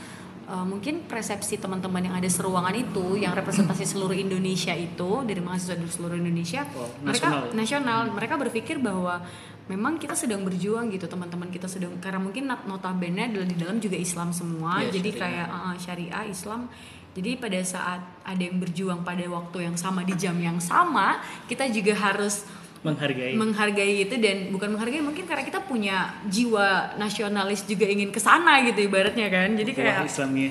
uh, 0.49 0.65
mungkin 0.65 1.05
persepsi 1.05 1.57
teman-teman 1.57 2.01
yang 2.03 2.17
ada 2.17 2.27
seruangan 2.27 2.73
itu 2.73 3.21
yang 3.21 3.37
representasi 3.37 3.85
seluruh 3.93 4.17
Indonesia 4.17 4.73
itu 4.73 5.23
dari 5.23 5.39
mahasiswa 5.39 5.77
dari 5.77 5.93
seluruh 5.93 6.17
Indonesia 6.17 6.65
Oh, 6.73 6.89
mereka 7.01 7.29
nasional 7.29 7.43
ya? 7.45 7.53
nasional 7.55 7.99
mereka 8.11 8.35
berpikir 8.35 8.77
bahwa 8.81 9.21
memang 9.69 10.01
kita 10.01 10.17
sedang 10.17 10.43
berjuang 10.43 10.89
gitu 10.89 11.05
teman-teman 11.05 11.53
kita 11.53 11.69
sedang 11.69 11.93
karena 12.01 12.17
mungkin 12.17 12.49
not- 12.49 12.65
notabene 12.65 13.29
adalah 13.29 13.45
di 13.45 13.53
dalam 13.55 13.77
juga 13.77 13.95
Islam 13.95 14.33
semua 14.33 14.81
Iya, 14.81 14.97
jadi 14.97 15.11
syariah. 15.13 15.21
kayak 15.23 15.49
uh, 15.53 15.75
syariah 15.77 16.25
Islam 16.27 16.61
jadi 17.13 17.35
pada 17.37 17.59
saat 17.61 18.01
ada 18.23 18.39
yang 18.41 18.57
berjuang 18.57 19.03
pada 19.03 19.25
waktu 19.27 19.67
yang 19.67 19.77
sama 19.77 20.05
di 20.05 20.15
jam 20.15 20.39
yang 20.39 20.57
sama 20.57 21.19
kita 21.45 21.69
juga 21.69 21.93
harus 21.93 22.49
menghargai. 22.87 23.35
menghargai 23.35 23.95
itu 24.07 24.15
dan 24.23 24.55
bukan 24.55 24.79
menghargai 24.79 25.03
mungkin 25.03 25.27
karena 25.27 25.43
kita 25.43 25.61
punya 25.67 26.15
jiwa 26.31 26.95
nasionalis 26.95 27.67
juga 27.67 27.91
ingin 27.91 28.15
ke 28.15 28.23
sana 28.23 28.63
gitu 28.63 28.87
ibaratnya 28.87 29.27
kan 29.27 29.59
jadi 29.59 29.71
Wah, 29.75 29.79
kayak 29.83 29.97
Islamnya. 30.07 30.51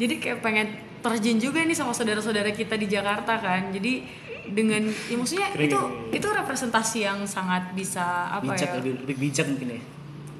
jadi 0.00 0.14
kayak 0.16 0.38
pengen 0.40 0.66
terjun 1.00 1.36
juga 1.36 1.60
nih 1.64 1.76
sama 1.76 1.92
saudara-saudara 1.92 2.52
kita 2.52 2.80
di 2.80 2.88
Jakarta 2.88 3.36
kan 3.36 3.72
jadi 3.72 4.04
dengan 4.50 4.88
ya 4.88 5.16
maksudnya 5.20 5.48
Keren, 5.52 5.68
itu 5.68 5.78
itu 6.16 6.28
representasi 6.32 6.98
yang 7.04 7.18
sangat 7.28 7.76
bisa 7.76 8.32
apa 8.32 8.56
bijak 8.56 8.68
ya 8.72 8.76
lebih, 8.80 8.92
lebih 9.04 9.16
bijak 9.20 9.46
mungkin 9.46 9.68
ya. 9.76 9.80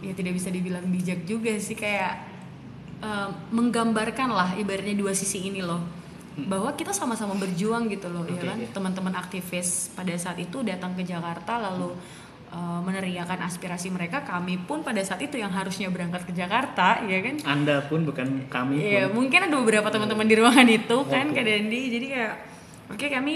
ya 0.09 0.13
tidak 0.17 0.33
bisa 0.41 0.49
dibilang 0.49 0.85
bijak 0.89 1.21
juga 1.29 1.53
sih 1.61 1.77
kayak 1.77 2.17
eh, 3.05 3.29
menggambarkan 3.53 4.29
lah 4.33 4.51
ibaratnya 4.57 4.97
dua 4.97 5.13
sisi 5.13 5.53
ini 5.53 5.61
loh 5.61 6.00
bahwa 6.41 6.71
kita 6.73 6.91
sama-sama 6.91 7.35
berjuang 7.35 7.87
gitu 7.87 8.07
loh 8.07 8.23
ya 8.25 8.35
Oke, 8.35 8.47
kan 8.47 8.59
oke. 8.59 8.71
teman-teman 8.71 9.15
aktivis 9.15 9.69
pada 9.91 10.15
saat 10.15 10.39
itu 10.39 10.63
datang 10.63 10.93
ke 10.93 11.03
Jakarta 11.03 11.59
lalu 11.61 11.91
eh, 12.49 12.81
meneriakan 12.81 13.41
aspirasi 13.43 13.89
mereka 13.89 14.23
kami 14.23 14.57
pun 14.59 14.81
pada 14.81 14.99
saat 15.01 15.21
itu 15.21 15.37
yang 15.37 15.51
harusnya 15.51 15.87
berangkat 15.87 16.25
ke 16.25 16.33
Jakarta 16.33 17.03
ya 17.03 17.19
kan 17.21 17.35
Anda 17.45 17.83
pun 17.83 18.03
bukan 18.03 18.47
kami 18.47 18.79
Iya, 18.81 19.07
pun. 19.07 19.21
mungkin 19.21 19.41
ada 19.43 19.55
beberapa 19.55 19.89
teman-teman 19.89 20.25
di 20.25 20.35
ruangan 20.35 20.69
itu 20.69 20.97
kan 21.05 21.27
Oke. 21.27 21.35
Kak 21.35 21.45
Dendi. 21.45 21.81
Jadi 21.91 22.07
kayak 22.09 22.35
oke 22.89 23.07
kami 23.07 23.35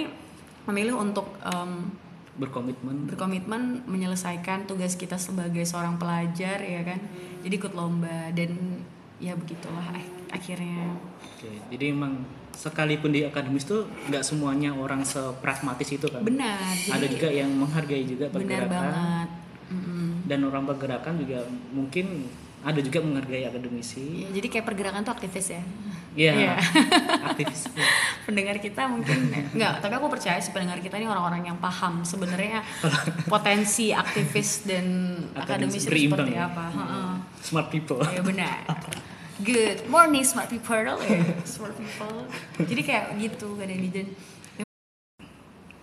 memilih 0.64 0.94
untuk 0.96 1.26
em, 1.40 1.92
berkomitmen. 2.35 3.07
berkomitmen 3.07 3.62
menyelesaikan 3.85 4.64
tugas 4.64 4.94
kita 4.94 5.14
sebagai 5.16 5.62
seorang 5.62 5.94
pelajar 5.94 6.59
ya 6.59 6.83
kan. 6.83 6.98
Jadi 7.42 7.54
ikut 7.54 7.72
lomba 7.72 8.30
dan 8.30 8.83
ya 9.18 9.35
begitulah 9.35 9.92
ak- 9.92 10.11
akhirnya. 10.33 10.94
Oke, 11.20 11.50
jadi 11.68 11.92
emang 11.92 12.24
sekalipun 12.55 13.11
di 13.11 13.27
akademis 13.27 13.67
tuh 13.67 13.85
nggak 14.09 14.23
semuanya 14.23 14.71
orang 14.73 15.03
sepragmatis 15.03 15.90
itu 15.90 16.07
kan. 16.09 16.23
Benar. 16.23 16.73
Ada 16.88 17.05
Jadi 17.05 17.12
juga 17.19 17.29
yang 17.35 17.51
menghargai 17.53 18.05
juga 18.07 18.27
benar 18.31 18.64
pergerakan 18.64 18.71
banget. 18.71 19.29
Mm-mm. 19.64 20.29
dan 20.29 20.38
orang 20.45 20.64
pergerakan 20.69 21.14
juga 21.17 21.40
mungkin 21.73 22.29
ada 22.64 22.81
juga 22.81 23.01
menghargai 23.05 23.45
akademisi. 23.45 24.25
Ya, 24.25 24.29
jadi 24.40 24.47
kayak 24.49 24.64
pergerakan 24.69 25.05
tuh 25.05 25.12
aktivis 25.12 25.53
ya. 25.53 25.62
Iya. 26.17 26.33
Iya. 26.33 26.55
aktivis. 27.33 27.69
pendengar 28.27 28.57
kita 28.57 28.88
mungkin 28.88 29.29
enggak 29.53 29.85
tapi 29.85 30.01
aku 30.01 30.09
percaya 30.09 30.40
sih 30.40 30.49
pendengar 30.57 30.81
kita 30.81 30.97
ini 30.97 31.05
orang-orang 31.05 31.45
yang 31.45 31.59
paham 31.61 32.01
sebenarnya 32.09 32.64
potensi 33.33 33.93
aktivis 33.93 34.64
dan 34.64 35.12
akademis 35.37 35.85
itu 35.85 35.93
berimbang 35.93 36.25
seperti 36.25 36.40
ya. 36.40 36.49
apa 36.49 36.64
Heeh. 36.73 37.11
Smart 37.45 37.69
people. 37.69 38.01
ya 38.01 38.25
benar 38.25 38.64
good 39.42 39.83
morning 39.90 40.23
smart 40.23 40.47
people 40.47 40.79
ya 40.79 40.94
smart 41.42 41.75
people 41.75 42.23
jadi 42.62 42.83
kayak 42.87 43.05
gitu 43.18 43.59
kan 43.59 43.66
Dendi 43.66 43.90
dan 43.90 44.07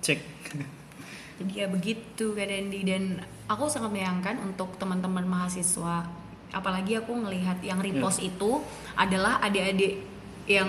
Cek. 0.02 0.20
jadi 1.42 1.52
kayak 1.52 1.72
begitu 1.76 2.32
kan 2.32 2.48
Dendi 2.48 2.82
dan 2.88 3.04
aku 3.52 3.68
sangat 3.68 3.92
menyayangkan 3.92 4.40
untuk 4.48 4.80
teman-teman 4.80 5.28
mahasiswa 5.28 6.08
apalagi 6.52 7.00
aku 7.00 7.12
ngelihat 7.12 7.60
yang 7.60 7.84
repost 7.84 8.24
itu 8.24 8.64
adalah 8.96 9.44
adik-adik 9.44 10.00
yang 10.50 10.68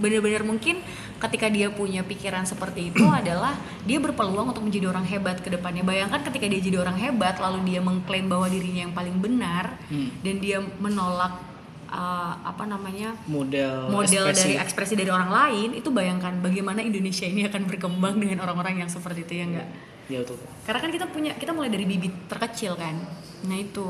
benar-benar 0.00 0.42
mungkin 0.42 0.80
ketika 1.20 1.46
dia 1.46 1.70
punya 1.70 2.02
pikiran 2.02 2.42
seperti 2.42 2.90
itu 2.90 3.04
adalah 3.20 3.54
dia 3.86 3.98
berpeluang 4.02 4.50
untuk 4.50 4.64
menjadi 4.66 4.90
orang 4.90 5.06
hebat 5.06 5.38
ke 5.38 5.52
depannya. 5.52 5.86
Bayangkan 5.86 6.26
ketika 6.26 6.48
dia 6.50 6.58
jadi 6.58 6.82
orang 6.82 6.98
hebat 6.98 7.38
lalu 7.38 7.70
dia 7.70 7.78
mengklaim 7.78 8.26
bahwa 8.26 8.50
dirinya 8.50 8.88
yang 8.88 8.94
paling 8.96 9.16
benar 9.22 9.78
Hmm. 9.92 10.08
dan 10.24 10.40
dia 10.40 10.58
menolak 10.80 11.51
uh, 11.92 12.32
apa 12.42 12.64
namanya 12.64 13.12
Model 13.28 13.92
model 13.92 14.32
ekspresi. 14.32 14.40
dari 14.40 14.54
ekspresi 14.58 14.94
dari 14.96 15.10
orang 15.12 15.28
lain 15.28 15.68
itu 15.76 15.92
bayangkan 15.92 16.32
bagaimana 16.40 16.80
Indonesia 16.80 17.28
ini 17.28 17.44
akan 17.44 17.68
berkembang 17.68 18.16
dengan 18.16 18.40
orang-orang 18.42 18.82
yang 18.82 18.90
seperti 18.90 19.28
itu 19.28 19.34
ya 19.38 19.46
enggak 19.46 19.68
Ya 20.10 20.18
betul. 20.18 20.34
karena 20.66 20.80
kan 20.82 20.90
kita 20.90 21.06
punya 21.08 21.32
kita 21.38 21.52
mulai 21.54 21.70
dari 21.70 21.86
bibit 21.86 22.10
terkecil 22.26 22.74
kan 22.74 22.96
nah 23.46 23.54
itu 23.54 23.86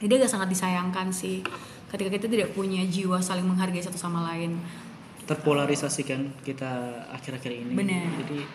jadi 0.00 0.22
agak 0.22 0.30
sangat 0.32 0.48
disayangkan 0.48 1.12
sih 1.12 1.44
ketika 1.92 2.10
kita 2.18 2.26
tidak 2.26 2.48
punya 2.56 2.82
jiwa 2.88 3.20
saling 3.20 3.44
menghargai 3.46 3.82
satu 3.84 3.98
sama 4.00 4.24
lain 4.32 4.56
Terpolarisasi 5.26 6.06
kan 6.06 6.30
kita 6.46 7.02
akhir-akhir 7.10 7.50
ini. 7.50 7.74
Benar. 7.74 8.06
Jadi 8.22 8.46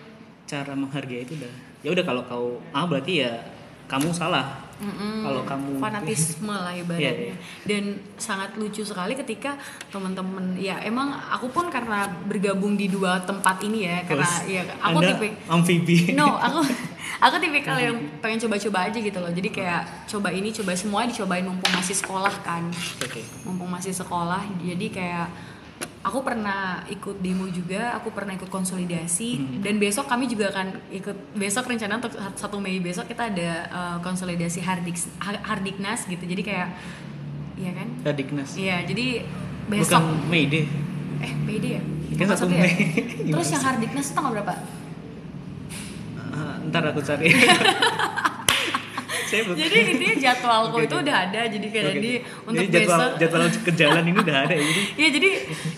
cara 0.47 0.71
menghargai 0.71 1.27
itu 1.27 1.35
udah 1.35 1.51
ya 1.83 1.89
udah 1.91 2.03
kalau 2.07 2.23
kau 2.23 2.47
A 2.71 2.87
berarti 2.87 3.27
ya 3.27 3.43
kamu 3.91 4.15
salah. 4.15 4.70
Mm-mm. 4.81 5.21
Kalau 5.21 5.41
kamu 5.45 5.67
fanatisme 5.77 6.49
lah 6.49 6.73
ibaratnya 6.73 7.13
Iya, 7.13 7.13
iya. 7.29 7.35
dan 7.69 7.83
sangat 8.17 8.57
lucu 8.57 8.81
sekali 8.81 9.13
ketika 9.13 9.53
teman-teman 9.87 10.57
ya 10.57 10.81
emang 10.81 11.13
aku 11.13 11.47
pun 11.47 11.69
karena 11.69 12.09
bergabung 12.25 12.73
di 12.73 12.89
dua 12.89 13.21
tempat 13.21 13.61
ini 13.61 13.85
ya 13.85 14.01
karena 14.03 14.25
Terus, 14.25 14.33
ya 14.49 14.61
aku 14.81 14.97
Anda 14.97 15.07
tipe 15.13 15.27
amfibi. 15.45 15.97
no 16.13 16.33
aku 16.33 16.65
aku 17.25 17.35
tipikal 17.37 17.77
yang 17.77 17.93
pengen 18.17 18.41
coba-coba 18.41 18.89
aja 18.89 18.97
gitu 18.97 19.21
loh 19.21 19.29
jadi 19.29 19.49
kayak 19.53 19.81
coba 20.09 20.33
ini 20.33 20.49
coba 20.49 20.73
semua 20.73 21.05
dicobain 21.05 21.45
mumpung 21.45 21.69
masih 21.71 21.93
sekolah 21.93 22.33
kan 22.41 22.65
Oke. 22.97 23.21
mumpung 23.45 23.69
masih 23.69 23.93
sekolah 23.93 24.41
jadi 24.57 24.85
kayak 24.89 25.27
aku 26.01 26.19
pernah 26.21 26.61
ikut 26.87 27.17
demo 27.19 27.45
juga 27.45 27.93
aku 27.93 28.09
pernah 28.09 28.33
ikut 28.33 28.49
konsolidasi 28.49 29.29
dan 29.61 29.77
besok 29.77 30.05
kami 30.05 30.25
juga 30.25 30.49
akan 30.49 30.73
ikut 30.91 31.13
besok 31.33 31.65
rencana 31.65 31.97
untuk 31.97 32.09
satu 32.33 32.57
Mei 32.57 32.77
besok 32.77 33.05
kita 33.05 33.29
ada 33.29 33.49
uh, 33.67 33.97
konsolidasi 33.99 34.59
hardik 34.59 34.97
hardiknas 35.19 36.05
gitu 36.05 36.23
jadi 36.23 36.41
kayak 36.41 36.67
iya 37.55 37.71
kan 37.71 37.87
Radiknas. 38.03 38.49
iya 38.55 38.81
jadi 38.81 39.21
besok 39.67 40.01
Bukan 40.01 40.25
Mayday. 40.27 40.65
eh 41.19 41.33
PD 41.45 41.65
ya 41.71 41.81
Kan 42.11 42.27
Bukan 42.27 42.27
satu 42.35 42.49
ya? 42.49 42.59
Mei. 42.59 42.73
terus 43.29 43.47
yang 43.47 43.61
hardiknas 43.61 44.05
itu 44.05 44.13
tanggal 44.13 44.33
berapa 44.33 44.53
Ah, 46.31 46.55
ntar 46.65 46.81
aku 46.87 46.99
cari. 46.99 47.27
Jadi 49.31 49.75
intinya 49.87 50.15
jadwalku 50.21 50.77
itu 50.79 50.95
udah 50.97 51.15
ada 51.23 51.41
jadi 51.45 51.67
kayak 51.67 51.85
Oke. 51.85 51.95
jadi 51.95 52.11
untuk 52.43 52.61
Jadi 52.61 52.73
jadwal, 52.73 52.99
besok 52.99 53.11
jadwal 53.17 53.41
ke 53.67 53.71
jalan 53.73 54.03
ini 54.03 54.17
udah 54.19 54.37
ada 54.41 54.53
ya. 54.53 54.63
Jadi 54.63 54.81
Iya 54.93 55.09
jadi 55.09 55.29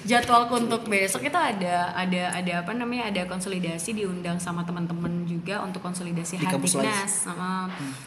jadwalku 0.03 0.53
untuk 0.57 0.81
besok 0.85 1.21
itu 1.21 1.37
ada 1.37 1.75
ada 1.93 2.23
ada 2.31 2.53
apa 2.59 2.71
namanya 2.71 3.03
ada 3.07 3.21
konsolidasi 3.25 3.93
diundang 3.93 4.37
sama 4.37 4.61
teman-teman 4.61 5.23
juga 5.23 5.61
untuk 5.61 5.79
konsolidasi 5.79 6.35
Di 6.35 6.45
kampus 6.45 6.73
Hmm. 6.73 6.81
Hardiknas. 6.81 7.13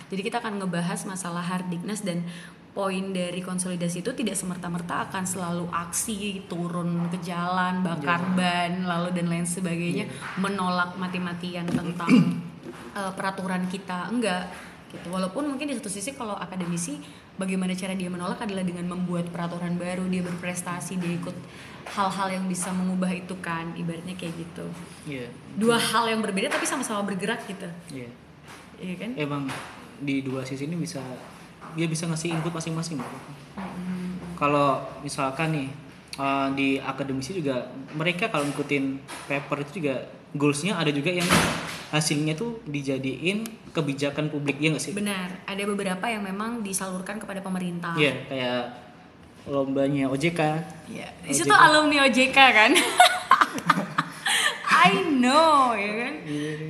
Jadi 0.08 0.20
kita 0.20 0.36
akan 0.38 0.58
ngebahas 0.58 1.00
masalah 1.04 1.42
Hardiknas 1.42 2.02
dan 2.02 2.26
poin 2.70 3.08
dari 3.08 3.40
konsolidasi 3.40 4.04
itu 4.04 4.12
tidak 4.12 4.36
semerta-merta 4.36 5.08
akan 5.08 5.24
selalu 5.24 5.64
aksi 5.72 6.44
turun 6.44 7.08
ke 7.08 7.24
jalan 7.24 7.80
bakar 7.80 8.20
Iya. 8.20 8.36
ban 8.36 8.72
lalu 8.84 9.08
dan 9.16 9.26
lain 9.26 9.48
sebagainya 9.48 10.04
menolak 10.36 10.92
mati-matian 10.94 11.64
tentang 11.64 12.12
eh, 13.00 13.12
peraturan 13.16 13.64
kita 13.66 14.12
enggak 14.12 14.52
gitu 14.96 15.12
walaupun 15.12 15.44
mungkin 15.52 15.68
di 15.68 15.76
satu 15.76 15.92
sisi 15.92 16.16
kalau 16.16 16.32
akademisi 16.34 16.98
bagaimana 17.36 17.76
cara 17.76 17.92
dia 17.92 18.08
menolak 18.08 18.40
adalah 18.40 18.64
dengan 18.64 18.88
membuat 18.88 19.28
peraturan 19.28 19.76
baru 19.76 20.08
dia 20.08 20.24
berprestasi 20.24 20.96
dia 20.96 21.12
ikut 21.20 21.36
hal-hal 21.92 22.28
yang 22.40 22.44
bisa 22.48 22.72
mengubah 22.74 23.12
itu 23.12 23.36
kan 23.44 23.76
ibaratnya 23.76 24.16
kayak 24.18 24.34
gitu 24.34 24.66
iya. 25.06 25.28
dua 25.54 25.78
hal 25.78 26.08
yang 26.10 26.24
berbeda 26.24 26.50
tapi 26.50 26.66
sama-sama 26.66 27.04
bergerak 27.06 27.44
gitu 27.46 27.68
Iya. 27.92 28.10
iya 28.82 28.94
kan 28.98 29.10
Emang 29.14 29.46
di 30.00 30.20
dua 30.20 30.44
sisi 30.44 30.68
ini 30.68 30.76
bisa 30.76 31.00
dia 31.76 31.86
bisa 31.88 32.08
ngasih 32.08 32.32
input 32.36 32.52
masing-masing. 32.52 33.00
Mbak. 33.00 33.12
Kalau 34.36 34.80
misalkan 35.00 35.48
nih 35.52 35.68
uh, 36.20 36.48
di 36.52 36.80
akademisi 36.80 37.36
juga 37.36 37.68
mereka 37.96 38.28
kalau 38.28 38.48
ngikutin 38.48 39.00
paper 39.28 39.64
itu 39.64 39.80
juga 39.80 39.94
goalsnya 40.36 40.76
ada 40.76 40.92
juga 40.92 41.12
yang 41.12 41.28
hasilnya 41.86 42.32
tuh 42.32 42.56
dijadiin 42.64 43.44
kebijakan 43.70 44.26
publik 44.26 44.58
ya 44.58 44.70
nggak 44.70 44.82
sih? 44.82 44.90
benar 44.90 45.30
ada 45.44 45.62
beberapa 45.64 46.04
yang 46.04 46.20
memang 46.20 46.60
disalurkan 46.60 47.16
kepada 47.16 47.38
pemerintah 47.38 47.94
Iya 47.94 48.12
kayak 48.26 48.62
lombanya 49.46 50.10
OJK. 50.10 50.40
Iya. 50.90 51.06
Di 51.22 51.30
situ 51.30 51.46
alumni 51.48 52.02
OJK 52.02 52.34
kan. 52.34 52.74
I 54.86 54.92
know 55.08 55.72
ya 55.74 55.92
kan. 56.02 56.12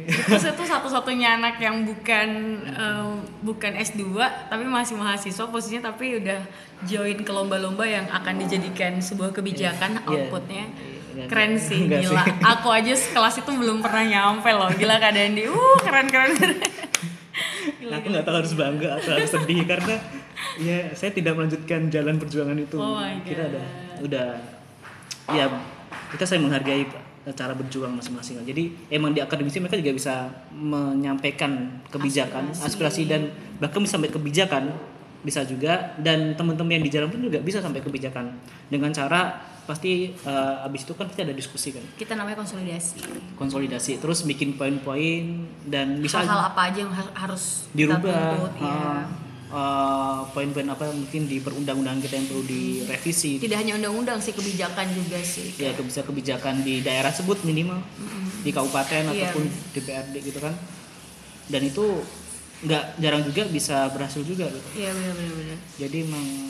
Terus 0.06 0.44
itu 0.46 0.62
satu-satunya 0.62 1.36
anak 1.36 1.56
yang 1.56 1.84
bukan 1.84 2.28
em, 2.66 3.08
bukan 3.40 3.72
S2 3.72 4.00
tapi 4.48 4.64
masih 4.64 4.94
mahasiswa 4.94 5.44
posisinya 5.46 5.88
tapi 5.88 6.16
udah 6.16 6.38
join 6.84 7.16
ke 7.16 7.28
lomba-lomba 7.28 7.82
yang 7.82 8.06
akan 8.06 8.38
dijadikan 8.38 9.00
sebuah 9.00 9.32
kebijakan 9.32 9.96
Iya. 9.96 10.06
outputnya. 10.06 10.64
Keren 11.24 11.56
sih, 11.56 11.88
Enggak 11.88 12.04
gila. 12.04 12.20
sih. 12.20 12.32
Aku 12.44 12.68
aja 12.68 12.92
sekelas 12.92 13.34
itu 13.40 13.50
belum 13.56 13.80
pernah 13.80 14.04
nyampe 14.04 14.52
loh. 14.52 14.68
Gila 14.76 15.00
keadaan 15.00 15.32
di. 15.32 15.48
Uh, 15.48 15.76
keren 15.80 16.06
keren. 16.12 16.36
keren. 16.36 16.60
Gila, 17.80 17.94
aku 17.96 18.06
nggak 18.12 18.24
tahu 18.28 18.36
harus 18.36 18.52
bangga 18.52 18.88
atau 19.00 19.10
harus 19.16 19.30
sedih 19.32 19.64
karena 19.64 19.96
ya 20.60 20.92
saya 20.92 21.10
tidak 21.12 21.36
melanjutkan 21.36 21.88
jalan 21.88 22.16
perjuangan 22.20 22.56
itu 22.56 22.76
Oh 22.76 22.96
my 22.96 23.20
kita 23.24 23.48
udah 23.48 23.64
udah 24.04 24.26
ya 25.32 25.44
kita 26.12 26.24
saya 26.24 26.38
menghargai 26.40 26.84
cara 27.26 27.58
berjuang 27.58 27.90
masing-masing 27.98 28.38
jadi 28.46 28.70
emang 28.86 29.10
di 29.10 29.18
akademisi 29.18 29.58
mereka 29.58 29.74
juga 29.74 29.98
bisa 29.98 30.14
menyampaikan 30.54 31.82
kebijakan 31.90 32.54
aspirasi, 32.54 33.10
dan 33.10 33.34
bahkan 33.58 33.82
bisa 33.82 33.98
sampai 33.98 34.14
kebijakan 34.14 34.70
bisa 35.26 35.42
juga 35.42 35.98
dan 35.98 36.38
teman-teman 36.38 36.78
yang 36.78 36.84
di 36.86 36.92
jalan 36.92 37.10
pun 37.10 37.18
juga 37.18 37.42
bisa 37.42 37.58
sampai 37.58 37.82
kebijakan 37.82 38.30
dengan 38.70 38.94
cara 38.94 39.42
pasti 39.66 40.14
eh, 40.14 40.64
abis 40.64 40.86
itu 40.86 40.94
kan 40.94 41.06
kita 41.06 41.22
ada 41.22 41.34
diskusi 41.34 41.74
kan? 41.74 41.82
Kita 41.94 42.14
namanya 42.14 42.38
konsolidasi. 42.38 43.02
konsolidasi 43.34 43.98
terus 43.98 44.22
bikin 44.22 44.54
poin-poin 44.54 45.24
dan 45.62 45.98
bisa 45.98 46.22
Hal-hal 46.22 46.48
apa 46.48 46.70
aja 46.70 46.78
yang 46.80 46.90
har- 46.90 47.12
harus 47.12 47.66
kita 47.68 47.98
dirubah 47.98 48.14
ya. 48.56 48.64
uh, 48.64 49.02
uh, 49.50 50.18
poin-poin 50.30 50.64
apa 50.64 50.86
yang 50.86 50.96
mungkin 50.96 51.22
di 51.26 51.38
perundang-undangan 51.38 52.00
kita 52.00 52.14
yang 52.14 52.26
perlu 52.26 52.44
direvisi. 52.44 53.32
Tidak 53.36 53.56
hanya 53.56 53.76
undang-undang 53.76 54.18
sih 54.18 54.32
kebijakan 54.32 54.86
juga 54.88 55.18
sih. 55.20 55.52
Ya 55.56 55.74
bisa 55.74 56.00
kebijakan 56.00 56.62
di 56.62 56.80
daerah 56.80 57.10
sebut 57.10 57.42
minimal. 57.42 57.82
Di 58.40 58.50
kabupaten 58.50 59.10
Iya. 59.10 59.28
ataupun 59.28 59.44
DPRD 59.74 60.14
gitu 60.22 60.38
kan. 60.38 60.54
Dan 61.46 61.62
itu 61.62 62.02
nggak 62.56 62.96
jarang 62.96 63.20
juga 63.20 63.44
bisa 63.46 63.84
berhasil 63.92 64.24
juga 64.24 64.48
gitu. 64.48 64.68
Iya 64.74 64.88
benar-benar 64.88 65.58
jadi 65.76 65.96
emang 66.02 66.48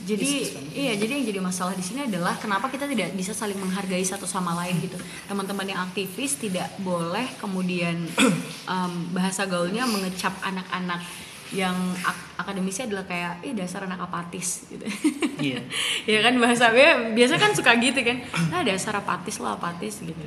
jadi 0.00 0.30
iya 0.72 0.92
jadi 0.96 1.12
yang 1.20 1.24
jadi 1.28 1.40
masalah 1.40 1.76
di 1.76 1.84
sini 1.84 2.08
adalah 2.08 2.32
kenapa 2.40 2.72
kita 2.72 2.88
tidak 2.88 3.12
bisa 3.12 3.36
saling 3.36 3.56
menghargai 3.56 4.00
satu 4.00 4.24
sama 4.24 4.56
lain 4.64 4.80
gitu. 4.80 4.96
Teman-teman 5.28 5.68
yang 5.68 5.80
aktivis 5.84 6.40
tidak 6.40 6.72
boleh 6.80 7.28
kemudian 7.36 8.08
em, 8.72 8.92
bahasa 9.12 9.44
gaulnya 9.44 9.84
mengecap 9.84 10.32
anak-anak 10.40 11.04
yang 11.50 11.74
ak- 12.06 12.38
akademisi 12.38 12.86
adalah 12.86 13.04
kayak 13.04 13.42
ih 13.42 13.52
dasar 13.52 13.84
anak 13.84 14.00
apatis 14.00 14.68
gitu. 14.70 14.86
Iya. 15.40 15.64
Ya 16.04 16.20
kan 16.20 16.36
bahasa 16.36 16.68
ya, 16.76 17.16
biasa 17.16 17.40
kan 17.40 17.56
suka 17.56 17.72
gitu 17.80 17.96
kan. 18.04 18.20
Ah 18.52 18.60
dasar 18.60 18.92
apatis 19.00 19.40
lah 19.40 19.56
apatis 19.56 20.04
gitu 20.04 20.20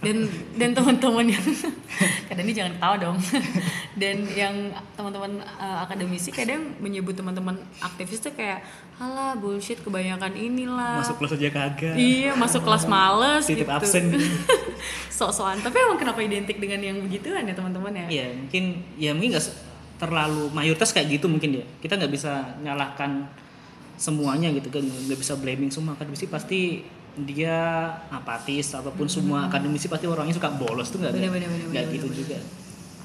dan 0.00 0.24
dan 0.56 0.72
teman-teman 0.72 1.28
yang 1.28 1.44
kadang 2.32 2.44
ini 2.48 2.54
jangan 2.56 2.72
ketawa 2.80 2.96
dong. 2.96 3.16
Dan 3.92 4.24
yang 4.32 4.54
teman-teman 4.96 5.44
uh, 5.44 5.84
akademisi 5.84 6.32
kadang 6.32 6.72
menyebut 6.80 7.12
teman-teman 7.12 7.52
aktivis 7.84 8.24
tuh 8.24 8.32
kayak 8.32 8.64
halah 8.96 9.36
bullshit 9.36 9.76
kebanyakan 9.84 10.32
inilah. 10.32 11.04
Masuk 11.04 11.20
kelas 11.20 11.36
aja 11.36 11.48
kagak. 11.52 11.94
Iya 12.00 12.32
masuk 12.32 12.64
kelas 12.64 12.88
males 12.88 13.44
Titip 13.44 13.68
gitu. 13.68 13.76
absen. 13.76 14.04
sok-sokan. 15.20 15.60
Tapi 15.60 15.76
emang 15.76 16.00
kenapa 16.00 16.24
identik 16.24 16.56
dengan 16.56 16.80
yang 16.80 16.96
begituan 17.04 17.44
ya 17.44 17.52
teman-teman 17.52 17.92
ya? 17.92 18.06
Iya 18.08 18.26
mungkin 18.40 18.64
ya 18.96 19.10
mungkin 19.12 19.36
nggak 19.36 19.44
se- 19.44 19.56
terlalu 20.00 20.48
mayoritas 20.56 20.96
kayak 20.96 21.20
gitu 21.20 21.28
mungkin 21.28 21.60
ya. 21.60 21.64
Kita 21.84 22.00
nggak 22.00 22.08
bisa 22.08 22.56
nyalahkan 22.64 23.28
semuanya 24.00 24.48
gitu 24.48 24.72
kan. 24.72 24.80
Nggak 24.80 25.20
bisa 25.20 25.36
blaming 25.36 25.68
semua 25.68 25.92
akademisi. 25.92 26.24
Pasti 26.24 26.80
dia 27.22 27.56
apatis 28.08 28.70
ataupun 28.70 29.06
semua 29.06 29.46
akademisi 29.46 29.86
pasti 29.86 30.04
orangnya 30.04 30.32
suka 30.32 30.50
bolos 30.50 30.88
tuh 30.88 30.98
nggak 30.98 31.12
Hmm. 31.12 31.32
Nggak 31.68 31.84
gitu 31.90 32.06
bener. 32.06 32.18
juga 32.18 32.38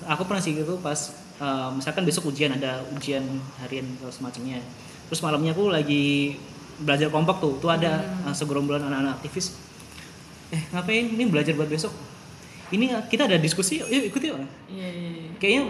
aku 0.05 0.23
pernah 0.23 0.39
sih 0.39 0.53
gitu 0.53 0.77
pas 0.77 0.99
eh, 1.35 1.69
misalkan 1.71 2.03
besok 2.03 2.29
ujian 2.29 2.51
ada 2.51 2.79
ujian 2.91 3.23
harian 3.59 3.85
atau 3.95 4.09
semacamnya 4.09 4.61
terus 5.05 5.19
malamnya 5.19 5.51
aku 5.51 5.67
lagi 5.67 6.35
belajar 6.77 7.07
kelompok 7.07 7.37
tuh 7.37 7.53
tuh 7.57 7.69
ada 7.69 7.99
Hmm. 7.99 8.27
eh, 8.27 8.35
segerombolan 8.35 8.83
anak-anak 8.83 9.19
aktivis 9.19 9.55
eh 10.47 10.61
ngapain 10.69 11.05
ini 11.07 11.23
belajar 11.25 11.53
buat 11.53 11.67
besok 11.67 11.91
ini 12.67 12.89
kita 13.05 13.25
ada 13.25 13.37
diskusi 13.37 13.79
yuk, 13.79 13.89
ikut 13.89 14.21
yuk 14.21 14.37
iya 14.67 14.85
iya 14.85 15.09
iya. 15.11 15.29
kayaknya 15.35 15.63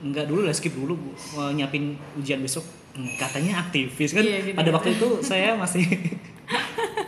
nggak 0.00 0.24
dulu 0.24 0.40
lah 0.42 0.52
skip 0.52 0.70
dulu 0.72 0.94
bu 0.94 1.10
nyiapin 1.50 1.94
ujian 2.14 2.38
besok 2.38 2.62
Hmm, 2.88 3.06
katanya 3.14 3.62
aktivis 3.62 4.10
kan 4.10 4.26
Iya, 4.26 4.42
gitu, 4.42 4.58
pada 4.58 4.64
gitu. 4.64 4.74
waktu 4.74 4.90
itu 4.98 5.08
saya 5.22 5.54
masih 5.54 5.86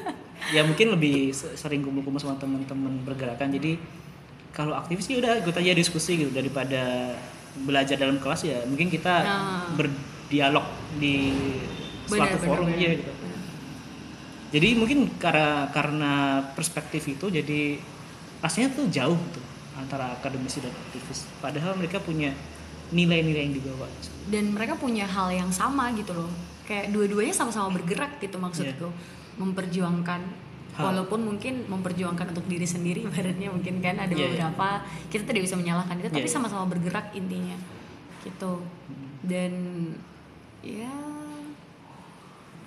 ya 0.50 0.62
mungkin 0.62 0.90
lebih 0.90 1.30
se- 1.30 1.54
sering 1.54 1.80
kumpul-kumpul 1.80 2.18
sama 2.18 2.36
teman-teman 2.36 3.02
bergerakan 3.02 3.50
jadi 3.50 3.78
kalau 4.50 4.74
aktivis 4.74 5.06
sih 5.06 5.16
udah 5.16 5.38
ikut 5.38 5.54
aja 5.54 5.70
diskusi 5.72 6.18
gitu. 6.18 6.30
Daripada 6.30 7.14
belajar 7.56 7.94
dalam 7.94 8.18
kelas 8.18 8.42
ya 8.42 8.58
mungkin 8.66 8.86
kita 8.86 9.14
Nah. 9.20 9.70
berdialog 9.74 10.66
di 10.98 11.30
suatu 12.04 12.34
benar, 12.34 12.42
forum 12.42 12.66
benar. 12.66 12.78
iya 12.78 12.90
gitu. 12.94 13.12
Jadi 14.50 14.68
mungkin 14.74 14.98
karena 15.16 15.70
karena 15.70 16.12
perspektif 16.52 17.06
itu 17.06 17.30
jadi 17.30 17.78
rasanya 18.42 18.74
tuh 18.74 18.90
jauh 18.90 19.18
tuh 19.30 19.44
antara 19.78 20.10
akademisi 20.12 20.58
dan 20.58 20.74
aktivis. 20.74 21.30
Padahal 21.38 21.78
mereka 21.78 22.02
punya 22.02 22.34
nilai-nilai 22.90 23.46
yang 23.46 23.54
dibawa. 23.54 23.86
Dan 24.26 24.50
mereka 24.50 24.74
punya 24.74 25.06
hal 25.06 25.30
yang 25.30 25.54
sama 25.54 25.94
gitu 25.94 26.10
loh. 26.10 26.30
Kayak 26.66 26.90
dua-duanya 26.90 27.30
sama-sama 27.30 27.70
bergerak 27.70 28.18
gitu 28.18 28.34
maksudku 28.34 28.90
memperjuangkan 29.38 30.20
Hal. 30.70 30.82
walaupun 30.86 31.26
mungkin 31.26 31.66
memperjuangkan 31.66 32.30
untuk 32.32 32.46
diri 32.46 32.64
sendiri 32.64 33.04
ibaratnya 33.10 33.50
mungkin 33.50 33.82
kan 33.82 33.98
ada 33.98 34.10
Iya, 34.10 34.18
iya. 34.18 34.26
beberapa 34.48 34.68
kita 35.10 35.22
tidak 35.26 35.42
bisa 35.46 35.54
menyalahkan 35.58 35.94
itu 35.98 36.08
tapi 36.08 36.22
Iya, 36.22 36.30
iya. 36.30 36.34
sama-sama 36.34 36.64
bergerak 36.70 37.10
intinya 37.12 37.56
gitu 38.22 38.62
dan 39.26 39.52
ya 40.60 40.92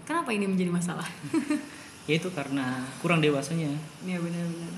kenapa 0.03 0.29
ini 0.35 0.45
menjadi 0.49 0.71
masalah 0.73 1.07
ya 2.09 2.13
itu 2.19 2.29
karena 2.35 2.83
kurang 2.99 3.23
dewasanya 3.23 3.71
ya 4.03 4.17
benar-benar 4.19 4.73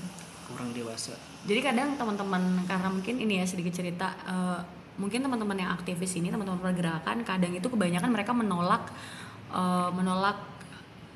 kurang 0.46 0.70
dewasa 0.70 1.16
jadi 1.46 1.60
kadang 1.62 1.98
teman-teman 1.98 2.62
karena 2.66 2.88
mungkin 2.90 3.18
ini 3.18 3.42
ya 3.42 3.46
sedikit 3.46 3.74
cerita 3.74 4.14
eh, 4.26 4.60
mungkin 4.96 5.20
teman-teman 5.20 5.58
yang 5.58 5.70
aktivis 5.74 6.16
ini 6.16 6.30
teman-teman 6.30 6.62
pergerakan 6.62 7.26
kadang 7.26 7.52
itu 7.52 7.66
kebanyakan 7.66 8.10
mereka 8.14 8.30
menolak 8.30 8.86
eh, 9.50 9.90
menolak 9.90 10.38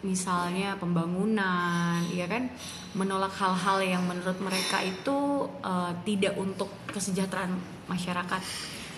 misalnya 0.01 0.77
pembangunan 0.81 2.01
ya 2.11 2.25
kan? 2.25 2.49
Menolak 2.97 3.31
hal-hal 3.37 3.79
yang 3.85 4.03
menurut 4.05 4.39
mereka 4.41 4.81
itu 4.81 5.47
eh, 5.61 5.93
tidak 6.05 6.35
untuk 6.37 6.69
kesejahteraan 6.91 7.53
masyarakat. 7.87 8.41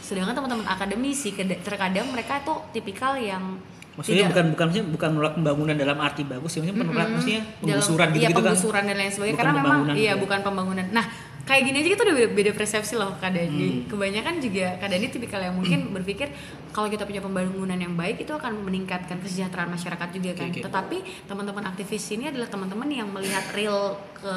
Sedangkan 0.03 0.35
teman-teman 0.37 0.67
akademisi 0.69 1.33
terkadang 1.63 2.11
mereka 2.13 2.43
tuh 2.45 2.61
tipikal 2.71 3.17
yang 3.17 3.59
Maksudnya 3.93 4.25
tidak- 4.25 4.33
bukan 4.33 4.45
bukan 4.57 4.65
maksudnya 4.73 4.89
bukan 4.89 5.09
menolak 5.13 5.35
pembangunan 5.37 5.77
dalam 5.77 5.99
arti 6.01 6.23
bagus, 6.25 6.53
ya, 6.57 6.65
maksudnya 6.65 6.77
menolak 6.81 7.09
maksudnya 7.13 7.41
penggusuran 7.61 8.07
dalam, 8.09 8.15
gitu, 8.17 8.23
iya, 8.25 8.29
gitu 8.33 8.41
kan. 8.41 8.49
penggusuran 8.49 8.83
dan 8.89 8.97
lain 8.97 9.13
sebagainya. 9.13 9.37
Bukan 9.37 9.45
karena 9.45 9.61
memang 9.61 9.79
iya 9.85 9.93
gitu 9.93 10.01
ya. 10.09 10.15
bukan 10.17 10.39
pembangunan. 10.41 10.87
Nah 10.97 11.05
kayak 11.43 11.63
gini 11.67 11.77
aja 11.83 11.89
kita 11.99 12.03
udah 12.07 12.15
beda, 12.15 12.29
beda 12.39 12.51
persepsi 12.55 12.95
loh 12.95 13.19
kadang 13.19 13.51
Hmm. 13.51 13.91
kebanyakan 13.91 14.39
juga 14.39 14.79
kadang 14.79 15.03
ini 15.03 15.09
tipikal 15.11 15.43
yang 15.43 15.59
mungkin 15.59 15.91
berpikir 15.91 16.31
kalau 16.71 16.87
kita 16.87 17.03
punya 17.03 17.19
pembangunan 17.19 17.75
yang 17.75 17.99
baik 17.99 18.23
itu 18.23 18.31
akan 18.31 18.63
meningkatkan 18.63 19.19
kesejahteraan 19.19 19.75
masyarakat 19.75 20.09
juga 20.15 20.31
kan 20.39 20.49
oke. 20.55 20.63
tetapi 20.63 20.97
teman-teman 21.27 21.65
aktivis 21.67 22.05
ini 22.15 22.31
adalah 22.31 22.47
teman-teman 22.47 22.89
yang 22.89 23.11
melihat 23.11 23.43
real 23.59 23.99
ke 24.15 24.35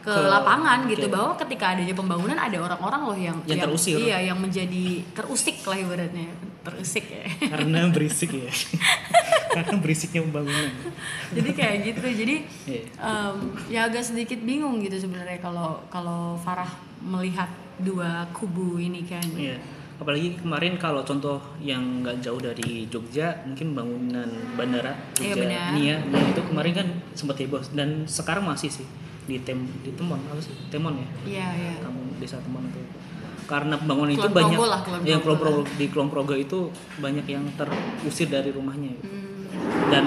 ke, 0.00 0.08
Ke- 0.08 0.26
lapangan 0.26 0.84
gitu 0.86 1.06
oke. 1.06 1.12
bahwa 1.12 1.32
ketika 1.36 1.64
adanya 1.70 1.92
pembangunan 1.92 2.34
ada 2.34 2.56
orang-orang 2.58 3.02
loh 3.02 3.18
yang 3.18 3.36
Yang 3.44 3.60
terusir. 3.64 3.96
iya 3.98 4.18
yang 4.22 4.36
menjadi 4.36 4.84
terusik 5.12 5.60
lah 5.62 5.76
ibaratnya 5.76 6.28
terusik 6.60 7.04
ya 7.06 7.24
Karena 7.46 7.88
berisik 7.88 8.30
ya. 8.32 8.48
Karena 9.54 9.76
berisiknya 9.76 10.20
pembangunan. 10.22 10.70
jadi 11.30 11.50
kayak 11.50 11.76
gitu 11.84 12.00
jadi 12.16 12.36
Iya. 12.64 12.82
em, 12.96 13.36
ya 13.66 13.80
agak 13.84 14.02
sedikit 14.02 14.40
bingung 14.40 14.78
gitu 14.78 14.96
sebenarnya 14.98 15.36
kalau 15.38 15.80
kalau 15.86 16.36
Farah 16.36 16.68
melihat 17.00 17.48
dua 17.76 18.24
kubu 18.30 18.76
ini 18.76 19.02
kan 19.02 19.24
Iya. 19.30 19.56
Apalagi 19.96 20.32
kemarin 20.34 20.76
kalau 20.76 21.00
contoh 21.02 21.36
yang 21.60 22.00
nggak 22.00 22.24
jauh 22.24 22.40
dari 22.40 22.88
Jogja, 22.88 23.36
mungkin 23.44 23.76
bangunan 23.76 24.24
bandara 24.54 24.96
Iya, 25.14 25.36
Jogja. 25.36 25.60
Nia, 25.70 25.96
Nia 26.02 26.24
itu 26.26 26.40
kemarin 26.42 26.72
kan 26.74 26.86
sempat 27.12 27.36
heboh 27.36 27.60
dan 27.70 28.04
sekarang 28.06 28.44
masih 28.44 28.72
sih 28.72 28.88
di 29.30 29.38
tem 29.46 29.62
di 29.86 29.94
Temon 29.94 30.18
apa 30.26 30.42
sih? 30.42 30.50
Temon 30.74 30.98
ya? 30.98 31.08
Iya 31.22 31.48
iya. 31.54 31.74
Kamu 31.78 32.18
desa 32.18 32.42
Temon 32.42 32.66
itu. 32.66 32.82
Karena 33.46 33.74
pembangunan 33.78 34.14
itu 34.14 34.28
banyak 34.30 34.58
lah, 34.58 34.80
yang 35.02 35.22
Progo- 35.22 35.66
di 35.74 35.86
Kulon 35.90 36.06
Progo 36.10 36.34
itu 36.38 36.70
banyak 36.98 37.26
yang 37.26 37.46
terusir 37.54 38.30
dari 38.30 38.50
rumahnya. 38.54 38.94
Gitu. 38.94 39.06
Hmm, 39.10 39.90
dan 39.90 40.06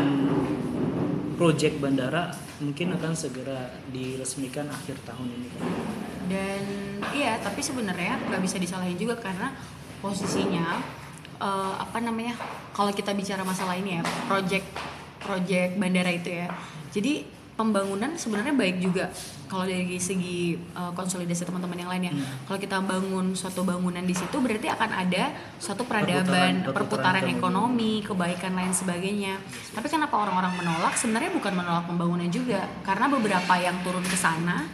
proyek 1.35 1.81
bandara 1.83 2.31
mungkin 2.63 2.95
akan 2.95 3.11
segera 3.11 3.67
diresmikan 3.91 4.69
akhir 4.71 4.95
tahun 5.03 5.27
ini. 5.27 5.49
Dan 6.31 6.61
iya 7.11 7.35
tapi 7.43 7.59
sebenarnya 7.59 8.15
nggak 8.31 8.39
bisa 8.39 8.55
disalahin 8.63 8.95
juga 8.95 9.19
karena 9.19 9.51
posisinya 9.99 10.79
eh, 11.43 11.73
apa 11.83 11.99
namanya 11.99 12.39
kalau 12.71 12.95
kita 12.95 13.11
bicara 13.11 13.43
masalah 13.43 13.75
ini 13.75 13.99
ya 13.99 14.03
project 14.31 14.67
project 15.19 15.75
bandara 15.75 16.15
itu 16.15 16.31
ya. 16.31 16.47
Jadi 16.95 17.42
pembangunan 17.53 18.17
sebenarnya 18.17 18.49
baik 18.51 18.81
juga 18.81 19.13
kalau 19.45 19.69
dari 19.69 20.01
segi 20.01 20.57
eh, 20.57 20.91
konsolidasi 20.97 21.45
teman-teman 21.45 21.77
yang 21.77 21.89
lainnya. 21.93 22.13
Kalau 22.49 22.57
kita 22.57 22.81
bangun 22.81 23.37
suatu 23.37 23.61
bangunan 23.61 24.01
di 24.01 24.11
situ 24.11 24.41
berarti 24.41 24.65
akan 24.65 24.89
ada 24.89 25.29
suatu 25.61 25.85
peradaban 25.85 26.25
Perputaran- 26.25 26.73
perputaran, 26.73 27.21
perputaran 27.21 27.25
ekonomi. 27.29 27.91
kebaikan 28.01 28.57
lain 28.57 28.73
sebagainya. 28.73 29.37
Tapi 29.71 29.87
kenapa 29.87 30.17
orang-orang 30.17 30.57
menolak? 30.57 30.97
Sebenarnya 30.97 31.29
bukan 31.29 31.53
menolak 31.53 31.85
pembangunan 31.85 32.25
juga. 32.27 32.65
Karena 32.81 33.05
beberapa 33.05 33.53
yang 33.61 33.77
turun 33.85 34.01
ke 34.03 34.17
sana 34.17 34.65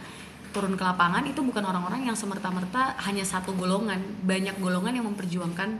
turun 0.50 0.74
ke 0.74 0.82
lapangan 0.82 1.22
itu 1.30 1.46
bukan 1.46 1.62
orang-orang 1.62 2.10
yang 2.10 2.16
semerta-merta 2.18 2.98
hanya 3.06 3.22
satu 3.22 3.54
golongan. 3.54 4.02
Banyak 4.26 4.58
golongan 4.58 4.98
yang 4.98 5.06
memperjuangkan 5.06 5.78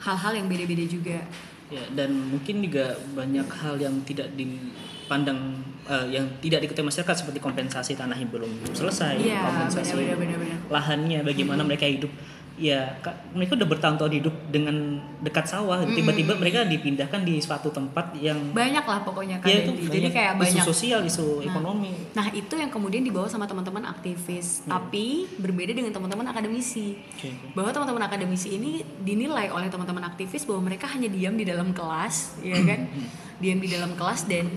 hal-hal 0.00 0.32
yang 0.32 0.46
beda-beda 0.48 0.88
juga. 0.88 1.18
Ya 1.68 1.82
dan 1.92 2.14
mungkin 2.30 2.62
juga 2.62 2.94
banyak 3.12 3.44
hal 3.50 3.76
yang 3.76 3.98
tidak 4.06 4.30
dipandang 5.06 5.38
eh, 5.84 6.06
yang 6.10 6.26
tidak 6.36 6.60
diketahui 6.60 6.90
masyarakat 6.90 7.14
seperti 7.16 7.38
kompensasi 7.38 7.94
tanah 7.94 8.14
yang 8.14 8.26
belum 8.28 8.50
selesai 8.74 9.16
Iya, 9.16 9.38
kompensasi 9.40 9.94
benar-benar, 9.94 10.18
benar-benar. 10.18 10.58
lahannya 10.68 11.18
bagaimana 11.22 11.62
mereka 11.62 11.86
hidup. 11.86 12.10
Ya 12.56 12.96
ka- 12.98 13.12
mereka 13.36 13.52
udah 13.52 13.68
bertahun-tahun 13.68 14.12
hidup 14.16 14.32
dengan 14.48 14.96
dekat 15.20 15.44
sawah. 15.44 15.84
Tiba-tiba 15.84 16.32
mereka 16.34 16.64
dipindahkan 16.64 17.20
di 17.20 17.36
suatu 17.36 17.68
tempat 17.68 18.16
yang 18.16 18.48
banyak 18.50 18.80
lah 18.80 19.04
pokoknya 19.04 19.36
kan 19.38 19.52
ya 19.52 19.60
itu 19.60 19.76
jadi 19.86 20.08
banyak. 20.08 20.12
kayak 20.16 20.32
isu 20.32 20.40
banyak. 20.40 20.64
sosial 20.64 21.00
isu 21.04 21.44
ekonomi. 21.44 21.92
Nah 22.16 22.32
itu 22.32 22.56
yang 22.56 22.72
kemudian 22.72 23.04
dibawa 23.04 23.28
sama 23.28 23.44
teman-teman 23.44 23.84
aktivis. 23.84 24.64
Tapi 24.64 25.28
berbeda 25.36 25.76
dengan 25.76 25.92
teman-teman 25.92 26.24
akademisi. 26.26 26.96
Oke. 26.96 27.28
bahwa 27.52 27.68
teman-teman 27.70 28.02
akademisi 28.02 28.48
ini 28.50 28.80
dinilai 28.98 29.52
oleh 29.52 29.68
teman-teman 29.68 30.08
aktivis 30.08 30.48
bahwa 30.48 30.64
mereka 30.64 30.88
hanya 30.88 31.12
diam 31.12 31.36
di 31.36 31.44
dalam 31.44 31.76
kelas 31.76 32.40
ya 32.40 32.56
kan? 32.56 32.88
Diam 33.36 33.60
di 33.60 33.68
dalam 33.68 33.92
kelas 33.92 34.24
dan 34.24 34.48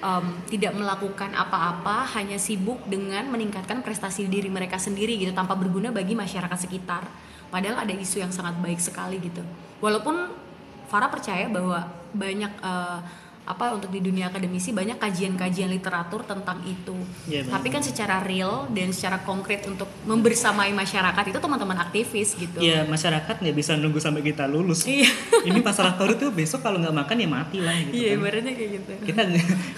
em, 0.00 0.26
tidak 0.48 0.72
melakukan 0.74 1.30
apa-apa 1.36 2.08
hanya 2.18 2.40
sibuk 2.40 2.80
dengan 2.88 3.28
meningkatkan 3.28 3.84
prestasi 3.84 4.26
diri 4.26 4.48
mereka 4.48 4.80
sendiri 4.80 5.16
gitu 5.20 5.30
tanpa 5.36 5.54
berguna 5.54 5.92
bagi 5.92 6.16
masyarakat 6.16 6.58
sekitar. 6.58 7.04
Padahal 7.52 7.84
ada 7.84 7.92
isu 7.92 8.24
yang 8.24 8.32
sangat 8.32 8.56
baik 8.58 8.80
sekali 8.80 9.20
gitu. 9.20 9.42
Walaupun 9.82 10.48
Farah 10.90 11.06
percaya 11.06 11.46
bahwa 11.46 11.86
banyak 12.10 12.50
eh, 12.50 12.98
apa 13.50 13.74
untuk 13.74 13.90
di 13.90 13.98
dunia 13.98 14.30
akademisi 14.30 14.70
banyak 14.70 14.96
kajian-kajian 14.96 15.68
literatur 15.68 16.22
tentang 16.22 16.62
itu. 16.62 16.94
Iya, 17.26 17.42
benar. 17.42 17.52
Tapi 17.58 17.68
kan 17.68 17.82
secara 17.82 18.16
real 18.22 18.70
dan 18.70 18.94
secara 18.94 19.18
konkret 19.20 19.66
untuk 19.66 19.90
membersamai 20.06 20.70
masyarakat 20.70 21.24
itu 21.26 21.38
teman-teman 21.38 21.78
aktivis 21.80 22.38
gitu. 22.38 22.58
ya 22.60 22.86
masyarakat 22.86 23.34
nggak 23.40 23.56
bisa 23.56 23.74
nunggu 23.74 23.98
sampai 23.98 24.22
kita 24.22 24.44
lulus 24.46 24.86
Iya. 24.86 25.08
ini 25.48 25.58
masalah 25.58 25.96
baru 25.96 26.14
tuh 26.14 26.30
besok 26.30 26.62
kalau 26.62 26.78
nggak 26.78 26.94
makan 26.94 27.16
ya 27.18 27.28
mati 27.28 27.58
lah 27.58 27.74
gitu 27.74 27.94
Iya, 27.96 28.08
kan. 28.14 28.18
ibaratnya 28.20 28.52
kayak 28.54 28.70
gitu. 28.76 28.90
kita 29.08 29.22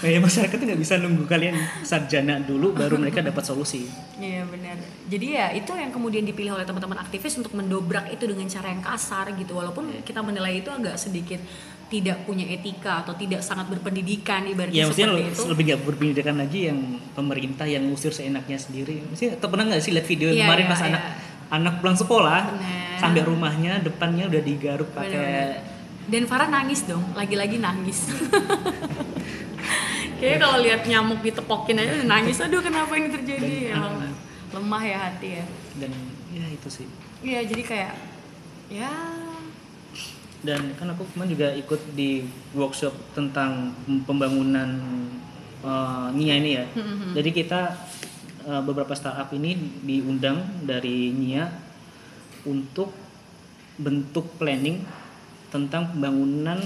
kayak 0.02 0.20
masyarakat 0.20 0.56
tuh 0.58 0.66
nggak 0.66 0.80
bisa 0.82 0.94
nunggu 0.98 1.24
kalian 1.24 1.54
sarjana 1.82 2.34
dulu 2.42 2.74
baru 2.74 2.98
mereka 3.00 3.24
dapat 3.24 3.42
solusi 3.42 3.86
Iya 4.18 4.46
benar. 4.46 4.76
Jadi 5.10 5.26
ya 5.34 5.50
itu 5.50 5.72
yang 5.74 5.90
kemudian 5.90 6.22
dipilih 6.22 6.54
oleh 6.54 6.62
teman-teman 6.62 6.94
aktivis 7.00 7.34
untuk 7.34 7.52
mendobrak 7.52 8.06
itu 8.08 8.22
dengan 8.22 8.46
cara 8.46 8.70
yang 8.70 8.78
kasar 8.78 9.34
gitu. 9.34 9.58
Walaupun 9.58 10.04
kita 10.06 10.22
menilai 10.22 10.62
itu 10.62 10.70
agak 10.70 10.94
sedikit 10.94 11.42
tidak 11.92 12.24
punya 12.24 12.48
etika 12.48 13.04
atau 13.04 13.12
tidak 13.12 13.44
sangat 13.44 13.68
berpendidikan 13.68 14.40
ibaratnya 14.42 14.74
ya 14.74 14.84
maksudnya 14.88 15.12
seperti 15.12 15.28
itu. 15.28 15.42
lebih 15.44 15.62
nggak 15.68 15.80
berpendidikan 15.84 16.34
lagi 16.34 16.58
yang 16.66 16.78
pemerintah 17.12 17.66
yang 17.68 17.84
ngusir 17.84 18.10
seenaknya 18.10 18.56
sendiri 18.56 19.04
atau 19.12 19.46
pernah 19.46 19.68
nggak 19.68 19.78
sih 19.78 19.92
lihat 19.92 20.06
video 20.06 20.32
Iya, 20.32 20.42
kemarin 20.42 20.64
iya, 20.64 20.70
pas 20.72 20.80
iya. 20.80 20.88
anak 20.88 21.02
anak 21.52 21.72
pulang 21.78 21.94
sekolah 21.94 22.40
Benar. 22.48 22.96
sampai 22.96 23.20
rumahnya 23.22 23.72
depannya 23.78 24.24
udah 24.26 24.40
digaruk 24.40 24.88
pakai 24.90 25.70
Dan 26.02 26.26
Farah 26.26 26.50
nangis 26.50 26.82
dong, 26.82 27.14
lagi-lagi 27.14 27.56
nangis. 27.56 28.10
Kayaknya 30.18 30.38
kalau 30.40 30.56
lihat 30.58 30.80
nyamuk 30.82 31.20
ditepokin 31.20 31.76
aja 31.78 31.92
udah 31.96 32.08
nangis, 32.08 32.36
aduh 32.38 32.58
kenapa 32.58 32.90
ini 32.94 33.08
terjadi? 33.08 33.54
Dan- 33.70 33.74
Emang 33.74 33.94
lemah 34.52 34.82
ya 34.82 34.98
hati 35.00 35.28
ya. 35.38 35.44
dan 35.78 35.90
ya 36.28 36.44
itu 36.44 36.68
sih 36.68 36.84
Iya 37.22 37.40
jadi 37.46 37.62
kayak 37.62 37.92
ya 38.68 38.90
dan 40.42 40.74
kan 40.74 40.90
aku 40.90 41.06
kemarin 41.14 41.30
juga 41.38 41.48
ikut 41.54 41.80
di 41.94 42.26
workshop 42.52 42.90
tentang 43.14 43.70
pembangunan 44.02 44.68
uh, 45.62 46.10
NIA 46.10 46.34
ini 46.42 46.50
ya. 46.58 46.66
Hmm, 46.74 47.14
Jadi 47.14 47.30
kita 47.30 47.78
uh, 48.50 48.62
beberapa 48.66 48.90
startup 48.98 49.30
ini 49.30 49.54
diundang 49.86 50.42
dari 50.66 51.14
NIA 51.14 51.46
untuk 52.42 52.90
bentuk 53.78 54.34
planning 54.36 54.82
tentang 55.54 55.94
pembangunan 55.94 56.58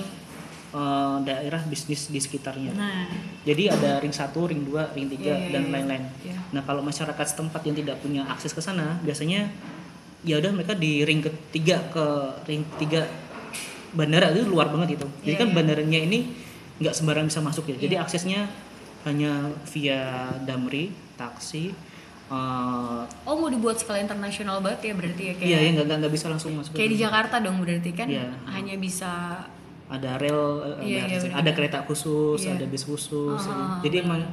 uh, 0.73 1.21
daerah 1.21 1.61
bisnis 1.69 2.09
di 2.09 2.17
sekitarnya. 2.17 2.73
nah 2.73 3.05
Jadi 3.45 3.69
ada 3.69 4.01
ring 4.01 4.15
1, 4.15 4.33
ring 4.49 4.63
2, 4.65 4.97
ring 4.97 5.07
3 5.13 5.21
Iya, 5.21 5.21
iya, 5.21 5.37
dan 5.53 5.63
iya. 5.69 5.73
lain-lain. 5.77 6.05
Iya. 6.25 6.37
Nah, 6.57 6.63
kalau 6.65 6.81
masyarakat 6.81 7.27
setempat 7.29 7.61
yang 7.69 7.77
tidak 7.77 8.01
punya 8.01 8.25
akses 8.25 8.57
ke 8.57 8.65
sana, 8.65 8.97
biasanya 9.05 9.53
ya 10.25 10.41
udah 10.41 10.51
mereka 10.51 10.73
di 10.75 11.05
ring 11.05 11.21
ketiga 11.21 11.85
ke 11.93 12.07
ring 12.49 12.65
3 12.81 13.26
bandara 13.97 14.29
itu 14.31 14.45
luar 14.45 14.69
banget 14.69 15.01
itu. 15.01 15.07
Jadi 15.25 15.33
Iya, 15.33 15.41
kan 15.41 15.49
iya. 15.49 15.55
bandaranya 15.57 15.99
ini 15.99 16.19
nggak 16.77 16.93
sembarang 16.93 17.27
bisa 17.27 17.41
masuk 17.41 17.65
ya. 17.67 17.77
Jadi 17.79 17.95
Iya. 17.97 18.05
aksesnya 18.05 18.41
hanya 19.03 19.33
via 19.67 20.01
Damri, 20.45 20.93
taksi. 21.17 21.73
eh, 22.27 23.01
oh 23.23 23.35
mau 23.39 23.47
dibuat 23.47 23.79
skala 23.79 24.03
internasional 24.03 24.59
banget 24.59 24.91
ya 24.91 24.95
berarti 24.95 25.23
ya 25.23 25.35
kayak 25.39 25.47
iya, 25.47 25.59
ya 25.71 25.83
nggak 25.87 26.11
bisa 26.11 26.27
langsung 26.27 26.59
masuk. 26.59 26.75
kayak 26.75 26.91
di 26.91 26.99
Jakarta 26.99 27.39
dong 27.39 27.63
berarti 27.63 27.95
kan 27.95 28.11
Iya. 28.11 28.35
hanya 28.51 28.75
bisa 28.77 29.47
ada 29.87 30.19
rel, 30.19 30.35
eh, 30.83 30.99
Iya, 30.99 31.07
ada, 31.07 31.15
iya, 31.15 31.19
ada 31.31 31.39
benar. 31.39 31.55
kereta 31.55 31.79
khusus, 31.87 32.43
Iya. 32.43 32.59
ada 32.59 32.67
bis 32.67 32.83
khusus. 32.83 33.39
Ah, 33.47 33.79
Jadi 33.79 34.03
emang 34.03 34.27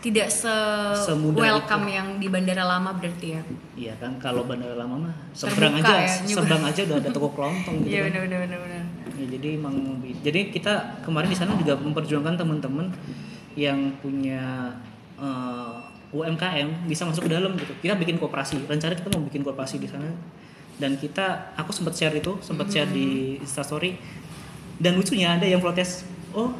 tidak 0.00 0.28
se 0.32 0.54
Semudah 1.04 1.40
welcome 1.40 1.86
yang 1.92 2.16
di 2.16 2.32
bandara 2.32 2.64
lama 2.64 2.96
berarti 2.96 3.36
ya. 3.36 3.42
Iya 3.76 3.94
kan 4.00 4.16
kalau 4.16 4.48
bandara 4.48 4.72
lama 4.76 5.08
mah 5.08 5.14
seberang 5.36 5.76
Terbuka 5.76 5.92
aja, 5.92 6.24
ya, 6.24 6.36
seberang 6.36 6.64
aja 6.64 6.80
udah 6.88 6.96
ada 7.00 7.10
toko 7.12 7.28
kelontong 7.36 7.76
gitu. 7.84 7.92
Iya 7.92 8.00
kan. 8.00 8.06
benar 8.08 8.20
benar 8.24 8.38
benar 8.48 8.58
benar. 8.64 8.82
Ya, 9.20 9.24
jadi 9.36 9.48
emang 9.60 9.74
jadi 10.24 10.40
kita 10.48 11.04
kemarin 11.04 11.28
di 11.28 11.36
sana 11.36 11.52
juga 11.60 11.76
memperjuangkan 11.76 12.34
teman-teman 12.40 12.88
yang 13.54 13.92
punya 14.00 14.72
eh, 15.20 15.76
UMKM 16.10 16.90
bisa 16.90 17.06
masuk 17.06 17.30
ke 17.30 17.30
dalam 17.30 17.54
gitu 17.54 17.70
kita 17.78 17.94
bikin 17.94 18.18
kooperasi 18.18 18.66
rencana 18.66 18.98
kita 18.98 19.08
mau 19.14 19.22
bikin 19.22 19.46
kooperasi 19.46 19.78
di 19.78 19.86
sana 19.86 20.10
dan 20.82 20.98
kita 20.98 21.54
aku 21.54 21.70
sempat 21.70 21.94
share 21.94 22.16
itu 22.18 22.34
sempat 22.42 22.66
share 22.66 22.90
di 22.90 23.38
Instastory 23.38 23.94
dan 24.82 24.98
lucunya 24.98 25.38
ada 25.38 25.46
yang 25.46 25.62
protes 25.62 26.02
oh 26.34 26.50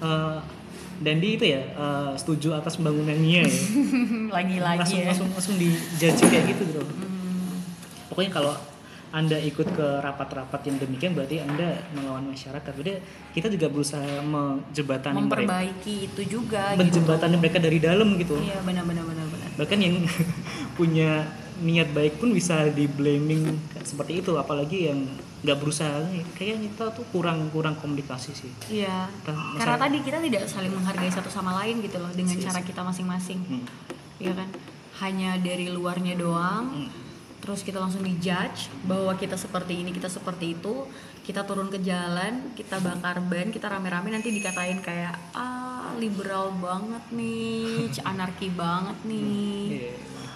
uh, 0.00 0.40
Dandi 1.04 1.28
itu 1.36 1.44
ya 1.44 1.62
uh, 1.76 2.12
setuju 2.16 2.56
atas 2.56 2.80
pembangunannya 2.80 3.44
ya. 3.44 3.48
Lagi-lagi 4.40 4.80
langsung, 4.80 4.98
ya. 4.98 5.08
langsung 5.12 5.28
langsung 5.36 5.56
dijudge 5.60 6.24
kayak 6.24 6.44
gitu 6.56 6.62
gitu 6.72 6.82
pokoknya 8.14 8.30
kalau 8.30 8.54
anda 9.14 9.38
ikut 9.38 9.78
ke 9.78 9.86
rapat-rapat 10.02 10.70
yang 10.70 10.78
demikian 10.82 11.14
berarti 11.14 11.38
anda 11.38 11.86
melawan 11.94 12.34
masyarakat. 12.34 12.72
Jadi 12.82 12.98
kita 13.30 13.46
juga 13.46 13.70
berusaha 13.70 14.22
menjembatani 14.26 15.22
mereka. 15.22 15.30
Memperbaiki 15.30 15.94
itu 16.10 16.22
juga 16.26 16.74
gitu. 16.74 16.82
menjembatani 16.82 17.34
mereka 17.38 17.58
dari 17.62 17.78
dalam 17.78 18.18
gitu. 18.18 18.34
Iya 18.42 18.58
benar-benar 18.66 19.06
benar-benar 19.06 19.50
bahkan 19.54 19.78
yang 19.78 20.02
punya 20.78 21.30
niat 21.62 21.94
baik 21.94 22.18
pun 22.18 22.34
bisa 22.34 22.66
di 22.74 22.90
blaming 22.90 23.54
seperti 23.86 24.18
itu. 24.18 24.34
Apalagi 24.34 24.90
yang 24.90 25.06
nggak 25.44 25.58
berusaha 25.60 26.08
kayaknya 26.32 26.72
kita 26.72 26.88
tuh 26.90 27.04
kurang 27.12 27.52
kurang 27.52 27.76
komunikasi 27.76 28.32
sih. 28.32 28.48
Iya. 28.72 29.12
Kita- 29.20 29.60
karena 29.60 29.76
tadi 29.76 29.96
kita 30.00 30.18
tidak 30.18 30.42
saling 30.48 30.72
menghargai 30.72 31.12
satu 31.12 31.28
sama 31.28 31.52
lain 31.60 31.84
gitu 31.84 32.00
loh 32.00 32.08
dengan 32.10 32.32
Yes, 32.34 32.48
cara 32.48 32.64
kita 32.64 32.80
masing-masing. 32.80 33.40
Hmm. 33.44 33.64
ya 34.16 34.32
kan? 34.32 34.48
Hanya 34.98 35.36
dari 35.36 35.68
luarnya 35.68 36.16
doang. 36.16 36.66
Hmm. 36.72 36.90
terus 37.44 37.60
kita 37.60 37.76
langsung 37.76 38.00
dijudge 38.00 38.72
bahwa 38.88 39.12
kita 39.14 39.36
seperti 39.36 39.76
ini 39.76 39.92
kita 39.92 40.08
seperti 40.08 40.56
itu. 40.56 40.88
Kita 41.20 41.44
turun 41.44 41.68
ke 41.68 41.76
jalan 41.76 42.56
kita 42.56 42.80
bakar 42.80 43.20
ban 43.20 43.52
kita 43.52 43.68
rame-rame 43.68 44.08
nanti 44.08 44.32
dikatain 44.32 44.80
kayak 44.80 45.12
ah 45.36 45.92
liberal 45.94 46.56
banget 46.56 47.04
nih 47.12 47.92
anarki 48.08 48.48
banget 48.48 48.96
nih. 49.04 49.68
Iya. 49.68 49.92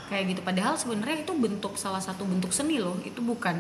kayak 0.09 0.25
gitu. 0.27 0.41
Padahal 0.43 0.77
sebenarnya 0.77 1.25
itu 1.25 1.33
bentuk 1.33 1.81
salah 1.81 2.01
satu 2.01 2.29
bentuk 2.29 2.53
seni 2.53 2.77
loh. 2.77 3.01
Itu 3.01 3.25
bukan 3.25 3.57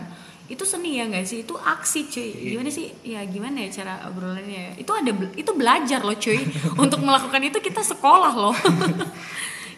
itu 0.48 0.64
seni 0.64 0.96
ya 0.96 1.04
nggak 1.04 1.24
sih 1.24 1.38
itu 1.42 1.52
aksi 1.54 2.00
cuy 2.06 2.24
Iya. 2.24 2.48
gimana 2.50 2.68
sih 2.68 2.86
ya 3.02 3.20
gimana 3.22 3.56
ya 3.60 3.68
cara 3.70 3.94
obrolannya 4.06 4.60
ya? 4.62 4.72
itu 4.76 4.90
ada 4.90 5.08
itu 5.34 5.50
belajar 5.52 6.00
loh 6.00 6.16
cuy 6.16 6.40
untuk 6.82 7.00
melakukan 7.00 7.40
itu 7.42 7.58
kita 7.58 7.82
sekolah 7.82 8.32
loh 8.32 8.56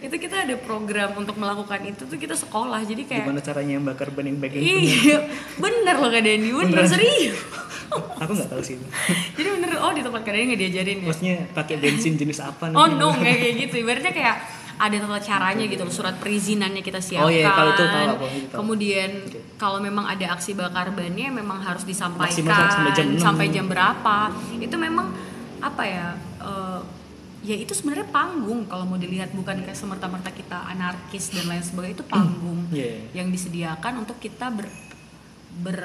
itu 0.01 0.16
kita 0.16 0.49
ada 0.49 0.57
program 0.57 1.12
untuk 1.12 1.37
melakukan 1.37 1.85
itu 1.85 2.03
tuh 2.03 2.16
kita 2.16 2.33
sekolah 2.33 2.81
jadi 2.83 3.03
kayak 3.05 3.21
gimana 3.27 3.43
caranya 3.43 3.77
bakar 3.85 4.09
yang 4.16 4.39
baik 4.39 4.53
yang 4.55 4.64
bener? 4.64 4.81
iya 4.81 5.18
bener 5.64 5.95
loh 5.97 6.09
kak 6.09 6.23
Dendi 6.23 6.49
bener 6.49 6.64
Beneran? 6.73 6.89
serius 6.89 7.37
aku 8.16 8.33
nggak 8.33 8.49
tahu 8.49 8.62
sih 8.62 8.77
jadi 9.35 9.49
bener 9.51 9.71
oh 9.77 9.91
di 9.91 10.01
tempat 10.01 10.23
kak 10.23 10.33
Dendi 10.33 10.47
nggak 10.49 10.61
diajarin 10.62 10.97
ya 10.97 11.09
maksudnya 11.11 11.37
pakai 11.53 11.77
bensin 11.77 12.14
jenis 12.14 12.39
apa 12.39 12.71
Oh 12.71 12.87
nanti? 12.87 12.97
no, 12.97 13.11
nggak 13.11 13.35
kayak 13.35 13.55
gitu. 13.59 13.75
Ibaratnya 13.83 14.12
kayak 14.14 14.37
ada 14.81 14.97
tata 14.97 15.20
caranya 15.20 15.64
gitu 15.68 15.85
loh, 15.85 15.93
surat 15.93 16.16
perizinannya 16.16 16.81
kita 16.81 17.05
siapkan. 17.05 17.28
Oh 17.28 17.31
iya, 17.31 17.53
kalau 17.53 17.76
itu 17.76 17.85
tahu 17.85 18.07
aku, 18.16 18.26
itu 18.33 18.47
tahu. 18.49 18.59
Kemudian 18.64 19.11
Oke. 19.28 19.39
kalau 19.61 19.78
memang 19.78 20.09
ada 20.09 20.33
aksi 20.33 20.57
bakar 20.57 20.89
bannya 20.91 21.28
memang 21.28 21.61
harus 21.61 21.85
disampaikan 21.85 22.49
sampai 22.72 22.93
jam 22.97 23.07
6. 23.12 23.20
sampai 23.20 23.47
jam 23.53 23.68
berapa. 23.68 24.33
Itu 24.57 24.81
memang 24.81 25.12
apa 25.61 25.83
ya? 25.85 26.09
eh, 26.41 26.81
ya 27.41 27.57
itu 27.57 27.72
sebenarnya 27.72 28.09
panggung 28.09 28.68
kalau 28.68 28.85
mau 28.85 29.01
dilihat 29.01 29.33
bukan 29.33 29.64
kayak 29.64 29.76
semerta-merta 29.76 30.28
kita 30.28 30.61
anarkis 30.61 31.33
dan 31.33 31.49
lain 31.49 31.64
sebagainya 31.64 31.97
itu 32.01 32.07
panggung 32.09 32.68
Iya. 32.68 33.16
yang 33.16 33.33
disediakan 33.33 34.05
untuk 34.05 34.20
kita 34.20 34.53
ber 34.53 34.68
ber 35.61 35.81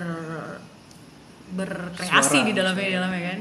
berkreasi 1.46 2.42
Suara. 2.42 2.48
di 2.50 2.54
dalamnya 2.58 2.86
di 2.90 2.96
dalamnya 2.98 3.22
kan 3.22 3.40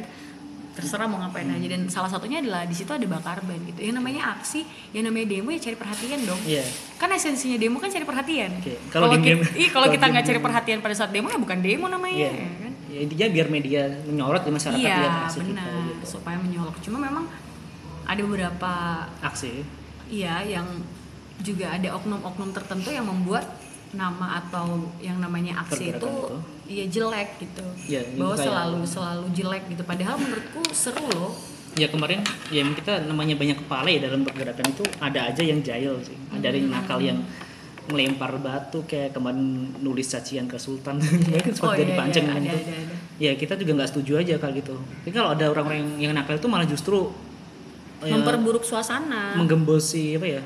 terserah 0.75 1.07
mau 1.07 1.17
ngapain 1.17 1.47
aja 1.47 1.67
dan 1.71 1.87
salah 1.87 2.11
satunya 2.11 2.39
adalah 2.39 2.67
di 2.67 2.75
situ 2.75 2.91
ada 2.91 3.07
bakar 3.07 3.39
ban 3.41 3.63
gitu 3.63 3.79
yang 3.81 3.95
namanya 3.95 4.35
aksi 4.35 4.67
yang 4.91 5.07
namanya 5.07 5.31
demo 5.31 5.49
ya 5.49 5.61
cari 5.61 5.75
perhatian 5.75 6.21
dong 6.23 6.41
Iya. 6.43 6.67
kan 6.95 7.09
esensinya 7.09 7.55
demo 7.55 7.79
kan 7.79 7.89
cari 7.89 8.03
perhatian 8.03 8.51
Oke, 8.59 8.75
kalau 8.91 9.07
kita, 9.15 9.39
ih, 9.55 9.71
kalau 9.71 9.87
kita 9.87 10.05
nggak 10.05 10.25
cari 10.25 10.41
perhatian 10.41 10.79
pada 10.79 10.95
saat 10.95 11.11
demo 11.11 11.31
ya 11.31 11.39
bukan 11.39 11.59
demo 11.59 11.87
namanya 11.87 12.15
Iya. 12.19 12.33
ya 12.33 12.51
kan 12.61 12.73
Ya, 12.85 13.03
intinya 13.03 13.27
biar 13.29 13.49
media 13.49 13.83
menyorot 14.07 14.43
di 14.43 14.53
masyarakat 14.55 14.79
iya 14.79 14.97
lihat 14.97 15.27
kita 15.27 15.43
benar 15.43 15.67
gitu. 15.89 16.05
supaya 16.07 16.39
menyolok 16.39 16.79
cuma 16.79 16.99
memang 17.01 17.27
ada 18.05 18.21
beberapa 18.23 18.73
Aksi. 19.19 19.67
Iya, 20.07 20.45
yang 20.45 20.67
juga 21.41 21.75
ada 21.75 21.91
oknum-oknum 21.93 22.55
tertentu 22.55 22.95
yang 22.95 23.03
membuat 23.03 23.51
nama 23.91 24.39
atau 24.39 24.91
yang 24.99 25.19
namanya 25.19 25.59
aksi 25.61 25.91
itu 25.91 25.99
Pergerakan 25.99 26.54
iya 26.67 26.85
jelek 26.85 27.39
gitu. 27.39 27.65
Ya, 27.87 28.01
Bahwa 28.15 28.33
kayak- 28.33 28.47
selalu 28.47 28.79
selalu 28.85 29.27
jelek 29.33 29.65
gitu. 29.69 29.83
Padahal 29.83 30.17
menurutku 30.17 30.63
seru 30.71 31.05
loh. 31.13 31.33
Ya 31.75 31.87
kemarin 31.87 32.23
ya 32.49 32.63
kita 32.65 33.03
namanya 33.05 33.35
banyak 33.35 33.59
kepala 33.59 33.87
ya 33.87 34.01
dalam 34.01 34.23
pergerakan 34.23 34.67
itu 34.69 34.85
ada 34.99 35.21
aja 35.27 35.43
yang 35.43 35.59
jahil 35.61 35.99
sih. 36.01 36.15
Ada 36.31 36.51
yang 36.51 36.69
Hmm. 36.69 36.77
nakal 36.77 36.99
yang 36.99 37.19
melempar 37.85 38.33
batu 38.39 38.81
kayak 38.83 39.13
kemarin 39.13 39.45
nulis 39.79 40.07
cacian 40.07 40.47
ke 40.47 40.57
sultan. 40.57 40.97
Mereka 41.29 41.53
sempat 41.53 41.69
Oh, 41.69 41.77
jadi 41.77 41.93
iya, 41.93 41.99
pancing 41.99 42.25
iya, 42.25 42.31
kan 42.31 42.41
ada, 42.41 42.47
itu. 42.47 42.57
ada, 42.57 42.75
ada. 42.81 42.95
Ya 43.17 43.33
kita 43.35 43.53
juga 43.55 43.73
nggak 43.77 43.91
setuju 43.91 44.13
aja 44.17 44.35
kalau 44.39 44.55
gitu. 44.55 44.75
Tapi 44.75 45.11
kalau 45.11 45.31
ada 45.31 45.45
orang-orang 45.47 45.79
yang, 45.79 45.91
yang 46.01 46.13
nakal 46.15 46.35
itu 46.35 46.47
malah 46.47 46.65
justru 46.65 47.11
ya, 48.01 48.13
Memperburuk 48.13 48.63
suasana. 48.63 49.35
menggembosi 49.35 50.15
apa 50.15 50.27
ya 50.29 50.41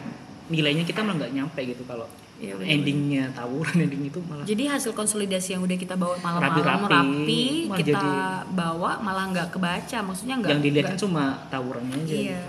nilainya 0.49 0.83
kita 0.83 1.01
malah 1.01 1.21
nggak 1.21 1.33
nyampe 1.35 1.61
gitu 1.62 1.85
kalau 1.85 2.09
Iya, 2.39 2.55
endingnya 2.55 3.34
tawuran 3.34 3.74
ending 3.82 4.07
itu 4.07 4.22
malah 4.22 4.47
Jadi 4.47 4.70
hasil 4.70 4.95
konsolidasi 4.95 5.59
yang 5.59 5.62
udah 5.66 5.74
kita 5.74 5.99
bawa 5.99 6.14
malam-malam 6.22 6.55
Rapi-rapi, 6.55 6.86
rapi, 6.86 7.43
malah 7.66 7.78
kita 7.82 7.99
jadi- 7.99 8.47
bawa 8.55 8.91
malah 9.03 9.24
nggak 9.34 9.49
kebaca. 9.51 9.99
Maksudnya 10.07 10.34
nggak 10.39 10.51
yang 10.55 10.62
dilihat 10.62 10.86
kan 10.86 10.97
cuma 10.97 11.24
tawurannya 11.51 11.99
aja 11.99 12.14
Iya. 12.14 12.43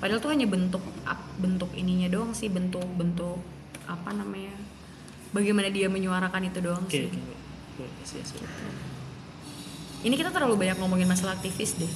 Padahal 0.00 0.20
tuh 0.22 0.30
hanya 0.32 0.46
bentuk 0.48 0.80
bentuk 1.36 1.70
ininya 1.74 2.08
doang 2.08 2.32
sih, 2.32 2.48
bentuk-bentuk 2.48 3.36
apa 3.84 4.10
namanya? 4.10 4.56
Bagaimana 5.28 5.68
dia 5.68 5.92
menyuarakan 5.92 6.48
itu 6.48 6.58
doang 6.64 6.80
oke 6.80 6.88
sih. 6.88 7.12
oke 7.12 7.36
Oke, 7.78 8.02
siap, 8.02 8.24
siap. 8.24 8.48
Ini 10.02 10.14
kita 10.14 10.30
terlalu 10.30 10.56
banyak 10.56 10.78
ngomongin 10.78 11.04
masalah 11.04 11.34
aktivis 11.34 11.76
deh. 11.76 11.90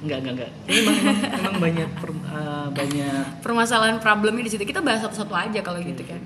Enggak, 0.00 0.22
enggak, 0.22 0.32
enggak. 0.32 0.50
Ini 0.64 0.76
Emang, 0.78 0.96
emang, 0.96 1.18
emang 1.34 1.54
banyak 1.58 1.88
per- 1.98 2.24
eh, 2.30 2.66
banyak 2.70 3.24
Permasalahan 3.40 3.96
problemnya 3.98 4.44
di 4.44 4.52
situ. 4.52 4.62
Kita 4.62 4.80
bahas 4.80 5.02
satu-satu 5.02 5.32
aja 5.32 5.60
kalau 5.60 5.80
gitu 5.80 6.04
kan. 6.04 6.20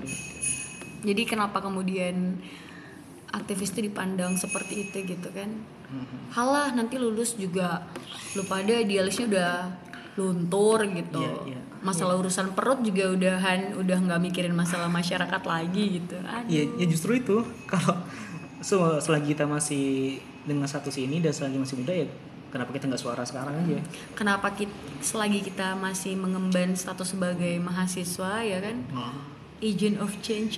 Jadi 1.01 1.21
kenapa 1.25 1.61
kemudian 1.61 2.37
aktivis 3.31 3.73
itu 3.73 3.89
dipandang 3.89 4.37
seperti 4.37 4.87
itu 4.89 4.97
gitu 5.05 5.29
kan? 5.33 5.49
Mhm. 5.91 6.35
Halah 6.35 6.71
nanti 6.75 6.95
lulus 7.01 7.35
juga 7.35 7.89
lu 8.37 8.43
pada 8.47 8.79
idealisnya 8.79 9.27
udah 9.27 9.53
luntur 10.19 10.83
gitu. 10.91 11.23
Iya, 11.23 11.55
iya. 11.55 11.61
Masalah 11.81 12.19
urusan 12.19 12.53
perut 12.53 12.83
juga 12.85 13.09
udahan 13.09 13.73
udah 13.79 13.97
nggak 14.05 14.21
mikirin 14.21 14.53
masalah 14.53 14.91
masyarakat 14.91 15.41
lagi 15.41 16.03
gitu. 16.03 16.19
Aduh. 16.21 16.51
ya, 16.51 16.63
ya 16.77 16.85
justru 16.85 17.17
itu 17.17 17.41
kalau 17.71 17.97
so, 18.61 19.01
selagi 19.01 19.33
kita 19.33 19.49
masih 19.49 20.19
dengan 20.45 20.69
status 20.69 20.97
ini 21.01 21.21
dan 21.21 21.33
selagi 21.33 21.57
masih 21.57 21.75
muda 21.81 21.93
ya 21.93 22.07
kenapa 22.51 22.69
kita 22.75 22.89
nggak 22.91 23.01
suara 23.01 23.23
sekarang 23.23 23.53
aja 23.63 23.79
Kenapa 24.13 24.51
kita, 24.53 24.73
selagi 24.99 25.39
kita 25.41 25.73
masih 25.79 26.19
mengemban 26.19 26.75
status 26.75 27.15
sebagai 27.15 27.57
mahasiswa 27.63 28.43
ya 28.43 28.59
kan? 28.59 28.77
Agent 29.61 29.97
of 29.97 30.09
change. 30.19 30.57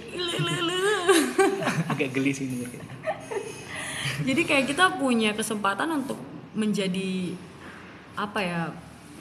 Agak 1.92 2.10
geli 2.12 2.32
sih 2.32 2.48
ini 2.48 2.64
Jadi 4.24 4.42
kayak 4.42 4.66
kita 4.66 4.96
punya 4.96 5.34
kesempatan 5.34 5.92
untuk 5.94 6.16
menjadi 6.54 7.34
apa 8.14 8.40
ya 8.40 8.62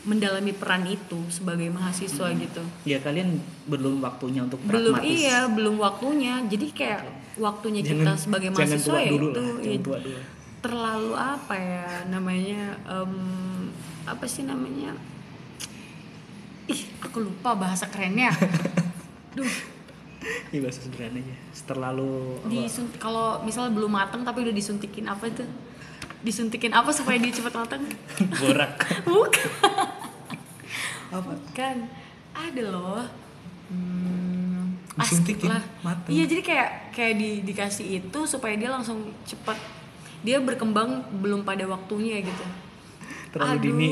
mendalami 0.02 0.52
peran 0.52 0.82
itu 0.84 1.16
sebagai 1.28 1.66
mahasiswa 1.68 2.26
gitu. 2.34 2.62
ya 2.82 2.98
kalian 2.98 3.38
belum 3.64 3.98
waktunya 3.98 4.42
untuk 4.42 4.58
Belum 4.60 4.94
pragmatis 4.94 5.18
iya, 5.20 5.46
belum 5.46 5.76
waktunya. 5.76 6.42
Jadi 6.44 6.66
kayak 6.70 7.00
waktunya 7.34 7.80
kita 7.80 8.02
Jangan- 8.04 8.18
sebagai 8.20 8.50
jangan 8.50 8.68
mahasiswa 8.68 8.98
ya 8.98 9.10
dulu 9.10 9.26
itu 9.26 9.40
lah, 9.40 9.46
ya 9.48 9.62
jangan 9.64 9.82
tua 9.82 9.98
dulu. 9.98 10.20
terlalu 10.60 11.12
apa 11.16 11.54
ya 11.56 11.86
namanya 12.06 12.62
em, 12.84 13.12
apa 14.04 14.24
sih 14.26 14.42
namanya? 14.42 14.92
Ih, 16.64 16.82
aku 17.00 17.18
lupa 17.22 17.54
bahasa 17.56 17.86
kerennya. 17.88 18.30
Duh, 19.34 19.48
ini 20.50 20.58
bahasa 20.62 20.80
sederhananya 20.86 21.36
terlalu 21.66 22.38
disuntik 22.46 22.98
kalau 22.98 23.42
misal 23.42 23.70
belum 23.70 23.90
matang 23.90 24.22
tapi 24.22 24.42
udah 24.46 24.54
disuntikin 24.54 25.06
apa 25.06 25.26
itu? 25.26 25.42
Disuntikin 26.22 26.70
apa 26.70 26.90
supaya 26.94 27.18
dia 27.18 27.34
cepat 27.34 27.54
matang? 27.58 27.82
borak. 28.40 28.78
Bukan. 29.02 29.50
apa? 31.10 31.32
Kan 31.52 31.90
ada 32.32 32.62
loh. 32.62 33.04
Hmm, 33.72 34.76
asik 35.00 35.24
Disuntikin, 35.24 35.48
lah. 35.48 35.62
Mateng. 35.80 36.12
iya 36.12 36.24
jadi 36.28 36.42
kayak 36.44 36.68
kayak 36.92 37.14
di, 37.16 37.30
dikasih 37.42 37.86
itu 38.04 38.20
supaya 38.28 38.54
dia 38.54 38.68
langsung 38.68 39.10
cepat 39.24 39.56
dia 40.22 40.38
berkembang 40.38 41.02
belum 41.18 41.42
pada 41.42 41.66
waktunya 41.66 42.22
gitu. 42.22 42.44
Terlalu 43.32 43.56
Aduh, 43.56 43.64
dini. 43.64 43.88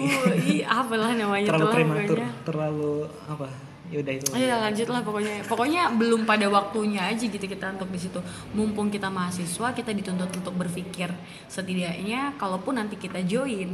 ih 0.52 0.62
apalah 0.68 1.16
namanya 1.16 1.48
terlalu 1.48 1.72
prematur. 1.72 2.18
terlalu 2.44 2.92
apa 3.24 3.48
yaudah 3.90 4.14
itu. 4.14 4.30
Ayo 4.32 4.54
lanjut 4.56 4.88
lah 4.88 5.02
pokoknya. 5.02 5.34
Pokoknya 5.44 5.82
belum 5.92 6.22
pada 6.24 6.46
waktunya 6.46 7.10
aja 7.10 7.26
gitu 7.26 7.42
kita 7.42 7.74
untuk 7.74 7.90
di 7.90 7.98
situ. 7.98 8.22
Mumpung 8.54 8.88
kita 8.88 9.10
mahasiswa 9.10 9.74
kita 9.74 9.90
dituntut 9.90 10.30
untuk 10.30 10.54
berpikir. 10.54 11.10
Setidaknya 11.50 12.38
kalaupun 12.38 12.78
nanti 12.78 12.94
kita 12.96 13.20
join 13.26 13.70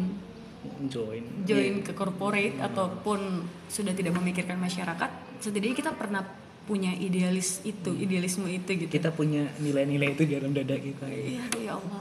join. 0.91 1.23
join 1.47 1.85
ke 1.85 1.95
corporate 1.95 2.59
ataupun 2.59 3.47
sudah 3.71 3.95
tidak 3.95 4.19
memikirkan 4.19 4.59
masyarakat 4.59 5.27
setidaknya 5.39 5.77
kita 5.79 5.93
pernah 5.95 6.27
punya 6.67 6.91
idealis 6.91 7.63
itu 7.63 7.95
idealisme 7.95 8.51
itu 8.51 8.75
gitu. 8.75 8.91
Kita 8.91 9.15
punya 9.15 9.47
nilai-nilai 9.63 10.19
itu 10.19 10.27
di 10.27 10.35
dalam 10.35 10.51
dada 10.51 10.75
kita 10.75 11.07
iya. 11.07 11.47
Aduh, 11.47 11.63
ya 11.63 11.73
Allah. 11.79 12.01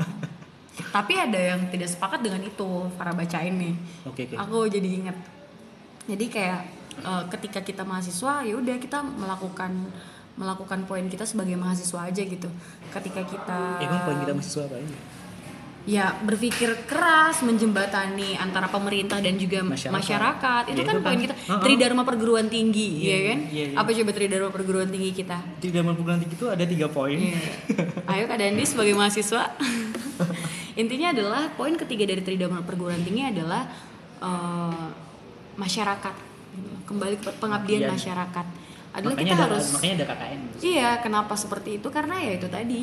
Tapi 0.90 1.14
ada 1.14 1.40
yang 1.40 1.62
tidak 1.70 1.94
sepakat 1.94 2.20
dengan 2.26 2.42
itu 2.42 2.90
para 2.98 3.14
bacain 3.14 3.54
nih. 3.54 3.76
Oke 4.10 4.26
oke. 4.26 4.36
Aku 4.42 4.66
jadi 4.66 4.90
ingat. 4.90 5.18
Jadi 6.10 6.26
kayak 6.34 6.85
eh, 6.98 7.24
ketika 7.30 7.60
kita 7.60 7.82
mahasiswa 7.82 8.42
ya 8.42 8.54
udah 8.54 8.76
kita 8.78 9.00
melakukan 9.02 9.72
melakukan 10.36 10.84
poin 10.84 11.06
kita 11.06 11.24
sebagai 11.24 11.56
mahasiswa 11.56 12.04
aja 12.04 12.20
gitu 12.20 12.52
ketika 12.90 13.24
kita 13.24 13.60
emang 13.80 14.02
poin 14.04 14.18
kita 14.20 14.32
mahasiswa 14.32 14.64
apa 14.66 14.78
ini 14.78 14.98
ya 15.86 16.18
berpikir 16.18 16.74
keras 16.84 17.40
menjembatani 17.40 18.34
antara 18.36 18.66
pemerintah 18.66 19.22
dan 19.22 19.38
juga 19.38 19.62
Masyarakat. 19.62 19.94
masyarakat, 19.94 20.64
itu 20.74 20.82
Ya, 20.82 20.84
kan 20.84 20.96
itu 20.98 21.06
poin 21.06 21.14
kan. 21.14 21.24
kita 21.24 21.36
Uh-uh. 21.38 21.62
tridharma 21.62 22.02
perguruan 22.02 22.50
tinggi 22.50 22.90
Iya, 23.00 23.14
ya 23.14 23.22
kan 23.24 23.40
iya, 23.48 23.64
iya. 23.70 23.76
apa 23.78 23.90
coba 23.94 24.12
tridharma 24.12 24.50
perguruan 24.50 24.90
tinggi 24.90 25.14
kita 25.14 25.38
dalam 25.62 25.94
bulan 25.94 26.18
tinggi 26.18 26.36
itu 26.36 26.48
ada 26.50 26.66
tiga 26.66 26.88
poin 26.90 27.16
Iya. 27.22 27.38
ayo 28.08 28.24
kak 28.26 28.38
Dandi 28.38 28.64
sebagai 28.66 28.98
mahasiswa 28.98 29.46
intinya 30.82 31.14
adalah 31.14 31.54
poin 31.54 31.78
ketiga 31.78 32.04
dari 32.04 32.20
tridharma 32.20 32.60
perguruan 32.60 33.00
tinggi 33.00 33.22
adalah 33.24 33.70
eh, 34.20 34.86
masyarakat 35.56 36.35
kembali 36.84 37.16
ke 37.18 37.30
pengabdian 37.36 37.82
Pengabdian. 37.82 37.92
masyarakat 37.92 38.46
adalah 38.92 39.12
makanya 39.12 39.28
kita 39.28 39.36
ada, 39.38 39.48
harus 39.50 39.66
makanya 39.72 39.94
ada 39.94 40.06
KKN 40.08 40.40
iya 40.62 40.90
kenapa 41.00 41.34
seperti 41.36 41.70
itu 41.78 41.88
karena 41.90 42.16
ya 42.18 42.32
itu 42.34 42.48
tadi 42.48 42.82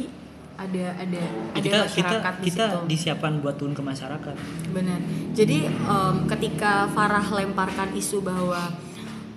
ada 0.52 0.84
ada 0.94 1.16
Ya, 1.16 1.28
ada 1.50 1.58
kita 1.58 1.78
kita 1.88 2.06
masyarakat 2.12 2.34
di 2.34 2.44
kita 2.44 2.64
situ. 2.66 2.78
disiapkan 2.86 3.32
buat 3.40 3.56
turun 3.56 3.72
ke 3.72 3.82
masyarakat 3.82 4.34
Benar. 4.68 5.00
Jadi 5.32 5.58
em, 5.64 6.16
ketika 6.28 6.86
Farah 6.88 7.24
lemparkan 7.24 7.88
isu 7.92 8.20
bahwa 8.20 8.68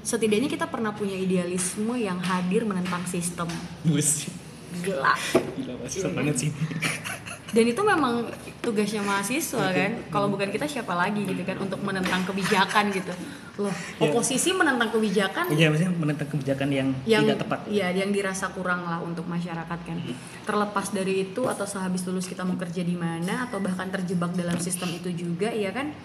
setidaknya 0.01 0.45
kita 0.45 0.67
pernah 0.67 0.91
punya 0.91 1.15
idealisme 1.15 1.95
yang 1.95 2.19
hadir 2.19 2.61
menentang 2.61 3.01
sistem 3.05 3.47
bus 3.81 4.27
gelap. 4.81 5.15
gila 5.55 5.73
masih 5.79 6.11
banget 6.11 6.36
sih 6.38 6.49
Dan 7.56 7.66
itu 7.66 7.80
memang 7.80 8.28
tugasnya 8.60 8.99
mahasiswa 8.99 9.72
kan. 9.72 9.91
Kalau 10.10 10.28
bukan 10.28 10.51
kita 10.51 10.68
siapa 10.68 10.91
lagi 10.91 11.24
gitu 11.24 11.39
kan 11.41 11.56
untuk 11.58 11.80
menentang 11.80 12.22
kebijakan 12.24 12.91
gitu. 12.91 13.16
Loh, 13.56 13.72
Ya. 13.95 14.12
oposisi 14.12 14.51
menentang 14.51 14.91
kebijakan? 14.91 15.47
Iya 15.47 15.72
maksudnya 15.72 15.95
menentang 15.95 16.28
kebijakan 16.28 16.68
yang, 16.70 16.91
yang 17.06 17.24
tidak 17.24 17.39
tepat. 17.39 17.60
ya 17.72 17.88
yang 17.89 18.12
dirasa 18.12 18.51
kurang 18.51 18.84
lah 18.84 18.99
untuk 18.99 19.24
masyarakat 19.26 19.80
kan? 19.80 19.97
Terlepas 20.43 20.91
dari 20.91 21.24
itu 21.26 21.47
atau 21.47 21.64
sehabis 21.64 22.03
lulus 22.03 22.28
kita 22.28 22.43
mau 22.43 22.53
kerja 22.56 22.84
di 22.84 22.93
mana 22.93 23.47
atau 23.47 23.58
bahkan 23.58 23.88
terjebak 23.89 24.36
dalam 24.36 24.60
sistem 24.60 24.91
itu 24.91 25.08
juga 25.10 25.47
ya 25.47 25.72
kan? 25.72 25.95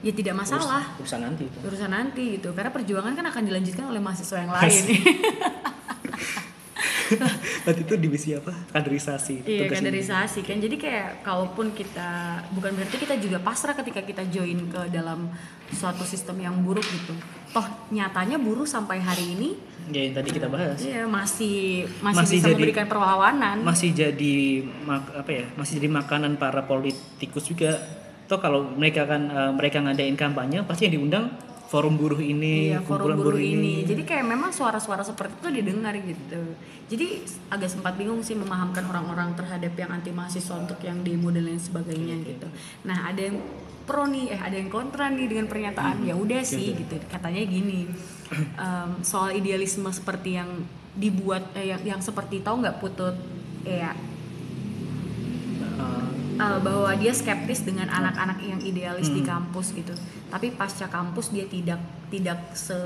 Ya 0.00 0.10
tidak 0.10 0.32
masalah. 0.34 0.96
Urus- 0.96 1.04
urusan 1.04 1.20
nanti 1.22 1.42
itu. 1.44 1.58
Urusan 1.62 1.90
nanti 1.90 2.22
gitu. 2.34 2.48
Karena 2.50 2.70
perjuangan 2.70 3.12
kan 3.12 3.26
akan 3.26 3.42
dilanjutkan 3.42 3.84
oleh 3.86 4.00
mahasiswa 4.00 4.36
yang 4.38 4.52
lain 4.56 4.82
Berarti 7.64 7.82
itu 7.82 7.94
divisi 7.96 8.30
apa? 8.32 8.52
Kaderisasi. 8.70 9.42
iya 9.42 9.64
Tugasnya. 9.64 9.84
kaderisasi 9.84 10.40
kan 10.40 10.56
jadi 10.58 10.76
kayak 10.76 11.08
kalaupun 11.20 11.70
kita 11.70 12.10
bukan 12.50 12.72
berarti 12.72 12.96
kita 12.96 13.14
juga 13.16 13.38
pasrah 13.38 13.72
ketika 13.74 14.00
kita 14.00 14.22
join 14.26 14.66
ke 14.66 14.88
dalam 14.88 15.28
suatu 15.70 16.02
sistem 16.02 16.40
yang 16.40 16.56
buruk 16.58 16.84
gitu 16.84 17.14
toh 17.50 17.62
nyatanya 17.88 18.36
buruh 18.36 18.64
sampai 18.64 18.98
hari 18.98 19.34
ini 19.34 19.50
Ya 19.84 20.00
yang 20.02 20.14
tadi 20.14 20.32
kita 20.32 20.48
bahas. 20.48 20.80
iya 20.80 21.04
masih 21.04 21.84
masih, 22.00 22.16
Masih 22.16 22.34
bisa 22.34 22.46
jadi- 22.46 22.56
memberikan 22.56 22.86
perlawanan 22.86 23.56
Masih 23.60 23.92
jadi 23.92 24.36
apa 25.12 25.30
ya? 25.30 25.44
Masih 25.54 25.76
jadi 25.76 25.88
makanan 25.90 26.32
para 26.34 26.64
politikus 26.64 27.44
juga. 27.44 27.76
Toh 28.24 28.38
kalau 28.38 28.64
mereka 28.72 29.04
kan 29.04 29.28
eh, 29.28 29.52
mereka 29.52 29.78
ngadain 29.78 30.12
kampanye 30.14 30.64
pasti 30.64 30.88
yang 30.88 30.96
diundang 30.98 31.28
forum 31.68 31.94
buruh 31.96 32.20
ini, 32.20 32.70
Iya, 32.74 32.84
forum 32.84 33.12
kumpulan 33.12 33.18
buruh 33.18 33.42
ini. 33.42 33.82
Jadi 33.82 34.02
kayak 34.04 34.26
memang 34.28 34.50
suara-suara 34.54 35.02
seperti 35.02 35.34
itu 35.40 35.48
didengar 35.62 35.94
gitu. 35.96 36.42
Jadi 36.88 37.06
agak 37.50 37.70
sempat 37.72 37.96
bingung 37.96 38.20
sih 38.20 38.36
memahamkan 38.36 38.84
orang-orang 38.86 39.32
terhadap 39.34 39.72
yang 39.74 39.90
anti 39.90 40.12
mahasiswa 40.12 40.54
untuk 40.60 40.78
yang 40.84 41.00
demo 41.02 41.32
dan 41.32 41.48
lain 41.48 41.60
sebagainya 41.60 42.16
gitu. 42.22 42.46
Nah, 42.84 43.08
ada 43.10 43.20
yang 43.20 43.40
pro 43.84 44.08
nih, 44.08 44.32
eh 44.32 44.40
ada 44.40 44.56
yang 44.56 44.68
kontra 44.72 45.08
nih 45.12 45.26
dengan 45.28 45.46
pernyataan. 45.48 46.04
Ya 46.04 46.14
udah 46.16 46.40
sih 46.44 46.76
gitu. 46.76 46.94
Katanya 47.08 47.42
gini. 47.44 47.88
em, 48.34 48.90
soal 49.04 49.36
idealisme 49.36 49.86
seperti 49.92 50.40
yang 50.40 50.64
dibuat 50.96 51.52
eh, 51.58 51.74
yang, 51.74 51.82
yang 51.84 52.00
seperti 52.00 52.40
tahu 52.40 52.64
nggak 52.64 52.78
putut 52.80 53.14
ya 53.66 53.92
Eh, 53.92 54.13
uh, 56.36 56.58
bahwa 56.58 56.90
dia 56.94 57.10
skeptis 57.10 57.62
dengan 57.62 57.86
anak-anak 57.86 58.38
yang 58.40 58.60
idealis 58.60 59.08
di 59.08 59.20
Hmm. 59.20 59.30
kampus 59.44 59.72
gitu. 59.72 59.94
Tapi 60.28 60.52
pasca 60.52 60.86
kampus 60.86 61.30
dia 61.30 61.46
tidak 61.46 61.78
tidak 62.08 62.38
se 62.52 62.76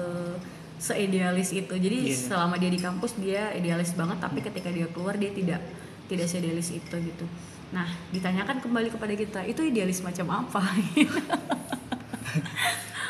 seidealis 0.78 1.50
itu. 1.50 1.74
Jadi 1.74 1.98
Iya. 2.06 2.14
selama 2.14 2.54
dia 2.54 2.70
di 2.70 2.78
kampus 2.78 3.18
dia 3.18 3.50
idealis 3.50 3.92
banget, 3.92 4.18
tapi 4.18 4.38
ketika 4.40 4.70
dia 4.70 4.86
keluar 4.88 5.14
dia 5.14 5.30
tidak 5.30 5.58
tidak 6.06 6.26
seidealis 6.26 6.70
itu 6.70 6.96
gitu. 7.02 7.26
Nah, 7.68 7.84
ditanyakan 8.08 8.62
kembali 8.62 8.88
kepada 8.88 9.12
kita, 9.12 9.40
itu 9.44 9.60
idealis 9.60 10.00
macam 10.00 10.24
apa? 10.32 10.62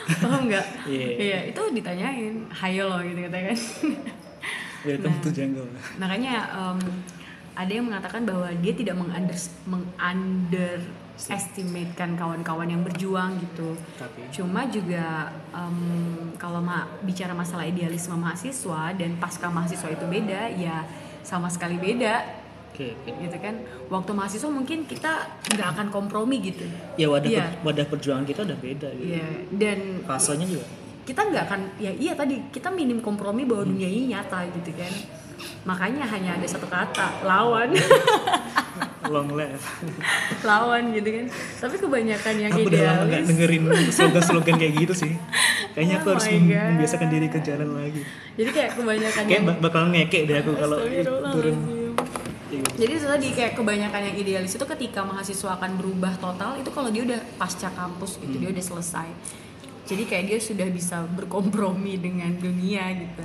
Paham 0.09 0.49
nggak? 0.49 0.67
Iya. 0.89 1.07
Iya, 1.15 1.39
itu 1.53 1.63
ditanyain, 1.71 2.35
hayo 2.51 2.89
loh 2.89 3.01
gitu 3.05 3.21
kata 3.29 3.39
kan. 3.53 3.59
welcome 4.83 5.15
Nah. 5.21 5.31
jungle. 5.31 5.69
Makanya 6.01 6.35
em, 6.49 6.79
ada 7.59 7.73
yang 7.75 7.85
mengatakan 7.85 8.23
bahwa 8.23 8.47
dia 8.55 8.71
tidak 8.71 8.95
mengunder 8.95 9.35
mengunderestimatekan 11.19 12.15
kawan-kawan 12.15 12.71
yang 12.71 12.83
berjuang 12.83 13.35
gitu. 13.41 13.75
Tapi 13.99 14.31
Cuma 14.31 14.63
juga 14.67 15.27
em, 15.51 15.77
kalau 16.37 16.63
ma 16.63 16.87
bicara 17.03 17.35
masalah 17.35 17.67
idealisme 17.67 18.15
mahasiswa 18.15 18.95
dan 18.95 19.19
pasca 19.19 19.51
mahasiswa 19.51 19.91
itu 19.91 20.07
beda, 20.07 20.55
ya 20.55 20.87
sama 21.21 21.51
sekali 21.51 21.77
beda 21.77 22.23
oke 22.71 22.95
oke. 22.95 23.11
gitu 23.19 23.37
kan. 23.37 23.55
Waktu 23.89 24.11
mahasiswa 24.15 24.47
mungkin 24.49 24.87
kita 24.87 25.13
nggak 25.51 25.69
akan 25.75 25.87
kompromi 25.91 26.39
gitu. 26.41 26.63
Ya 26.95 27.11
wadah 27.11 27.27
Iya. 27.27 27.43
per- 27.43 27.59
wadah 27.67 27.87
perjuangan 27.89 28.23
kita 28.23 28.47
udah 28.47 28.55
beda 28.57 28.89
gitu. 28.95 29.19
Iya. 29.19 29.27
Dan 29.51 29.79
Fasenya 30.07 30.47
juga. 30.47 30.67
kita 31.03 31.25
nggak 31.25 31.45
akan 31.49 31.61
ya 31.81 31.91
iya 31.91 32.13
tadi 32.13 32.37
kita 32.53 32.69
minim 32.69 33.01
kompromi 33.01 33.43
bahwa 33.43 33.65
dunia 33.67 33.89
ini 33.89 34.15
nyata 34.15 34.47
gitu 34.55 34.71
kan. 34.77 34.93
Makanya 35.65 36.05
hanya 36.05 36.35
ada 36.35 36.45
satu 36.45 36.65
kata 36.65 37.23
lawan. 37.23 37.73
Long 39.09 39.31
life. 39.33 39.65
lawan 40.43 40.91
gitu 40.91 41.09
kan 41.09 41.27
tapi 41.57 41.75
kebanyakan 41.77 42.35
yang 42.37 42.51
aku 42.51 42.67
udah 42.67 42.83
lama 42.85 43.05
gak 43.09 43.23
dengerin 43.25 43.63
slogan-slogan 43.89 44.55
kayak 44.57 44.75
gitu 44.77 44.95
sih. 44.97 45.13
Kayaknya 45.73 45.95
aku 45.97 46.07
Oh 46.07 46.13
harus 46.13 46.27
God. 46.27 46.43
membiasakan 46.69 47.09
diri 47.09 47.27
ke 47.27 47.39
jalan 47.41 47.71
lagi. 47.75 48.03
jadi 48.35 48.51
kayak 48.51 48.71
kebanyakan 48.75 49.23
Kayak 49.23 49.33
yang 49.33 49.45
bak- 49.47 49.61
bakal 49.61 49.83
ngekek 49.89 50.23
deh 50.25 50.37
aku 50.39 50.53
kalau 50.55 50.79
turun. 51.33 51.57
Jadi 52.49 52.93
itu 52.93 53.07
tadi 53.07 53.29
kayak 53.31 53.53
kebanyakan 53.55 54.01
yang 54.03 54.17
idealis 54.17 54.53
itu 54.53 54.67
ketika 54.67 55.01
mahasiswa 55.03 55.51
akan 55.53 55.71
berubah 55.75 56.17
total 56.17 56.57
itu 56.57 56.69
kalau 56.69 56.89
dia 56.89 57.03
udah 57.05 57.21
pasca 57.35 57.69
kampus 57.71 58.17
gitu 58.19 58.35
Hmm. 58.35 58.41
dia 58.41 58.51
udah 58.51 58.65
selesai 58.67 59.09
jadi 59.85 60.03
kayak 60.05 60.25
dia 60.27 60.39
sudah 60.39 60.69
bisa 60.69 60.97
berkompromi 61.09 61.97
dengan 61.97 62.29
dunia 62.35 62.89
gitu 62.95 63.25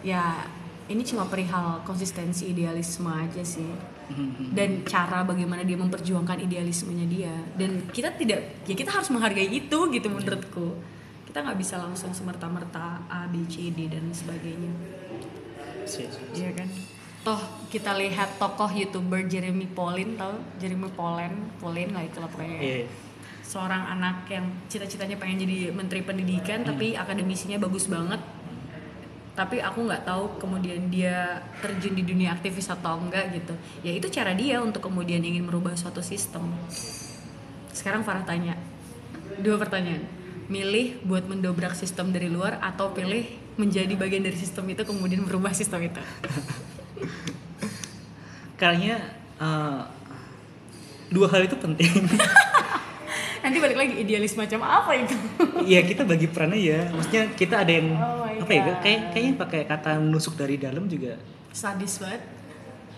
ya 0.00 0.46
ini 0.88 1.04
cuma 1.04 1.28
perihal 1.28 1.84
konsistensi 1.84 2.48
idealisme 2.50 3.08
aja 3.08 3.44
sih. 3.44 3.96
Hmm. 4.08 4.56
dan 4.56 4.88
cara 4.88 5.20
bagaimana 5.20 5.60
dia 5.68 5.76
memperjuangkan 5.76 6.40
idealismenya 6.40 7.06
dia. 7.12 7.34
Dan 7.60 7.92
kita 7.92 8.08
tidak 8.16 8.64
ya 8.64 8.72
kita 8.72 8.88
harus 8.88 9.12
menghargai 9.12 9.52
itu 9.52 9.78
gitu 9.92 10.08
menurutku. 10.08 10.80
Kita 11.28 11.44
nggak 11.44 11.58
bisa 11.60 11.76
langsung 11.76 12.16
semerta-merta 12.16 13.04
A 13.04 13.28
B 13.28 13.44
C 13.44 13.68
D 13.68 13.92
dan 13.92 14.08
sebagainya. 14.08 14.72
Sih, 15.84 16.08
sih. 16.08 16.24
iya. 16.40 16.56
Kan? 16.56 16.72
Toh 17.20 17.68
kita 17.68 18.00
lihat 18.00 18.40
tokoh 18.40 18.72
youtuber 18.72 19.28
Jeremy 19.28 19.68
Polin 19.76 20.16
tau? 20.16 20.40
Jeremy 20.56 20.88
Polen 20.96 21.52
Polin 21.60 21.92
lah 21.92 22.00
itulah 22.08 22.32
pokoknya. 22.32 22.60
Iya. 22.64 22.88
seorang 23.48 23.80
anak 23.96 24.28
yang 24.28 24.44
cita-citanya 24.68 25.16
pengen 25.16 25.40
jadi 25.48 25.72
menteri 25.72 26.04
pendidikan 26.04 26.60
tapi 26.68 26.92
akademisinya 26.92 27.56
bagus 27.56 27.88
banget 27.88 28.20
tapi 29.38 29.62
aku 29.62 29.86
nggak 29.86 30.02
tahu 30.02 30.42
kemudian 30.42 30.90
dia 30.90 31.38
terjun 31.62 31.94
di 31.94 32.02
dunia 32.02 32.34
aktivis 32.34 32.66
atau 32.74 32.98
enggak 32.98 33.30
gitu. 33.30 33.54
Ya 33.86 33.94
itu 33.94 34.10
cara 34.10 34.34
dia 34.34 34.58
untuk 34.58 34.90
kemudian 34.90 35.22
ingin 35.22 35.46
merubah 35.46 35.78
suatu 35.78 36.02
sistem. 36.02 36.50
Sekarang 37.70 38.02
Farah 38.02 38.26
tanya 38.26 38.58
dua 39.38 39.54
pertanyaan. 39.54 40.02
Milih 40.50 40.98
buat 41.06 41.22
mendobrak 41.30 41.78
sistem 41.78 42.10
dari 42.10 42.26
luar 42.26 42.58
atau 42.58 42.90
pilih 42.90 43.30
menjadi 43.54 43.94
bagian 43.94 44.26
dari 44.26 44.34
sistem 44.34 44.66
itu 44.74 44.82
kemudian 44.82 45.22
merubah 45.22 45.54
sistem 45.54 45.86
itu? 45.86 46.02
Kayaknya 48.58 49.14
eh, 49.38 49.82
dua 51.14 51.30
hal 51.30 51.46
itu 51.46 51.54
penting. 51.54 52.10
nanti 53.48 53.58
balik 53.58 53.76
lagi 53.76 53.94
idealis 53.98 54.34
macam 54.34 54.60
apa 54.60 54.92
itu 54.94 55.16
Iya 55.64 55.80
kita 55.82 56.02
bagi 56.02 56.26
perannya 56.26 56.60
ya. 56.60 56.80
Maksudnya 56.88 57.22
kita 57.32 57.54
ada 57.58 57.72
yang 57.72 57.88
Oh 57.92 58.28
apa 58.38 58.52
ya? 58.52 58.62
Kayak 58.78 59.00
kayaknya 59.10 59.32
pakai 59.36 59.60
kata 59.64 59.90
menusuk 59.98 60.34
dari 60.34 60.56
dalam 60.56 60.84
juga. 60.84 61.16
sadis 61.50 61.98
banget 61.98 62.22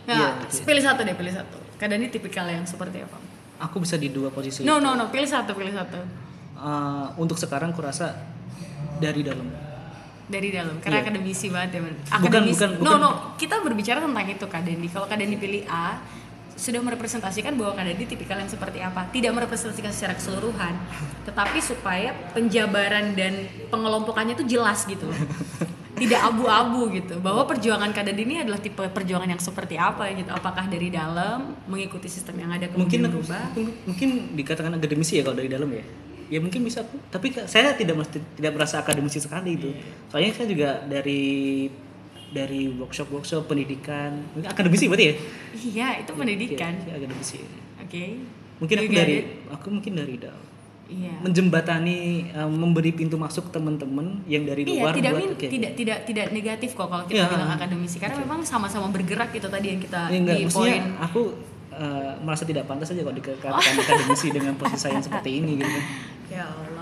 Iya, 0.02 0.16
nah, 0.18 0.32
gitu. 0.44 0.64
pilih 0.64 0.82
satu 0.82 1.00
deh 1.00 1.14
pilih 1.14 1.30
satu 1.30 1.56
kadang 1.76 1.96
ini 1.96 2.08
tipikal 2.08 2.44
yang 2.44 2.62
seperti 2.62 3.00
apa 3.00 3.16
Aku 3.60 3.78
bisa 3.78 3.94
di 3.94 4.08
dua 4.08 4.28
posisi. 4.28 4.62
no 4.62 4.76
no 4.76 4.92
no 4.92 5.08
pilih 5.08 5.26
satu 5.26 5.52
pilih 5.52 5.70
satu 5.70 5.96
Eh, 6.56 7.06
untuk 7.16 7.36
sekarang 7.36 7.70
kurasa 7.70 8.12
dari 8.96 9.22
dalam. 9.22 9.48
dari 10.26 10.50
dalam 10.50 10.76
karena 10.78 11.00
Iya. 11.00 11.04
akademisi 11.04 11.46
banget 11.48 11.70
ya 11.72 11.80
man. 11.80 11.94
Bukan, 11.96 12.14
Akademisi. 12.20 12.54
bukan, 12.54 12.70
no 12.70 12.84
bukan. 12.84 12.98
no 13.00 13.10
kita 13.34 13.54
berbicara 13.58 13.98
tentang 13.98 14.28
itu 14.28 14.44
kak 14.44 14.62
Dendi 14.62 14.86
kalau 14.86 15.06
kak 15.06 15.16
Dendi 15.16 15.36
pilih 15.36 15.62
A 15.66 15.98
sudah 16.60 16.84
merepresentasikan 16.84 17.56
bahwa 17.56 17.72
kak 17.72 17.88
Dendi 17.88 18.04
tipikal 18.04 18.36
yang 18.36 18.52
seperti 18.52 18.84
apa. 18.84 19.08
Tidak 19.08 19.32
merepresentasikan 19.32 19.90
secara 19.96 20.12
keseluruhan 20.20 20.76
tetapi 21.24 21.58
supaya 21.64 22.12
penjabaran 22.36 23.16
dan 23.16 23.48
pengelompokannya 23.72 24.36
itu 24.36 24.60
jelas 24.60 24.84
gitu 24.84 25.08
tidak 26.00 26.20
abu-abu 26.32 26.88
gitu 26.96 27.20
bahwa 27.20 27.44
perjuangan 27.44 27.92
kak 27.92 28.08
Dendi 28.08 28.24
ini 28.24 28.36
adalah 28.40 28.56
tipe 28.56 28.80
perjuangan 28.80 29.28
yang 29.28 29.42
seperti 29.42 29.76
apa 29.76 30.08
gitu. 30.16 30.32
Apakah 30.32 30.64
dari 30.64 30.88
dalam 30.88 31.52
mengikuti 31.68 32.08
sistem 32.08 32.40
yang 32.40 32.50
ada 32.56 32.72
mungkin 32.72 33.04
kemudian 33.04 33.12
berubah? 33.12 33.44
mungkin, 33.84 34.08
dikatakan 34.32 34.72
akademisi 34.80 35.20
ya 35.20 35.22
kalau 35.28 35.36
dari 35.36 35.52
dalam 35.52 35.68
ya. 35.68 35.84
Ya 36.30 36.38
mungkin 36.38 36.62
bisa 36.62 36.86
tapi 37.10 37.34
saya 37.34 37.74
tidak 37.74 38.06
tidak 38.38 38.52
merasa 38.54 38.78
akademisi 38.78 39.18
sekali 39.18 39.58
itu 39.58 39.74
soalnya 40.14 40.30
saya 40.30 40.46
juga 40.46 40.78
dari 40.86 41.66
dari 42.30 42.70
workshop 42.70 43.10
workshop 43.10 43.44
pendidikan 43.44 44.22
akademisi 44.40 44.86
berarti 44.86 45.04
ya? 45.04 45.14
Iya 45.52 45.88
itu 46.00 46.12
pendidikan. 46.12 46.72
Iya, 46.76 46.86
iya, 46.86 46.94
akademisi. 46.96 47.38
Oke. 47.76 48.04
Mungkin 48.58 48.76
aku 48.78 48.92
dari 48.92 49.14
it? 49.16 49.26
aku 49.48 49.66
mungkin 49.70 49.92
dari 49.94 50.14
dalam 50.16 50.42
iya. 50.86 51.14
Menjembatani 51.20 51.98
um, 52.34 52.52
memberi 52.52 52.90
pintu 52.90 53.14
masuk 53.14 53.48
teman-teman 53.48 54.20
yang 54.24 54.42
dari 54.42 54.62
Iya, 54.62 54.80
luar 54.80 54.92
tidak 54.92 55.12
buat 55.12 55.22
min- 55.22 55.32
oke. 55.34 55.46
tidak 55.48 55.72
tidak 55.74 55.98
tidak 56.04 56.26
negatif 56.30 56.70
kok 56.72 56.86
kalau 56.86 57.04
kita 57.04 57.20
Iya. 57.20 57.30
bilang 57.30 57.50
akademisi. 57.50 57.96
Karena 57.96 58.16
memang 58.18 58.40
sama-sama 58.42 58.88
bergerak 58.88 59.30
itu 59.32 59.46
tadi 59.46 59.66
yang 59.68 59.80
kita 59.80 60.00
Ya, 60.06 60.16
enggak, 60.16 60.36
di 60.36 60.46
poin 60.46 60.82
aku 60.98 61.22
uh, 61.72 62.14
merasa 62.20 62.42
tidak 62.42 62.64
pantas 62.64 62.90
aja 62.90 63.00
kalau 63.00 63.12
dikatakan 63.12 63.52
akademisi 63.54 64.28
dengan 64.28 64.54
posisi 64.54 64.80
saya 64.80 64.94
yang 64.94 65.04
seperti 65.04 65.30
ini 65.36 65.52
gitu. 65.58 65.80
Ya 66.30 66.46
Allah. 66.46 66.79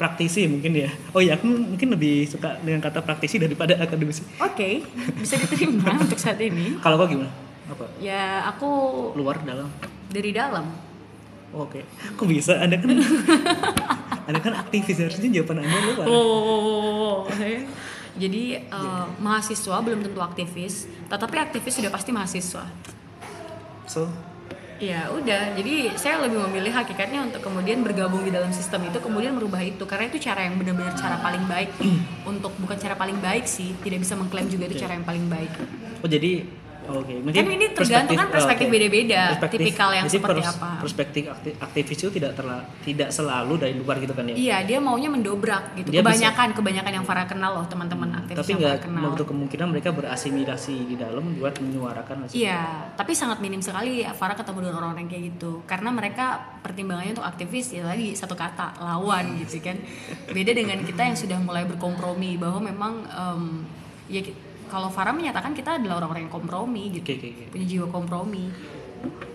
Praktisi 0.00 0.48
mungkin 0.48 0.72
ya. 0.72 0.88
Oh 1.12 1.20
ya 1.20 1.36
aku 1.36 1.44
mungkin 1.44 1.92
lebih 1.92 2.24
suka 2.24 2.56
dengan 2.64 2.80
kata 2.80 3.04
praktisi 3.04 3.36
daripada 3.36 3.76
akademisi. 3.76 4.24
Oke, 4.40 4.80
bisa 5.20 5.36
diterima 5.36 5.92
untuk 6.00 6.16
saat 6.16 6.40
ini. 6.40 6.80
kalau 6.80 6.96
kau 7.04 7.12
gimana? 7.12 7.28
Apa? 7.68 7.84
Ya 8.00 8.48
aku 8.48 8.68
luar 9.12 9.44
dalam. 9.44 9.68
Dari 10.08 10.32
dalam. 10.32 10.64
Oh, 11.52 11.68
oke. 11.68 11.84
Kok 12.16 12.24
bisa? 12.24 12.56
Anda 12.56 12.80
kan 12.80 12.96
anda 14.32 14.40
kan 14.40 14.56
aktivis 14.56 14.96
harusnya 15.04 15.28
jawaban 15.28 15.60
anda 15.60 15.76
luar. 15.92 16.06
Oh. 16.08 17.28
Jadi 18.16 18.56
eh, 18.56 19.06
mahasiswa 19.20 19.76
belum 19.84 20.00
tentu 20.00 20.18
aktivis, 20.24 20.88
tetapi 21.12 21.36
aktivis 21.36 21.76
sudah 21.76 21.92
pasti 21.92 22.10
mahasiswa. 22.10 22.64
so 23.90 24.06
Ya 24.80 25.12
udah, 25.12 25.52
jadi 25.60 25.92
saya 26.00 26.24
lebih 26.24 26.40
memilih 26.48 26.72
hakikatnya 26.72 27.28
untuk 27.28 27.44
kemudian 27.44 27.84
bergabung 27.84 28.24
di 28.24 28.32
dalam 28.32 28.48
sistem 28.48 28.88
itu, 28.88 28.96
kemudian 28.96 29.36
merubah 29.36 29.60
itu, 29.60 29.84
karena 29.84 30.08
itu 30.08 30.16
cara 30.16 30.48
yang 30.48 30.56
benar-benar 30.56 30.96
cara 30.96 31.20
paling 31.20 31.44
baik. 31.44 31.68
Untuk 32.24 32.56
bukan 32.56 32.80
cara 32.80 32.96
paling 32.96 33.20
baik 33.20 33.44
sih, 33.44 33.76
tidak 33.84 34.00
bisa 34.00 34.16
mengklaim 34.16 34.48
juga 34.48 34.72
itu 34.72 34.80
cara 34.80 34.96
yang 34.96 35.04
paling 35.04 35.28
baik. 35.28 35.52
oh 36.00 36.08
jadi 36.08 36.48
oke 36.82 37.14
mungkin 37.20 37.36
Kan 37.36 37.46
ini 37.50 37.66
tergantung 37.70 38.16
kan 38.16 38.28
perspektif 38.28 38.66
beda-beda, 38.66 39.22
Perspektif- 39.32 39.60
tipikal 39.62 39.90
yang 39.90 40.06
seperti 40.06 40.40
pers- 40.40 40.54
apa. 40.54 40.70
perspektif 40.80 41.22
akti- 41.26 41.56
aktivis 41.58 41.98
itu 41.98 42.10
tidak 42.10 42.32
terla, 42.32 42.58
tidak 42.80 43.08
selalu 43.08 43.54
dari 43.56 43.74
luar 43.74 43.96
gitu 43.98 44.10
kan 44.10 44.24
ya 44.24 44.34
Iya, 44.34 44.56
dia 44.64 44.78
maunya 44.78 45.08
mendobrak 45.08 45.76
gitu. 45.76 45.88
Dia 45.88 46.00
kebanyakan, 46.00 46.48
kebanyakan 46.52 46.92
yang 46.92 47.04
Farah 47.04 47.26
kenal 47.26 47.50
loh 47.52 47.66
teman-teman 47.66 48.08
aktivis 48.16 48.38
tapi 48.38 48.50
yang 48.52 48.60
Farah 48.62 48.80
kenal. 48.80 49.02
menutup 49.04 49.26
kemungkinan 49.26 49.66
mereka 49.66 49.88
berasimilasi 49.90 50.76
di 50.86 50.94
dalam 50.94 51.24
buat 51.34 51.54
menyuarakan 51.56 52.16
Iya, 52.30 52.60
tapi 52.94 53.12
sangat 53.12 53.38
minim 53.38 53.58
sekali 53.58 54.06
Farah 54.06 54.34
ketemu 54.34 54.58
dengan 54.62 54.76
orang-orang 54.80 55.06
kayak 55.06 55.24
gitu. 55.30 55.62
Karena 55.64 55.90
mereka 55.90 56.24
pertimbangannya 56.60 57.12
untuk 57.12 57.26
aktivis 57.26 57.70
ya 57.70 57.82
tadi 57.82 58.12
satu 58.12 58.34
kata 58.34 58.78
lawan 58.78 59.38
gitu 59.38 59.58
kan. 59.60 59.76
Beda 60.28 60.52
dengan 60.52 60.78
kita 60.80 61.02
yang 61.02 61.16
sudah 61.16 61.38
mulai 61.38 61.64
berkompromi 61.64 62.36
bahwa 62.36 62.60
memang 62.62 62.92
em, 63.06 63.42
ya 64.06 64.20
kalau 64.70 64.88
Farah 64.88 65.10
menyatakan 65.10 65.50
kita 65.52 65.82
adalah 65.82 66.00
orang-orang 66.00 66.30
yang 66.30 66.34
kompromi 66.34 66.94
gitu, 66.94 67.04
Oke, 67.04 67.14
oke, 67.18 67.28
oke. 67.28 67.44
punya 67.52 67.66
jiwa 67.66 67.86
kompromi. 67.90 68.46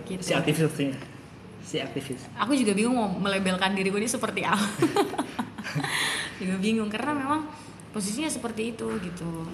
Gitu. 0.06 0.22
si 0.22 0.30
aktivis 0.30 0.62
si 1.66 1.82
aktivis 1.82 2.22
Aku 2.38 2.54
juga 2.54 2.70
bingung 2.78 2.94
mau 2.94 3.10
melabelkan 3.10 3.74
diriku 3.74 3.98
ini 3.98 4.06
seperti 4.06 4.46
apa. 4.46 4.62
juga 6.40 6.56
bingung 6.62 6.86
karena 6.86 7.10
memang 7.10 7.40
posisinya 7.90 8.30
seperti 8.30 8.78
itu 8.78 8.86
gitu. 9.02 9.44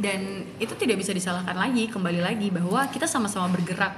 Dan 0.00 0.46
itu 0.62 0.72
tidak 0.78 1.02
bisa 1.02 1.10
disalahkan 1.10 1.58
lagi, 1.58 1.90
kembali 1.90 2.22
lagi 2.22 2.48
bahwa 2.48 2.86
kita 2.88 3.04
sama-sama 3.10 3.50
bergerak. 3.50 3.92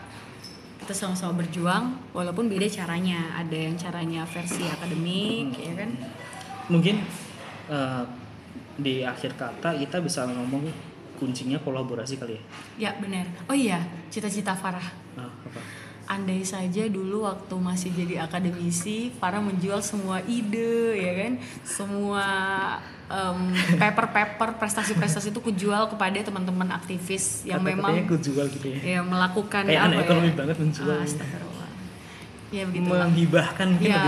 Kita 0.83 0.97
sama-sama 0.97 1.39
berjuang 1.45 1.95
walaupun 2.17 2.49
beda 2.49 2.67
caranya. 2.73 3.39
Ada 3.39 3.55
yang 3.71 3.77
caranya 3.79 4.23
versi 4.27 4.65
akademik 4.67 5.55
ya 5.61 5.73
kan. 5.79 5.91
mungkin 6.71 7.05
eh, 7.69 8.05
di 8.83 9.01
akhir 9.01 9.33
kata 9.35 9.79
kita 9.79 9.99
bisa 9.99 10.27
ngomong 10.27 10.67
kuncinya 11.15 11.57
kolaborasi 11.57 12.19
kali 12.19 12.35
ya 12.35 12.43
Ya 12.77 12.91
benar. 12.99 13.25
Oh 13.47 13.55
iya, 13.55 13.79
cita-cita 14.09 14.53
Farah. 14.53 14.83
Nah, 15.15 15.31
apa 15.31 15.61
Andai 16.03 16.43
saja 16.43 16.83
dulu 16.87 17.23
waktu 17.23 17.55
masih 17.55 17.95
jadi 17.95 18.27
akademisi, 18.27 19.15
Farah 19.17 19.39
menjual 19.39 19.79
semua 19.81 20.19
ide, 20.23 20.99
ya 20.99 21.13
kan, 21.15 21.33
semua 21.63 22.27
em, 23.07 23.39
paper-paper 23.79 24.59
prestasi-prestasi 24.59 25.31
itu 25.31 25.39
kujual 25.41 25.87
kepada 25.87 26.19
teman-teman 26.19 26.75
aktivis 26.75 27.47
yang 27.47 27.63
Kata-katanya 27.63 28.03
memang 28.03 28.11
ku 28.11 28.17
jual 28.19 28.47
gitu 28.51 28.67
ya 28.67 28.79
ya 28.83 29.01
melakukan 29.01 29.63
kayak 29.63 29.79
anak 29.81 29.95
apa 29.95 30.05
ekonomi 30.05 30.27
ya? 30.27 30.35
banget 30.35 30.57
menjual 30.59 30.99
Ah. 30.99 31.07
Ya 32.51 32.63
begitu. 32.69 32.85
menghibahkan 32.85 33.67
mungkin 33.71 33.89
Ya, 33.89 34.03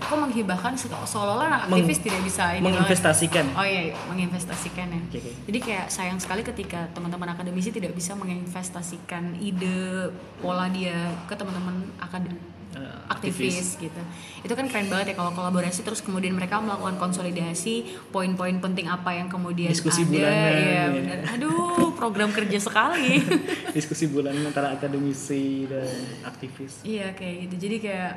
kok 0.00 0.14
menghibahkan 0.14 0.72
se- 0.72 0.86
seolah-olah 0.88 1.46
anak 1.46 1.62
Meng- 1.66 1.82
aktivis 1.82 1.98
tidak 2.00 2.20
bisa 2.22 2.44
ini 2.52 2.64
menginvestasikan 2.64 3.44
Oh 3.52 3.62
iya, 3.62 3.80
iya, 3.84 3.94
menginvestasikan 4.06 4.86
ya. 4.86 5.00
Oke. 5.10 5.30
Jadi 5.44 5.58
kayak 5.60 5.86
sayang 5.88 6.16
sekali 6.16 6.40
ketika 6.42 6.86
teman-teman 6.90 7.28
akademisi 7.28 7.68
tidak 7.68 7.92
bisa 7.92 8.14
menginvestasikan 8.14 9.36
ide 9.36 10.08
pola 10.38 10.66
dia 10.68 10.96
ke 11.24 11.34
teman-teman 11.34 11.82
akademisi 11.98 12.56
Eh, 12.68 12.84
aktivis 13.08 13.80
gitu. 13.80 13.96
Itu 14.38 14.52
kan 14.52 14.68
keren 14.68 14.86
banget 14.86 15.10
ya 15.10 15.14
kalau 15.16 15.32
kolaborasi 15.32 15.80
terus 15.80 15.98
kemudian 15.98 16.36
mereka 16.36 16.60
melakukan 16.60 17.00
konsolidasi 17.00 17.80
poin-poin 18.12 18.60
penting 18.60 18.84
apa 18.84 19.08
yang 19.10 19.26
kemudian 19.26 19.72
Diskusi 19.72 20.04
ada. 20.04 20.12
bulanan, 20.12 20.52
ya. 20.60 20.84
benar. 20.92 21.18
Aduh, 21.32 21.96
program 21.96 22.28
kerja 22.28 22.60
sekali. 22.60 23.24
diskusi 23.76 24.04
bulanan 24.06 24.44
antara 24.44 24.68
akademisi 24.70 25.64
dan 25.64 25.88
aktivis 26.22 26.84
iya 26.84 27.08
kayak 27.10 27.48
gitu. 27.48 27.54
Jadi 27.66 27.76
kayak 27.80 28.12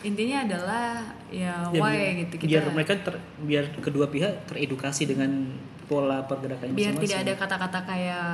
intinya 0.00 0.42
adalah 0.42 1.04
ya, 1.28 1.68
Ya, 1.68 1.76
why 1.76 1.92
biar, 1.92 2.20
gitu 2.22 2.34
kita 2.38 2.48
biar 2.48 2.64
mereka 2.72 2.92
ter- 2.98 3.20
biar 3.38 3.64
kedua 3.76 4.06
pihak 4.06 4.46
teredukasi 4.46 5.04
dengan 5.04 5.52
pola 5.84 6.22
pergerakan 6.22 6.70
biar 6.70 6.94
masing-masing. 6.94 7.02
tidak 7.02 7.18
ada 7.20 7.32
kata-kata 7.36 7.78
kayak 7.84 8.28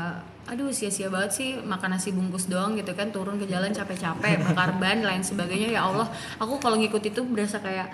aduh 0.47 0.71
sia-sia 0.71 1.09
banget 1.09 1.31
sih 1.33 1.49
makan 1.59 1.91
nasi 1.91 2.13
bungkus 2.13 2.47
doang 2.47 2.75
gitu 2.75 2.93
kan 2.93 3.11
turun 3.11 3.35
ke 3.35 3.47
jalan 3.47 3.71
capek-capek 3.71 4.39
bakar 4.45 4.77
ban 4.77 5.01
lain 5.01 5.21
sebagainya. 5.21 5.73
Ya 5.73 5.83
Allah 5.83 6.07
aku 6.37 6.57
kalau 6.57 6.77
ngikut 6.77 7.03
itu 7.03 7.21
berasa 7.25 7.59
kayak 7.59 7.91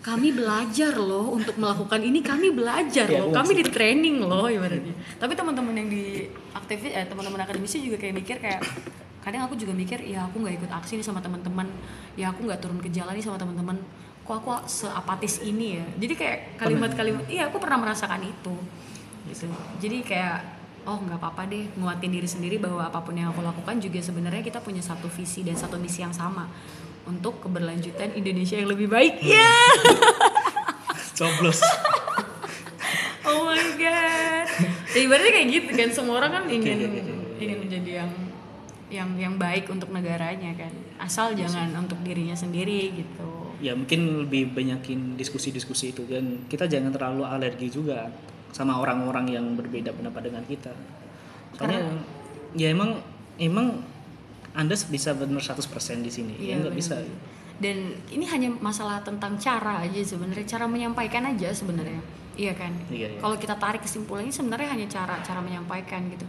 kami 0.00 0.32
belajar 0.32 0.92
loh 0.94 1.32
untuk 1.32 1.56
melakukan 1.56 1.96
ini 1.98 2.20
kami 2.20 2.52
belajar 2.52 3.04
Ya, 3.04 3.18
loh 3.18 3.28
aku 3.28 3.36
kami 3.36 3.52
di 3.58 3.64
training 3.66 4.16
loh 4.20 4.46
ibaratnya. 4.46 4.92
Tapi 5.16 5.32
teman-teman 5.32 5.74
yang 5.74 5.88
di 5.88 6.24
aktivis 6.52 6.88
eh 6.90 7.04
teman-teman 7.04 7.40
akademisi 7.40 7.80
juga 7.80 7.96
kayak 7.96 8.14
mikir 8.14 8.36
kayak 8.38 8.60
kadang 9.24 9.48
aku 9.48 9.56
juga 9.56 9.72
mikir 9.72 10.04
ya 10.04 10.28
aku 10.28 10.44
nggak 10.44 10.60
ikut 10.60 10.70
aksi 10.70 11.00
nih 11.00 11.06
sama 11.06 11.24
teman-teman. 11.24 11.64
Ya 12.14 12.28
aku 12.28 12.44
nggak 12.44 12.60
turun 12.60 12.78
ke 12.84 12.92
jalan 12.92 13.16
nih 13.16 13.24
sama 13.24 13.40
teman-teman. 13.40 13.80
Kok 14.24 14.36
aku 14.36 14.50
seapatis 14.68 15.40
ini 15.40 15.80
ya? 15.80 15.84
Jadi 15.96 16.14
kayak 16.14 16.38
kalimat-kalimat 16.60 17.24
iya 17.32 17.48
aku 17.48 17.56
pernah 17.56 17.80
merasakan 17.80 18.20
itu. 18.20 18.54
Gitu. 19.24 19.48
Jadi 19.80 20.04
kayak 20.04 20.44
oh 20.84 21.00
nggak 21.00 21.16
apa-apa 21.16 21.48
deh 21.48 21.64
nguatin 21.80 22.12
diri 22.12 22.28
sendiri 22.28 22.56
bahwa 22.60 22.84
apa 22.84 23.00
pun 23.00 23.16
yang 23.16 23.32
aku 23.32 23.40
lakukan 23.40 23.80
juga 23.80 24.04
sebenarnya 24.04 24.44
kita 24.44 24.60
punya 24.60 24.84
satu 24.84 25.08
visi 25.08 25.40
dan 25.40 25.56
satu 25.56 25.80
misi 25.80 26.04
yang 26.04 26.12
sama 26.12 26.44
untuk 27.08 27.40
keberlanjutan 27.40 28.12
Indonesia 28.12 28.60
yang 28.60 28.68
lebih 28.68 28.92
baik. 28.92 29.24
Ya. 29.24 29.48
Coblos. 31.16 31.64
Oh 33.24 33.48
my 33.48 33.64
god. 33.80 34.46
Ya 34.92 34.98
ibaratnya 35.00 35.32
kayak 35.32 35.48
gitu 35.48 35.70
kan 35.72 35.88
semua 35.96 36.20
orang 36.20 36.30
kan 36.32 36.44
ingin 36.52 36.92
ingin 37.40 37.56
menjadi 37.64 37.90
yang 38.04 38.10
yang 38.94 39.10
yang 39.18 39.34
baik 39.34 39.66
untuk 39.66 39.90
negaranya 39.90 40.54
kan. 40.54 40.70
Asal 41.02 41.34
jangan 41.34 41.74
untuk 41.74 41.98
dirinya 42.06 42.38
sendiri 42.38 42.94
gitu. 42.94 43.28
Ya 43.58 43.74
mungkin 43.74 44.26
lebih 44.26 44.54
banyakin 44.54 45.18
diskusi-diskusi 45.18 45.90
itu 45.90 46.06
dan 46.06 46.46
kita 46.46 46.70
jangan 46.70 46.94
terlalu 46.94 47.26
alergi 47.26 47.68
juga 47.68 48.06
sama 48.54 48.78
orang-orang 48.78 49.34
yang 49.34 49.46
berbeda 49.58 49.90
pendapat 49.90 50.30
dengan 50.30 50.46
kita. 50.46 50.70
Soalnya 51.58 51.82
ya 52.54 52.70
emang 52.70 53.02
emang 53.38 53.82
anda 54.54 54.78
bisa 54.78 55.10
benar 55.18 55.42
100% 55.42 55.66
di 56.06 56.10
sini 56.14 56.38
ya 56.38 56.54
Iya, 56.54 56.54
nggak 56.62 56.74
benar. 56.78 56.78
bisa. 56.78 56.96
dan 57.54 57.78
ini 58.10 58.26
hanya 58.26 58.50
masalah 58.58 58.98
tentang 59.06 59.38
cara 59.38 59.78
aja 59.86 60.02
sebenarnya 60.02 60.42
cara 60.42 60.66
menyampaikan 60.66 61.22
aja 61.22 61.54
sebenarnya. 61.54 62.02
Iya 62.34 62.50
kan? 62.58 62.74
Iya, 62.90 63.14
iya. 63.14 63.18
kalau 63.22 63.38
kita 63.38 63.54
tarik 63.54 63.86
kesimpulannya 63.86 64.34
sebenarnya 64.34 64.74
hanya 64.74 64.86
cara 64.90 65.22
cara 65.22 65.38
menyampaikan 65.38 66.02
gitu 66.10 66.26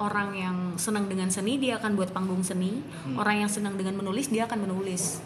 orang 0.00 0.32
yang 0.32 0.56
senang 0.74 1.06
dengan 1.06 1.28
seni 1.28 1.54
dia 1.54 1.76
akan 1.76 1.92
buat 1.92 2.10
panggung 2.10 2.40
seni 2.40 2.80
orang 3.12 3.44
yang 3.44 3.50
senang 3.50 3.76
dengan 3.76 3.94
menulis 3.94 4.26
dia 4.26 4.44
akan 4.44 4.64
menulis 4.64 5.20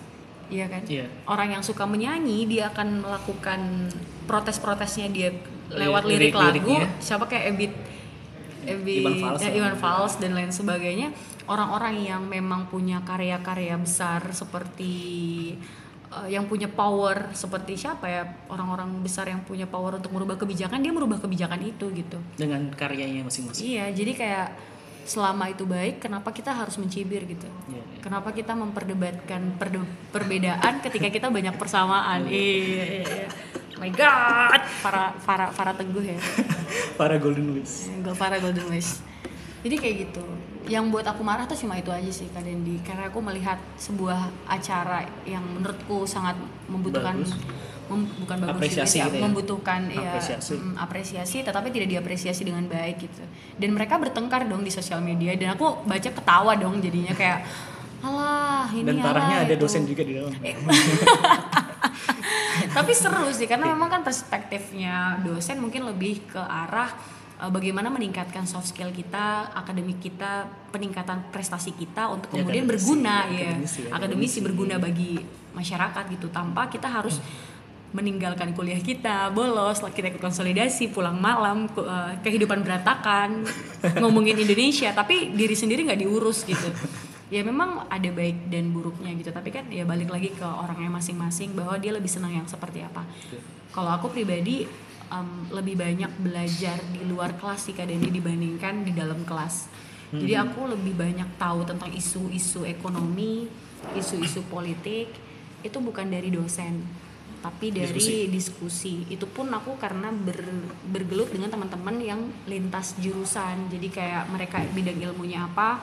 iya 0.47 0.67
kan 0.67 0.83
Iya. 0.85 1.07
orang 1.25 1.49
yang 1.51 1.63
suka 1.63 1.87
menyanyi 1.87 2.45
dia 2.45 2.69
akan 2.69 3.01
melakukan 3.01 3.89
protes-protesnya 4.25 5.09
dia 5.09 5.31
lewat 5.71 6.05
lirik, 6.05 6.31
lirik- 6.31 6.37
lagu 6.37 6.51
liriknya. 6.69 6.91
siapa 6.99 7.25
kayak 7.25 7.55
Ebit 7.55 7.73
Ebit 8.65 9.01
Iwan 9.01 9.17
Fals 9.19 9.41
ya. 9.41 9.51
Iwan 9.53 9.77
Fals 9.77 10.15
dan 10.19 10.33
lain 10.33 10.51
sebagainya 10.51 11.13
orang-orang 11.45 12.01
yang 12.01 12.23
memang 12.25 12.67
punya 12.67 13.01
karya-karya 13.01 13.77
besar 13.77 14.25
seperti 14.33 14.95
eh, 16.23 16.39
yang 16.39 16.47
punya 16.47 16.71
power 16.71 17.35
seperti 17.35 17.75
siapa 17.75 18.07
ya 18.07 18.23
orang-orang 18.51 19.03
besar 19.03 19.27
yang 19.27 19.43
punya 19.43 19.67
power 19.67 19.99
untuk 19.99 20.15
merubah 20.15 20.39
kebijakan 20.39 20.79
dia 20.85 20.93
merubah 20.95 21.19
kebijakan 21.19 21.61
itu 21.65 21.91
gitu. 21.91 22.19
Dengan 22.39 22.71
karyanya 22.75 23.27
masing-masing. 23.27 23.65
Iya 23.65 23.91
jadi 23.91 24.13
kayak 24.15 24.49
selama 25.05 25.53
itu 25.53 25.69
baik 25.69 26.01
kenapa 26.01 26.33
kita 26.33 26.55
harus 26.57 26.81
mencibir 26.81 27.29
gitu? 27.29 27.45
Iya, 27.69 27.77
iya. 27.77 28.01
kenapa 28.01 28.33
kita 28.33 28.57
memperdebatkan 28.57 29.61
perde- 29.61 29.85
perbedaan 30.09 30.81
ketika 30.81 31.13
kita 31.13 31.29
banyak 31.29 31.53
persamaan? 31.61 32.25
Iya, 32.25 32.85
iya, 32.89 33.05
iya. 33.05 33.29
my 33.77 33.93
god! 33.93 34.63
Para 34.81 35.13
para 35.29 35.53
para 35.53 35.73
teguh 35.77 36.01
ya. 36.01 36.17
Para 37.01 37.19
golden 37.19 37.59
wish 37.59 37.91
para 38.15 38.39
golden 38.39 38.71
wish 38.71 39.03
jadi 39.65 39.77
kayak 39.81 39.97
gitu 40.09 40.25
yang 40.65 40.89
buat 40.89 41.05
aku 41.05 41.21
marah 41.21 41.45
tuh 41.45 41.57
cuma 41.57 41.77
itu 41.77 41.93
aja 41.93 42.09
sih 42.09 42.25
Kak 42.33 42.41
Dendi 42.41 42.81
karena 42.81 43.13
aku 43.13 43.21
melihat 43.21 43.61
sebuah 43.77 44.33
acara 44.49 45.05
yang 45.29 45.45
menurutku 45.45 46.09
sangat 46.09 46.41
membutuhkan 46.67 47.21
Bagus. 47.21 47.37
mem- 47.85 48.09
bukan 48.25 48.37
bagus 48.41 48.57
Apresiasi 48.65 48.97
sih, 48.97 49.05
gitu 49.05 49.17
ya. 49.21 49.23
membutuhkan 49.29 49.81
ya, 49.93 50.09
Apresiasi. 50.17 50.57
mm, 50.57 50.75
apresiasi 50.81 51.37
tetapi 51.45 51.69
tidak 51.69 51.89
diapresiasi 51.93 52.43
dengan 52.49 52.65
baik 52.65 52.97
gitu 52.97 53.21
dan 53.61 53.71
mereka 53.77 54.01
bertengkar 54.01 54.49
dong 54.49 54.65
di 54.65 54.73
sosial 54.73 55.05
media 55.05 55.37
dan 55.37 55.53
aku 55.53 55.85
baca 55.85 56.09
ketawa 56.09 56.57
dong 56.57 56.81
jadinya 56.81 57.13
kayak 57.13 57.45
alah 58.01 58.69
ini 58.73 58.89
dan 58.89 58.97
parahnya 59.01 59.37
ada 59.45 59.55
itu." 59.57 59.61
dosen 59.65 59.85
juga 59.85 60.01
di 60.01 60.17
dalam 60.17 60.33
tapi 62.77 62.93
seru 62.97 63.29
sih 63.31 63.47
karena 63.47 63.71
memang 63.71 63.89
kan 63.89 64.01
perspektifnya 64.01 65.21
dosen 65.21 65.61
mungkin 65.61 65.85
lebih 65.85 66.25
ke 66.27 66.41
arah 66.41 66.89
eh, 67.41 67.51
bagaimana 67.51 67.89
meningkatkan 67.91 68.45
soft 68.47 68.71
skill 68.71 68.91
kita, 68.95 69.55
akademik 69.55 69.99
kita, 69.99 70.47
peningkatan 70.71 71.31
prestasi 71.35 71.75
kita 71.75 72.11
untuk 72.13 72.31
Ya, 72.35 72.43
kemudian 72.43 72.65
akademisi, 72.67 72.71
berguna 72.71 73.15
ya, 73.15 73.19
akademisi, 73.25 73.41
ya, 73.45 73.51
akademisi 73.55 73.89
akademisi. 73.95 74.39
berguna 74.43 74.75
bagi 74.79 75.13
masyarakat 75.55 76.05
gitu 76.19 76.27
tanpa 76.35 76.67
kita 76.67 76.91
harus 76.91 77.23
meninggalkan 77.95 78.51
kuliah 78.59 78.83
kita, 78.83 79.31
bolos, 79.31 79.79
lah 79.79 79.95
kita 79.95 80.11
ikut 80.11 80.19
konsolidasi, 80.19 80.91
pulang 80.91 81.15
malam, 81.15 81.71
eh, 81.71 82.19
kehidupan 82.27 82.67
berantakan, 82.67 83.47
ngomongin 84.03 84.35
Indonesia, 84.35 84.91
tapi 84.91 85.31
diri 85.31 85.55
sendiri 85.55 85.87
nggak 85.87 86.03
diurus 86.03 86.43
gitu. 86.43 86.69
Ya 87.31 87.47
memang 87.47 87.87
ada 87.87 88.11
baik 88.11 88.51
dan 88.51 88.75
buruknya 88.75 89.15
gitu, 89.15 89.31
tapi 89.31 89.55
kan 89.55 89.71
ya 89.71 89.87
balik 89.87 90.11
lagi 90.11 90.35
ke 90.35 90.43
orangnya 90.43 90.91
masing-masing 90.91 91.55
bahwa 91.55 91.79
dia 91.79 91.95
lebih 91.95 92.11
senang 92.11 92.35
yang 92.35 92.47
seperti 92.51 92.83
apa. 92.83 93.07
Kalau 93.71 93.91
aku 93.95 94.11
pribadi 94.11 94.67
em, 95.15 95.29
lebih 95.55 95.79
banyak 95.79 96.11
belajar 96.19 96.77
di 96.91 97.07
luar 97.07 97.39
kelas 97.39 97.71
sih 97.71 97.75
Kak 97.75 97.87
Denny 97.87 98.11
dibandingkan 98.11 98.83
di 98.83 98.91
dalam 98.91 99.23
kelas. 99.23 99.71
Jadi 100.15 100.35
aku 100.39 100.71
lebih 100.71 100.95
banyak 100.95 101.27
tahu 101.35 101.67
tentang 101.67 101.91
isu-isu 101.91 102.63
ekonomi, 102.63 103.51
isu-isu 103.99 104.47
politik 104.47 105.11
itu 105.59 105.79
bukan 105.83 106.07
dari 106.07 106.31
dosen, 106.31 106.87
tapi 107.43 107.75
dari 107.75 107.99
diskusi. 108.31 109.03
Itu 109.11 109.27
pun 109.27 109.51
aku 109.51 109.75
karena 109.75 110.15
ber- 110.15 110.71
bergelut 110.87 111.35
dengan 111.35 111.51
teman-teman 111.51 111.99
yang 111.99 112.21
lintas 112.47 112.95
jurusan. 113.03 113.67
Jadi 113.75 113.91
kayak 113.91 114.31
mereka 114.31 114.63
bidang 114.71 115.03
ilmunya 115.03 115.51
apa, 115.51 115.83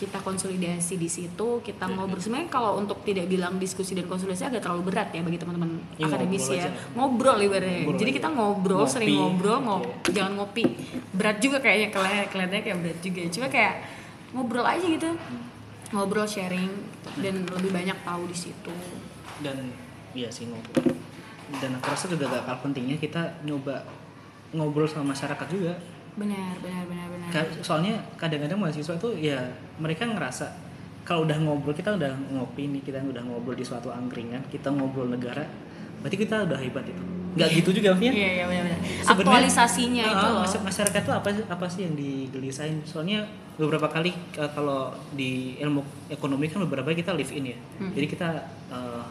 kita 0.00 0.16
konsolidasi 0.18 0.96
di 0.96 1.04
situ, 1.06 1.60
kita 1.60 1.84
ngobrol. 1.86 2.16
Sebenarnya 2.16 2.48
kalau 2.48 2.80
untuk 2.80 3.04
tidak 3.04 3.28
bilang 3.28 3.60
diskusi 3.60 3.92
dan 3.92 4.08
konsolidasi 4.08 4.48
agak 4.48 4.64
terlalu 4.64 4.88
berat 4.88 5.12
ya 5.12 5.20
bagi 5.20 5.36
teman-teman 5.36 5.76
Ya, 5.94 6.08
akademisi 6.08 6.48
ngobrol 6.48 6.56
ya. 6.56 6.64
aja. 6.64 6.70
Ngobrol 6.96 7.38
ibaratnya. 7.38 7.76
Ngobrol 7.84 8.00
Jadi 8.00 8.10
aja. 8.10 8.16
kita 8.16 8.28
ngobrol, 8.32 8.80
Ngopi. 8.80 8.90
sering 8.90 9.10
ngobrol, 9.12 9.58
ngop 9.60 9.82
jangan 10.08 10.32
ngopi. 10.34 10.64
Berat 11.12 11.36
juga 11.38 11.56
kayaknya 11.60 11.88
kelihatannya, 11.90 12.26
kelihatannya 12.26 12.62
kayak 12.64 12.78
berat 12.80 12.98
juga. 12.98 13.20
Cuma 13.28 13.46
kayak 13.46 13.74
ngobrol 14.32 14.64
aja 14.64 14.86
gitu. 14.88 15.10
Ngobrol 15.90 16.24
sharing 16.24 16.70
dan 17.18 17.34
lebih 17.44 17.70
banyak 17.70 17.98
tahu 18.00 18.22
di 18.24 18.36
situ. 18.38 18.72
dan 19.40 19.56
iya 20.12 20.28
sih 20.28 20.44
ngobrol 20.44 20.92
dan 21.56 21.70
aku 21.74 21.86
rasa 21.88 22.06
juga 22.06 22.28
gak 22.28 22.44
kalah 22.44 22.60
pentingnya 22.60 22.94
kita 22.94 23.40
nyoba 23.42 23.82
ngobrol 24.50 24.84
sama 24.84 25.10
masyarakat 25.10 25.48
juga 25.48 25.74
Benar, 26.18 26.58
benar, 26.58 26.84
benar, 26.90 27.06
benar. 27.10 27.30
Soalnya 27.62 27.98
kadang-kadang 28.18 28.58
mahasiswa 28.58 28.94
tuh 28.98 29.14
ya 29.14 29.38
mereka 29.78 30.06
ngerasa 30.06 30.50
kalau 31.06 31.24
udah 31.26 31.38
ngobrol 31.42 31.74
kita 31.74 31.96
udah 31.96 32.12
ngopi 32.34 32.70
nih 32.70 32.82
kita 32.84 33.02
udah 33.02 33.22
ngobrol 33.24 33.56
di 33.56 33.64
suatu 33.64 33.88
angkringan 33.90 34.44
kita 34.52 34.70
ngobrol 34.70 35.08
negara 35.10 35.42
berarti 36.00 36.16
kita 36.16 36.46
udah 36.48 36.58
hebat 36.60 36.84
itu. 36.86 37.02
Nggak 37.30 37.48
gitu 37.62 37.70
juga 37.78 37.94
maksudnya 37.94 38.14
Iya, 38.14 38.30
iya 38.42 38.44
benar, 38.50 38.78
Aktualisasinya 39.06 40.02
itu 40.02 40.26
ah, 40.26 40.30
loh. 40.34 40.42
mas- 40.42 40.64
masyarakat 40.66 41.00
tuh 41.06 41.14
apa 41.14 41.28
apa 41.46 41.66
sih 41.70 41.86
yang 41.86 41.94
digelisahin? 41.94 42.82
Soalnya 42.82 43.22
beberapa 43.54 43.86
kali 43.86 44.10
uh, 44.40 44.50
kalau 44.50 44.90
di 45.14 45.54
ilmu 45.60 45.84
ekonomi 46.10 46.48
kan 46.48 46.64
beberapa 46.64 46.90
kali 46.90 46.98
kita 47.04 47.12
live 47.14 47.32
in 47.36 47.44
ya. 47.54 47.58
Hmm. 47.78 47.92
jadi 47.92 48.06
kita 48.08 48.28
uh, 48.72 49.04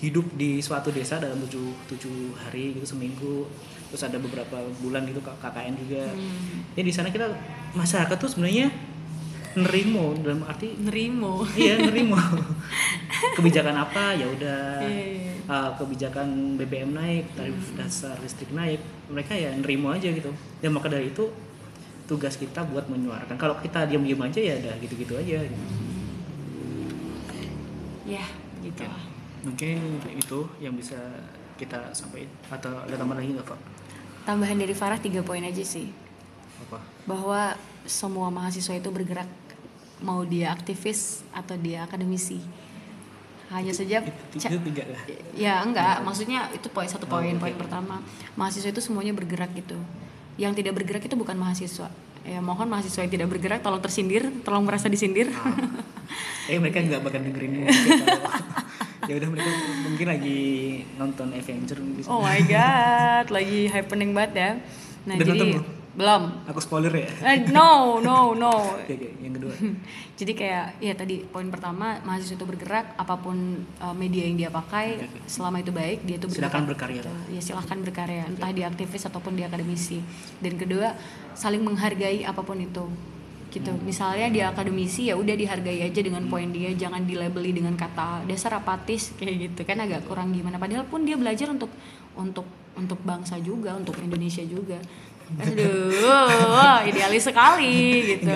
hidup 0.00 0.24
di 0.36 0.60
suatu 0.60 0.88
desa 0.92 1.20
dalam 1.20 1.36
tujuh 1.44 1.72
tujuh 1.88 2.36
hari 2.36 2.76
gitu 2.76 2.84
seminggu 2.96 3.48
terus 3.96 4.12
ada 4.12 4.20
beberapa 4.20 4.60
bulan 4.76 5.08
gitu 5.08 5.24
KKN 5.24 5.72
juga 5.74 6.04
Hmm. 6.06 6.76
ya 6.76 6.84
di 6.84 6.92
sana 6.92 7.08
kita 7.08 7.32
masyarakat 7.72 8.12
tuh 8.12 8.28
sebenarnya 8.28 8.68
nerimo 9.56 10.12
dalam 10.20 10.44
arti 10.44 10.76
Nerimo. 10.76 11.48
iya 11.56 11.80
nerimo 11.80 12.12
kebijakan 13.40 13.72
apa 13.74 14.12
ya 14.12 14.28
udah 14.28 14.84
Iya, 14.84 15.04
iya. 15.16 15.32
uh, 15.48 15.72
kebijakan 15.74 16.28
BBM 16.60 16.92
naik 16.92 17.32
tarif 17.32 17.56
dasar 17.72 18.20
listrik 18.20 18.52
naik 18.52 18.84
mereka 19.08 19.32
ya 19.32 19.48
nerimo 19.50 19.88
aja 19.88 20.12
gitu 20.12 20.28
dan 20.60 20.70
maka 20.70 20.92
dari 20.92 21.08
itu 21.08 21.24
tugas 22.04 22.36
kita 22.36 22.68
buat 22.68 22.84
menyuarakan 22.86 23.34
kalau 23.34 23.56
kita 23.56 23.88
diam-diam 23.88 24.20
aja 24.20 24.38
ya 24.38 24.60
udah 24.60 24.76
gitu-gitu 24.76 25.16
aja 25.16 25.40
gitu. 25.40 25.64
Ya, 28.06 28.22
gitu. 28.60 28.84
Mungkin 29.42 29.76
itu 30.12 30.38
yang 30.60 30.76
bisa 30.76 30.94
kita 31.56 31.90
sampaikan 31.90 32.28
atau 32.52 32.70
ada 32.78 32.94
tambahan 32.94 33.24
lagi 33.24 33.32
nggak 33.32 33.48
pak 33.48 33.58
Tambahan 34.26 34.58
dari 34.58 34.74
Farah 34.74 34.98
tiga 34.98 35.22
poin 35.22 35.40
aja 35.46 35.62
sih. 35.62 35.86
apa? 36.66 36.82
Bahwa 37.06 37.54
semua 37.86 38.26
mahasiswa 38.34 38.74
itu 38.74 38.90
bergerak 38.90 39.30
mau 40.02 40.26
dia 40.26 40.50
aktivis 40.50 41.22
atau 41.30 41.54
dia 41.54 41.86
akademisi. 41.86 42.42
Hanya 43.46 43.70
saja 43.70 44.02
itu, 44.02 44.10
itu 44.34 44.58
tiga 44.66 44.82
lah. 44.90 45.02
Ya 45.38 45.62
enggak. 45.62 46.02
Maksudnya 46.02 46.50
itu 46.50 46.66
poin 46.74 46.90
satu 46.90 47.06
poin 47.06 47.30
Oh, 47.30 47.38
poin 47.38 47.54
pertama. 47.54 48.02
Mahasiswa 48.34 48.74
itu 48.74 48.82
semuanya 48.82 49.14
bergerak 49.14 49.54
gitu. 49.54 49.78
Yang 50.34 50.60
tidak 50.60 50.82
bergerak 50.82 51.06
itu 51.06 51.14
bukan 51.14 51.38
mahasiswa. 51.38 51.86
Ya 52.26 52.42
mohon 52.42 52.66
mahasiswa 52.66 53.06
yang 53.06 53.12
tidak 53.14 53.30
bergerak 53.30 53.62
tolong 53.62 53.78
tersindir 53.78 54.26
tolong 54.42 54.66
merasa 54.66 54.90
disindir. 54.90 55.30
Eh 56.46 56.62
mereka 56.62 56.78
nggak 56.78 57.02
bakal 57.02 57.18
dengerin 57.26 57.66
ya 59.06 59.14
udah 59.16 59.28
mereka 59.28 59.50
mungkin 59.82 60.06
lagi 60.08 60.40
nonton 60.94 61.28
Avenger 61.30 61.78
mungkin. 61.78 62.02
oh 62.06 62.20
my 62.20 62.40
god 62.42 63.26
lagi 63.28 63.66
happening 63.66 64.10
banget 64.10 64.32
ya 64.34 64.50
nah 65.04 65.14
Udah 65.14 65.26
jadi 65.26 65.40
nonton 65.54 65.74
belum? 65.96 66.22
aku 66.44 66.60
spoiler 66.60 66.92
ya 66.92 67.08
Eh, 67.24 67.48
no 67.48 67.96
no 67.98 68.34
no 68.34 68.52
oke 68.76 68.84
oke 68.86 69.08
yang 69.18 69.32
kedua 69.32 69.54
Jadi 70.18 70.32
kayak 70.32 70.76
ya 70.78 70.92
tadi 70.92 71.24
poin 71.24 71.44
pertama 71.46 72.00
mahasiswa 72.00 72.34
itu 72.34 72.44
bergerak 72.44 72.96
apa 72.96 73.16
pun 73.16 73.36
uh, 73.78 73.92
media 73.92 74.24
yang 74.24 74.36
dia 74.38 74.48
pakai 74.50 74.96
Oke, 74.96 75.04
oke. 75.06 75.18
selama 75.26 75.56
itu 75.58 75.68
baik 75.70 75.98
dia 76.02 76.16
itu 76.16 76.24
bergerak. 76.26 76.48
Silakan 76.48 76.64
berkarya. 76.66 77.00
Gitu. 77.00 77.12
Ya 77.30 77.40
silahkan 77.42 77.78
berkarya 77.78 78.22
entah 78.26 78.48
dia 78.50 78.64
aktivis 78.66 79.04
ataupun 79.04 79.36
dia 79.36 79.44
akademisi. 79.46 80.00
Dan 80.38 80.56
kedua 80.56 80.96
saling 81.32 81.60
menghargai 81.60 82.24
apa 82.24 82.40
pun 82.40 82.56
itu. 82.58 82.84
Gitu. 83.56 83.72
Hmm. 83.72 83.80
Misalnya 83.82 84.26
dia 84.28 84.44
akademisi 84.52 85.08
ya 85.08 85.16
udah 85.16 85.32
dihargai 85.32 85.80
aja 85.80 86.00
dengan 86.00 86.28
poin 86.28 86.52
dia 86.52 86.76
jangan 86.76 87.00
dilabeli 87.02 87.56
dengan 87.56 87.72
kata 87.72 88.28
dasar 88.28 88.60
apatis 88.60 89.16
kayak 89.16 89.50
gitu. 89.50 89.60
Kan 89.64 89.80
agak 89.80 90.04
kurang 90.04 90.36
gimana. 90.36 90.60
Padahal 90.60 90.84
pun 90.84 91.08
dia 91.08 91.16
belajar 91.16 91.48
untuk 91.48 91.72
untuk 92.12 92.44
untuk 92.76 93.00
bangsa 93.00 93.40
juga 93.40 93.72
untuk 93.72 93.96
Indonesia 93.96 94.44
juga. 94.44 94.76
Aduh, 95.26 96.84
idealis 96.86 97.26
sekali 97.26 98.14
gitu. 98.14 98.30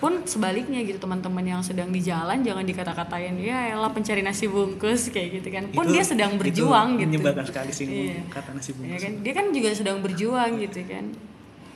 Pun 0.00 0.24
sebaliknya 0.24 0.80
gitu 0.80 0.96
teman-teman 0.96 1.44
yang 1.44 1.60
sedang 1.60 1.92
di 1.92 2.00
jalan 2.00 2.40
jangan 2.40 2.64
dikata-katain 2.64 3.36
ya 3.36 3.76
elah 3.76 3.92
pencari 3.92 4.24
nasi 4.24 4.48
bungkus 4.48 5.12
kayak 5.12 5.40
gitu 5.40 5.48
kan. 5.52 5.68
Pun 5.76 5.84
Itu- 5.84 5.92
dia 5.92 6.04
sedang 6.04 6.32
itu 6.36 6.40
berjuang 6.40 6.96
gitu. 6.96 7.20
menyebalkan 7.20 7.44
sekali 7.44 7.68
sih 7.68 7.84
Iya. 7.84 8.24
kata 8.32 8.56
nasi 8.56 8.72
ya 8.72 8.76
bungkus. 8.80 9.02
kan? 9.04 9.12
Dia 9.20 9.32
kan 9.36 9.46
juga 9.52 9.68
sedang 9.76 9.98
berjuang 10.00 10.50
gitu 10.56 10.80
kan. 10.88 11.04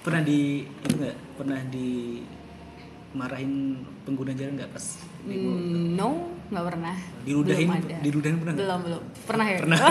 Pernah 0.00 0.22
di 0.24 0.40
itu 0.64 0.94
nggak? 0.96 1.16
Pernah 1.36 1.60
di 1.68 1.88
marahin 3.14 3.52
pengguna 4.02 4.34
jalan 4.34 4.58
nggak 4.58 4.70
pas? 4.70 4.84
Hmm, 5.22 5.94
no 5.94 6.08
nggak 6.50 6.64
pernah. 6.66 6.96
Diludahin 7.22 7.68
diludahin 8.02 8.36
pernah 8.36 8.54
belum 8.54 8.80
belum. 8.82 9.02
Pernah 9.24 9.46
ya? 9.46 9.58
Pernah. 9.60 9.78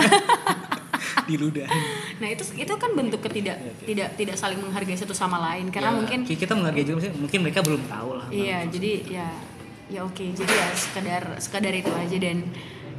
Diludahin. 1.24 1.82
Nah 2.20 2.28
itu 2.28 2.44
itu 2.52 2.72
kan 2.74 2.90
bentuk 2.92 3.20
ketidak 3.22 3.56
tidak 3.80 4.12
tidak 4.14 4.36
saling 4.36 4.60
menghargai 4.60 4.92
satu 4.94 5.12
sama 5.12 5.40
lain. 5.42 5.72
Karena 5.72 5.88
Ya, 5.88 5.96
mungkin 5.96 6.18
ki- 6.22 6.36
kita 6.36 6.52
menghargai 6.52 6.84
juga 6.84 7.08
mungkin 7.14 7.38
mereka 7.40 7.60
belum 7.60 7.82
tahu 7.86 8.10
lah 8.14 8.26
Iya, 8.28 8.68
jadi 8.68 8.90
ya 9.10 9.28
ya 9.88 10.00
oke. 10.02 10.20
Jadi 10.22 10.52
ya 10.52 10.68
sekedar 10.74 11.22
sekedar 11.40 11.72
itu 11.72 11.88
aja. 11.88 12.16
Dan 12.18 12.44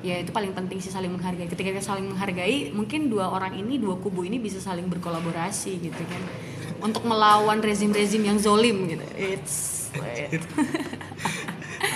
ya 0.02 0.20
itu 0.20 0.30
paling 0.32 0.52
penting 0.52 0.82
sih 0.82 0.90
saling 0.90 1.14
menghargai. 1.14 1.46
Ketika 1.46 1.70
kita 1.72 1.86
saling 1.86 2.06
menghargai 2.08 2.74
mungkin 2.74 3.08
dua 3.08 3.30
orang 3.30 3.54
ini 3.54 3.78
dua 3.78 3.94
kubu 3.96 4.26
ini 4.26 4.42
bisa 4.42 4.58
saling 4.58 4.90
berkolaborasi 4.90 5.72
gitu 5.80 6.02
kan. 6.02 6.22
Untuk 6.82 7.06
melawan 7.06 7.62
rezim-rezim 7.62 8.22
yang 8.22 8.38
zolim 8.38 8.90
gitu. 8.90 9.06
It's 9.16 9.85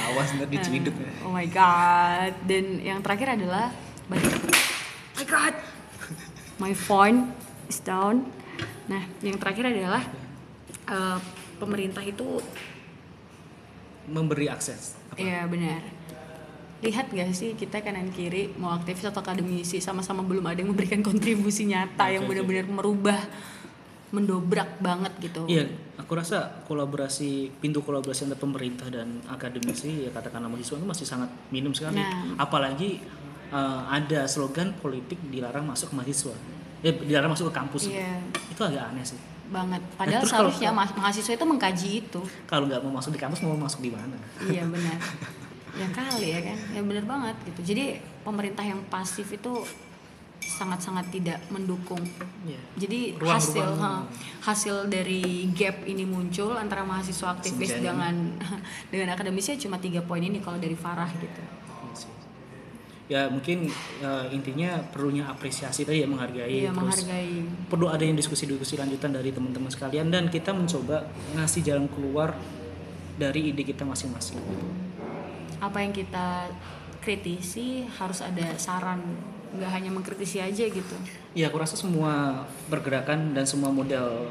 awas 0.09 0.29
ntar 0.35 0.49
diciduk. 0.49 0.95
Oh 1.25 1.31
my 1.31 1.45
god. 1.45 2.33
Dan 2.45 2.81
yang 2.81 2.99
terakhir 3.05 3.37
adalah 3.37 3.71
my 4.09 4.19
god. 5.25 5.53
my 6.59 6.73
phone 6.75 7.31
is 7.69 7.79
down. 7.79 8.25
Nah 8.89 9.05
yang 9.21 9.37
terakhir 9.37 9.69
adalah 9.69 10.03
eh, 10.89 11.17
pemerintah 11.61 12.01
itu 12.01 12.41
memberi 14.09 14.49
akses? 14.49 14.97
Iya 15.15 15.45
benar. 15.45 15.85
Lihat 16.79 17.11
gak 17.11 17.35
sih 17.35 17.59
kita 17.59 17.83
kanan 17.83 18.09
kiri 18.09 18.55
mau 18.55 18.71
aktivis 18.71 19.05
atau 19.05 19.19
akademisi 19.19 19.83
sama-sama 19.83 20.23
belum 20.23 20.47
ada 20.47 20.63
yang 20.63 20.71
memberikan 20.71 21.03
kontribusi 21.03 21.67
nyata 21.67 22.07
Oke, 22.07 22.15
yang 22.15 22.23
benar-benar 22.25 22.65
merubah 22.71 23.19
mendobrak 24.09 24.81
banget 24.81 25.13
gitu. 25.21 25.45
Iya, 25.45 25.69
aku 25.99 26.15
rasa 26.15 26.63
kolaborasi 26.63 27.59
pintu 27.59 27.83
kolaborasi 27.83 28.23
antara 28.23 28.39
pemerintah 28.39 28.87
dan 28.87 29.19
akademisi 29.27 30.07
ya 30.07 30.09
katakanlah 30.09 30.47
mahasiswa 30.47 30.79
itu 30.79 30.87
masih 30.87 31.05
sangat 31.05 31.29
minim 31.51 31.75
sekali. 31.75 31.99
Nah. 31.99 32.39
Apalagi 32.39 33.03
eh, 33.49 33.81
ada 33.89 34.23
slogan 34.25 34.71
politik 34.73 35.19
dilarang 35.27 35.67
masuk 35.67 35.91
ke 35.91 35.95
mahasiswa, 35.97 36.35
eh, 36.81 36.93
dilarang 36.95 37.29
masuk 37.29 37.51
ke 37.51 37.53
kampus. 37.53 37.81
Iya 37.89 38.23
Itu 38.47 38.61
agak 38.63 38.89
aneh 38.89 39.03
sih. 39.03 39.19
banget. 39.49 39.81
Padahal 39.97 40.21
terus 40.21 40.29
kalau- 40.29 40.53
seharusnya 40.53 40.69
ma- 40.69 40.95
mahasiswa 40.95 41.33
itu 41.33 41.41
mengkaji 41.43 41.89
itu. 42.05 42.21
Kalau 42.45 42.69
nggak 42.69 42.85
mau 42.85 42.93
masuk 42.95 43.11
di 43.11 43.19
kampus 43.19 43.41
mau 43.41 43.57
masuk 43.57 43.81
di 43.81 43.89
mana? 43.89 44.13
iya 44.45 44.61
benar. 44.63 44.97
yang 45.81 45.89
kali 45.89 46.27
ya 46.33 46.39
kan, 46.45 46.57
ya 46.69 46.81
benar 46.85 47.05
banget 47.09 47.35
gitu. 47.49 47.73
Jadi 47.73 47.83
pemerintah 48.21 48.61
yang 48.61 48.77
pasif 48.87 49.25
itu 49.25 49.65
sangat-sangat 50.39 51.07
tidak 51.09 51.39
mendukung 51.47 51.99
Iya. 52.41 52.59
Jadi 52.77 52.99
Ruang- 53.13 53.35
hasil 53.35 53.59
ruang- 53.59 53.79
ha, 53.79 53.91
hasil 54.41 54.87
dari 54.87 55.21
gap 55.51 55.83
ini 55.83 56.03
muncul 56.03 56.53
antara 56.53 56.81
mahasiswa 56.81 57.33
aktivis 57.33 57.69
Senjanya. 57.69 57.93
dengan 57.93 58.15
dengan 58.91 59.07
akademisi 59.11 59.53
ya 59.53 59.59
cuma 59.59 59.77
tiga 59.77 59.99
poin 60.01 60.19
ini 60.19 60.39
kalau 60.39 60.55
dari 60.55 60.73
Farah 60.73 61.11
gitu. 61.13 61.41
Iya. 61.41 62.07
Ya 63.09 63.21
mungkin 63.25 63.65
eh, 63.99 64.25
intinya 64.29 64.79
perlunya 64.85 65.25
apresiasi 65.25 65.81
tadi 65.81 65.99
ya 65.99 66.07
menghargai 66.07 66.45
Iya 66.45 66.69
terus 66.69 66.77
menghargai. 67.03 67.41
perlu 67.65 67.87
ada 67.87 68.01
yang 68.01 68.13
diskusi-diskusi 68.13 68.75
lanjutan 68.75 69.09
dari 69.09 69.29
teman-teman 69.29 69.67
sekalian 69.67 70.07
dan 70.07 70.27
kita 70.27 70.51
mencoba 70.51 71.03
ngasih 71.33 71.61
jalan 71.63 71.89
keluar 71.89 72.37
dari 73.15 73.49
ide 73.49 73.63
kita 73.63 73.81
masing-masing. 73.81 74.37
Apa 75.59 75.81
yang 75.81 75.91
kita 75.91 76.47
kritisi 76.99 77.83
harus 77.91 78.21
ada 78.21 78.55
saran, 78.55 79.01
nggak 79.51 79.71
hanya 79.71 79.89
mengkritisi 79.89 80.37
aja 80.37 80.63
gitu. 80.63 80.95
Ya 81.31 81.47
aku 81.47 81.57
rasa 81.57 81.73
semua 81.73 82.43
pergerakan 82.67 83.33
dan 83.33 83.43
semua 83.43 83.69
model 83.69 84.29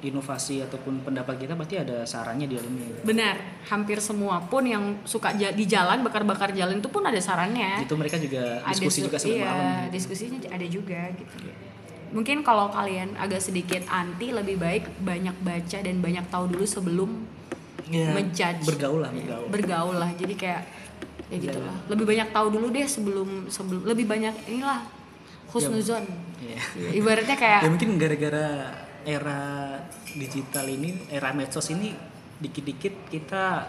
inovasi 0.00 0.64
ataupun 0.64 1.04
pendapat 1.04 1.36
kita 1.38 1.52
pasti 1.52 1.76
ada 1.76 2.00
sarannya 2.02 2.48
di 2.48 2.56
dalamnya. 2.56 3.04
Benar, 3.04 3.36
hampir 3.68 4.00
semua 4.00 4.40
pun 4.40 4.64
yang 4.64 4.96
suka 5.04 5.28
di 5.36 5.68
jalan 5.68 6.00
bakar-bakar 6.00 6.50
jalan 6.50 6.80
itu 6.80 6.88
pun 6.88 7.04
ada 7.04 7.20
sarannya. 7.20 7.84
Itu 7.84 8.00
mereka 8.00 8.16
juga 8.16 8.64
ada 8.64 8.72
diskusi 8.72 8.98
su- 8.98 9.06
juga 9.06 9.16
sama 9.20 9.28
iya, 9.30 9.44
malam. 9.44 9.92
diskusinya 9.92 10.38
ada 10.48 10.66
juga 10.66 11.00
gitu. 11.12 11.34
Mungkin 12.10 12.40
kalau 12.40 12.72
kalian 12.72 13.12
agak 13.14 13.38
sedikit 13.38 13.84
anti 13.86 14.32
lebih 14.32 14.56
baik 14.56 14.88
banyak 14.98 15.36
baca 15.38 15.78
dan 15.78 16.00
banyak 16.00 16.24
tahu 16.26 16.48
dulu 16.48 16.64
sebelum 16.64 17.10
Ya, 17.90 18.14
menjudge. 18.14 18.62
bergaul 18.64 19.02
lah, 19.02 19.10
bergaul. 19.10 19.46
bergaul 19.50 19.96
lah 19.98 20.10
jadi 20.14 20.30
kayak 20.32 20.62
ya 21.30 21.36
gitu 21.40 21.58
lah 21.58 21.76
lebih 21.86 22.04
banyak 22.04 22.28
tahu 22.28 22.46
dulu 22.50 22.66
deh 22.68 22.84
sebelum 22.84 23.28
sebelum 23.46 23.82
lebih 23.84 24.04
banyak 24.04 24.34
inilah 24.46 24.82
husnuzon. 25.48 26.06
Iya. 26.38 26.58
ibaratnya 26.94 27.34
kayak 27.34 27.60
Ya 27.60 27.68
mungkin 27.68 27.98
gara-gara 27.98 28.70
era 29.02 29.40
digital 30.08 30.66
ini, 30.68 30.94
era 31.08 31.30
medsos 31.30 31.66
ini 31.68 31.90
dikit-dikit 32.36 33.10
kita 33.10 33.66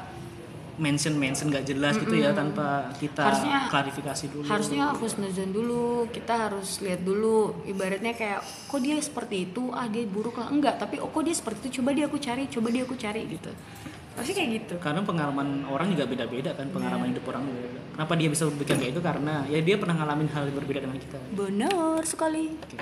mention 0.78 1.14
mention 1.16 1.50
nggak 1.50 1.68
jelas 1.68 1.94
gitu 1.96 2.16
ya 2.16 2.32
tanpa 2.32 2.90
kita 2.96 3.22
Harusnya- 3.24 3.66
klarifikasi 3.68 4.26
dulu. 4.30 4.46
harusnya 4.48 4.94
husnuzon 4.94 5.50
dulu 5.52 5.84
kita 6.08 6.50
harus 6.50 6.80
lihat 6.80 7.02
dulu. 7.02 7.62
Ibaratnya 7.64 8.14
kayak 8.14 8.40
kok 8.68 8.80
dia 8.80 8.98
seperti 8.98 9.46
itu? 9.48 9.70
Ah 9.72 9.86
dia 9.86 10.06
buruk 10.06 10.38
lah. 10.38 10.48
Enggak 10.48 10.78
tapi 10.78 10.98
oh 10.98 11.10
kok 11.10 11.22
dia 11.22 11.34
seperti 11.34 11.68
itu? 11.68 11.82
Coba 11.82 11.92
dia 11.92 12.06
aku 12.06 12.18
cari 12.18 12.46
coba 12.48 12.68
dia 12.70 12.82
aku 12.82 12.96
cari 12.96 13.22
gitu 13.28 13.52
harusnya 14.22 14.36
kayak 14.38 14.52
gitu 14.62 14.74
karena 14.78 15.02
pengalaman 15.02 15.66
orang 15.66 15.88
juga 15.98 16.06
beda-beda 16.06 16.54
kan 16.54 16.70
pengalaman 16.70 17.10
hidup 17.10 17.26
orang 17.34 17.50
beda. 17.50 17.82
Kenapa 17.98 18.14
dia 18.14 18.30
bisa 18.30 18.44
berpikir 18.46 18.76
kayak 18.78 18.92
itu 18.94 19.02
karena 19.02 19.34
ya 19.50 19.60
dia 19.66 19.76
pernah 19.82 19.96
ngalamin 19.98 20.30
hal 20.30 20.46
yang 20.46 20.58
berbeda 20.62 20.80
dengan 20.86 20.98
kita. 21.02 21.18
benar 21.34 22.02
sekali 22.06 22.54
Oke. 22.54 22.78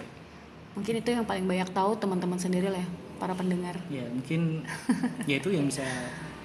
mungkin 0.76 0.94
itu 1.00 1.10
yang 1.16 1.24
paling 1.24 1.48
banyak 1.48 1.70
tahu 1.72 1.96
teman-teman 1.96 2.36
sendiri 2.36 2.68
lah 2.68 2.84
ya 2.84 2.90
para 3.20 3.32
pendengar 3.36 3.76
Ya 3.88 4.04
mungkin 4.12 4.68
ya 5.30 5.40
itu 5.40 5.50
yang 5.56 5.68
bisa 5.68 5.88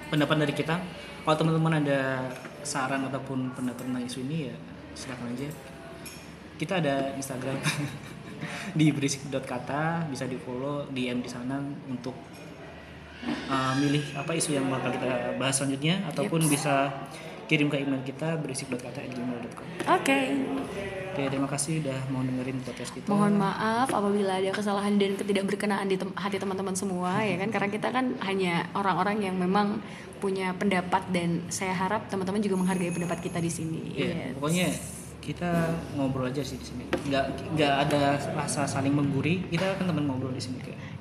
pendapat 0.09 0.47
dari 0.47 0.53
kita. 0.55 0.79
Kalau 1.25 1.35
teman-teman 1.35 1.81
ada 1.81 2.29
saran 2.61 3.03
ataupun 3.09 3.51
pendapat 3.57 3.83
tentang 3.83 4.03
isu 4.05 4.23
ini 4.29 4.53
ya 4.53 4.55
silakan 4.95 5.33
aja. 5.33 5.49
Kita 6.55 6.79
ada 6.79 6.95
Instagram 7.17 7.57
di 8.79 8.93
berisik.kata 8.93 10.07
bisa 10.07 10.29
di 10.29 10.37
follow 10.37 10.85
DM 10.93 11.19
di 11.25 11.29
sana 11.29 11.59
untuk 11.89 12.13
uh, 13.45 13.73
milih 13.75 14.03
apa 14.13 14.31
isu 14.31 14.53
yang 14.53 14.67
bakal 14.67 14.89
kita 14.89 15.07
bahas 15.35 15.55
selanjutnya 15.55 16.03
ataupun 16.05 16.45
bisa 16.45 16.91
kirim 17.45 17.67
ke 17.67 17.77
email 17.77 18.01
kita 18.01 18.37
berisik.kata@gmail.com. 18.37 19.65
oke 19.87 20.19
Oke, 21.15 21.31
terima 21.31 21.47
kasih 21.47 21.79
udah 21.79 22.11
mau 22.11 22.19
dengerin 22.19 22.59
podcast 22.59 22.91
kita. 22.91 23.07
Mohon 23.07 23.39
maaf 23.39 23.87
apabila 23.87 24.35
ada 24.35 24.51
kesalahan 24.51 24.99
dan 24.99 25.15
ketidakberkenaan 25.15 25.87
di 25.87 25.95
tem- 25.95 26.11
hati 26.11 26.35
teman-teman 26.35 26.75
semua 26.75 27.23
ya 27.23 27.39
kan 27.39 27.47
karena 27.47 27.71
kita 27.71 27.87
kan 27.87 28.19
hanya 28.19 28.67
orang-orang 28.75 29.23
yang 29.23 29.39
memang 29.39 29.79
punya 30.19 30.51
pendapat 30.51 31.07
dan 31.09 31.39
saya 31.47 31.71
harap 31.71 32.11
teman-teman 32.11 32.43
juga 32.43 32.59
menghargai 32.59 32.91
pendapat 32.91 33.23
kita 33.23 33.39
di 33.39 33.47
sini. 33.47 33.95
Iya, 33.95 34.11
Yes. 34.11 34.31
pokoknya 34.35 34.67
kita 35.23 35.51
ngobrol 35.95 36.27
aja 36.27 36.43
sih 36.43 36.59
di 36.59 36.67
sini. 36.67 36.83
Nggak 37.07 37.23
nggak 37.55 37.73
ada 37.79 38.01
rasa 38.35 38.67
saling 38.67 38.91
mengguri. 38.91 39.47
Kita 39.47 39.79
kan 39.79 39.87
teman 39.87 40.03
ngobrol 40.05 40.35
di 40.35 40.43
sini 40.43 40.59
kayak. 40.59 40.94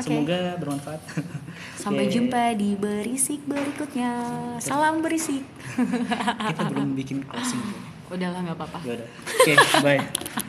Oke. 0.00 0.08
Semoga 0.08 0.40
bermanfaat. 0.56 1.00
Sampai 1.82 2.08
Oke, 2.08 2.12
jumpa 2.16 2.42
di 2.56 2.72
berisik 2.72 3.44
berikutnya. 3.44 4.12
Salam 4.56 5.04
berisik. 5.04 5.44
Kita 6.50 6.62
belum 6.72 6.96
bikin 6.96 7.20
closing. 7.28 7.60
Udahlah 8.12 8.40
nggak 8.42 8.56
apa-apa. 8.56 8.78
Udah. 8.82 9.08
Oke, 9.28 9.52
bye. 9.84 10.48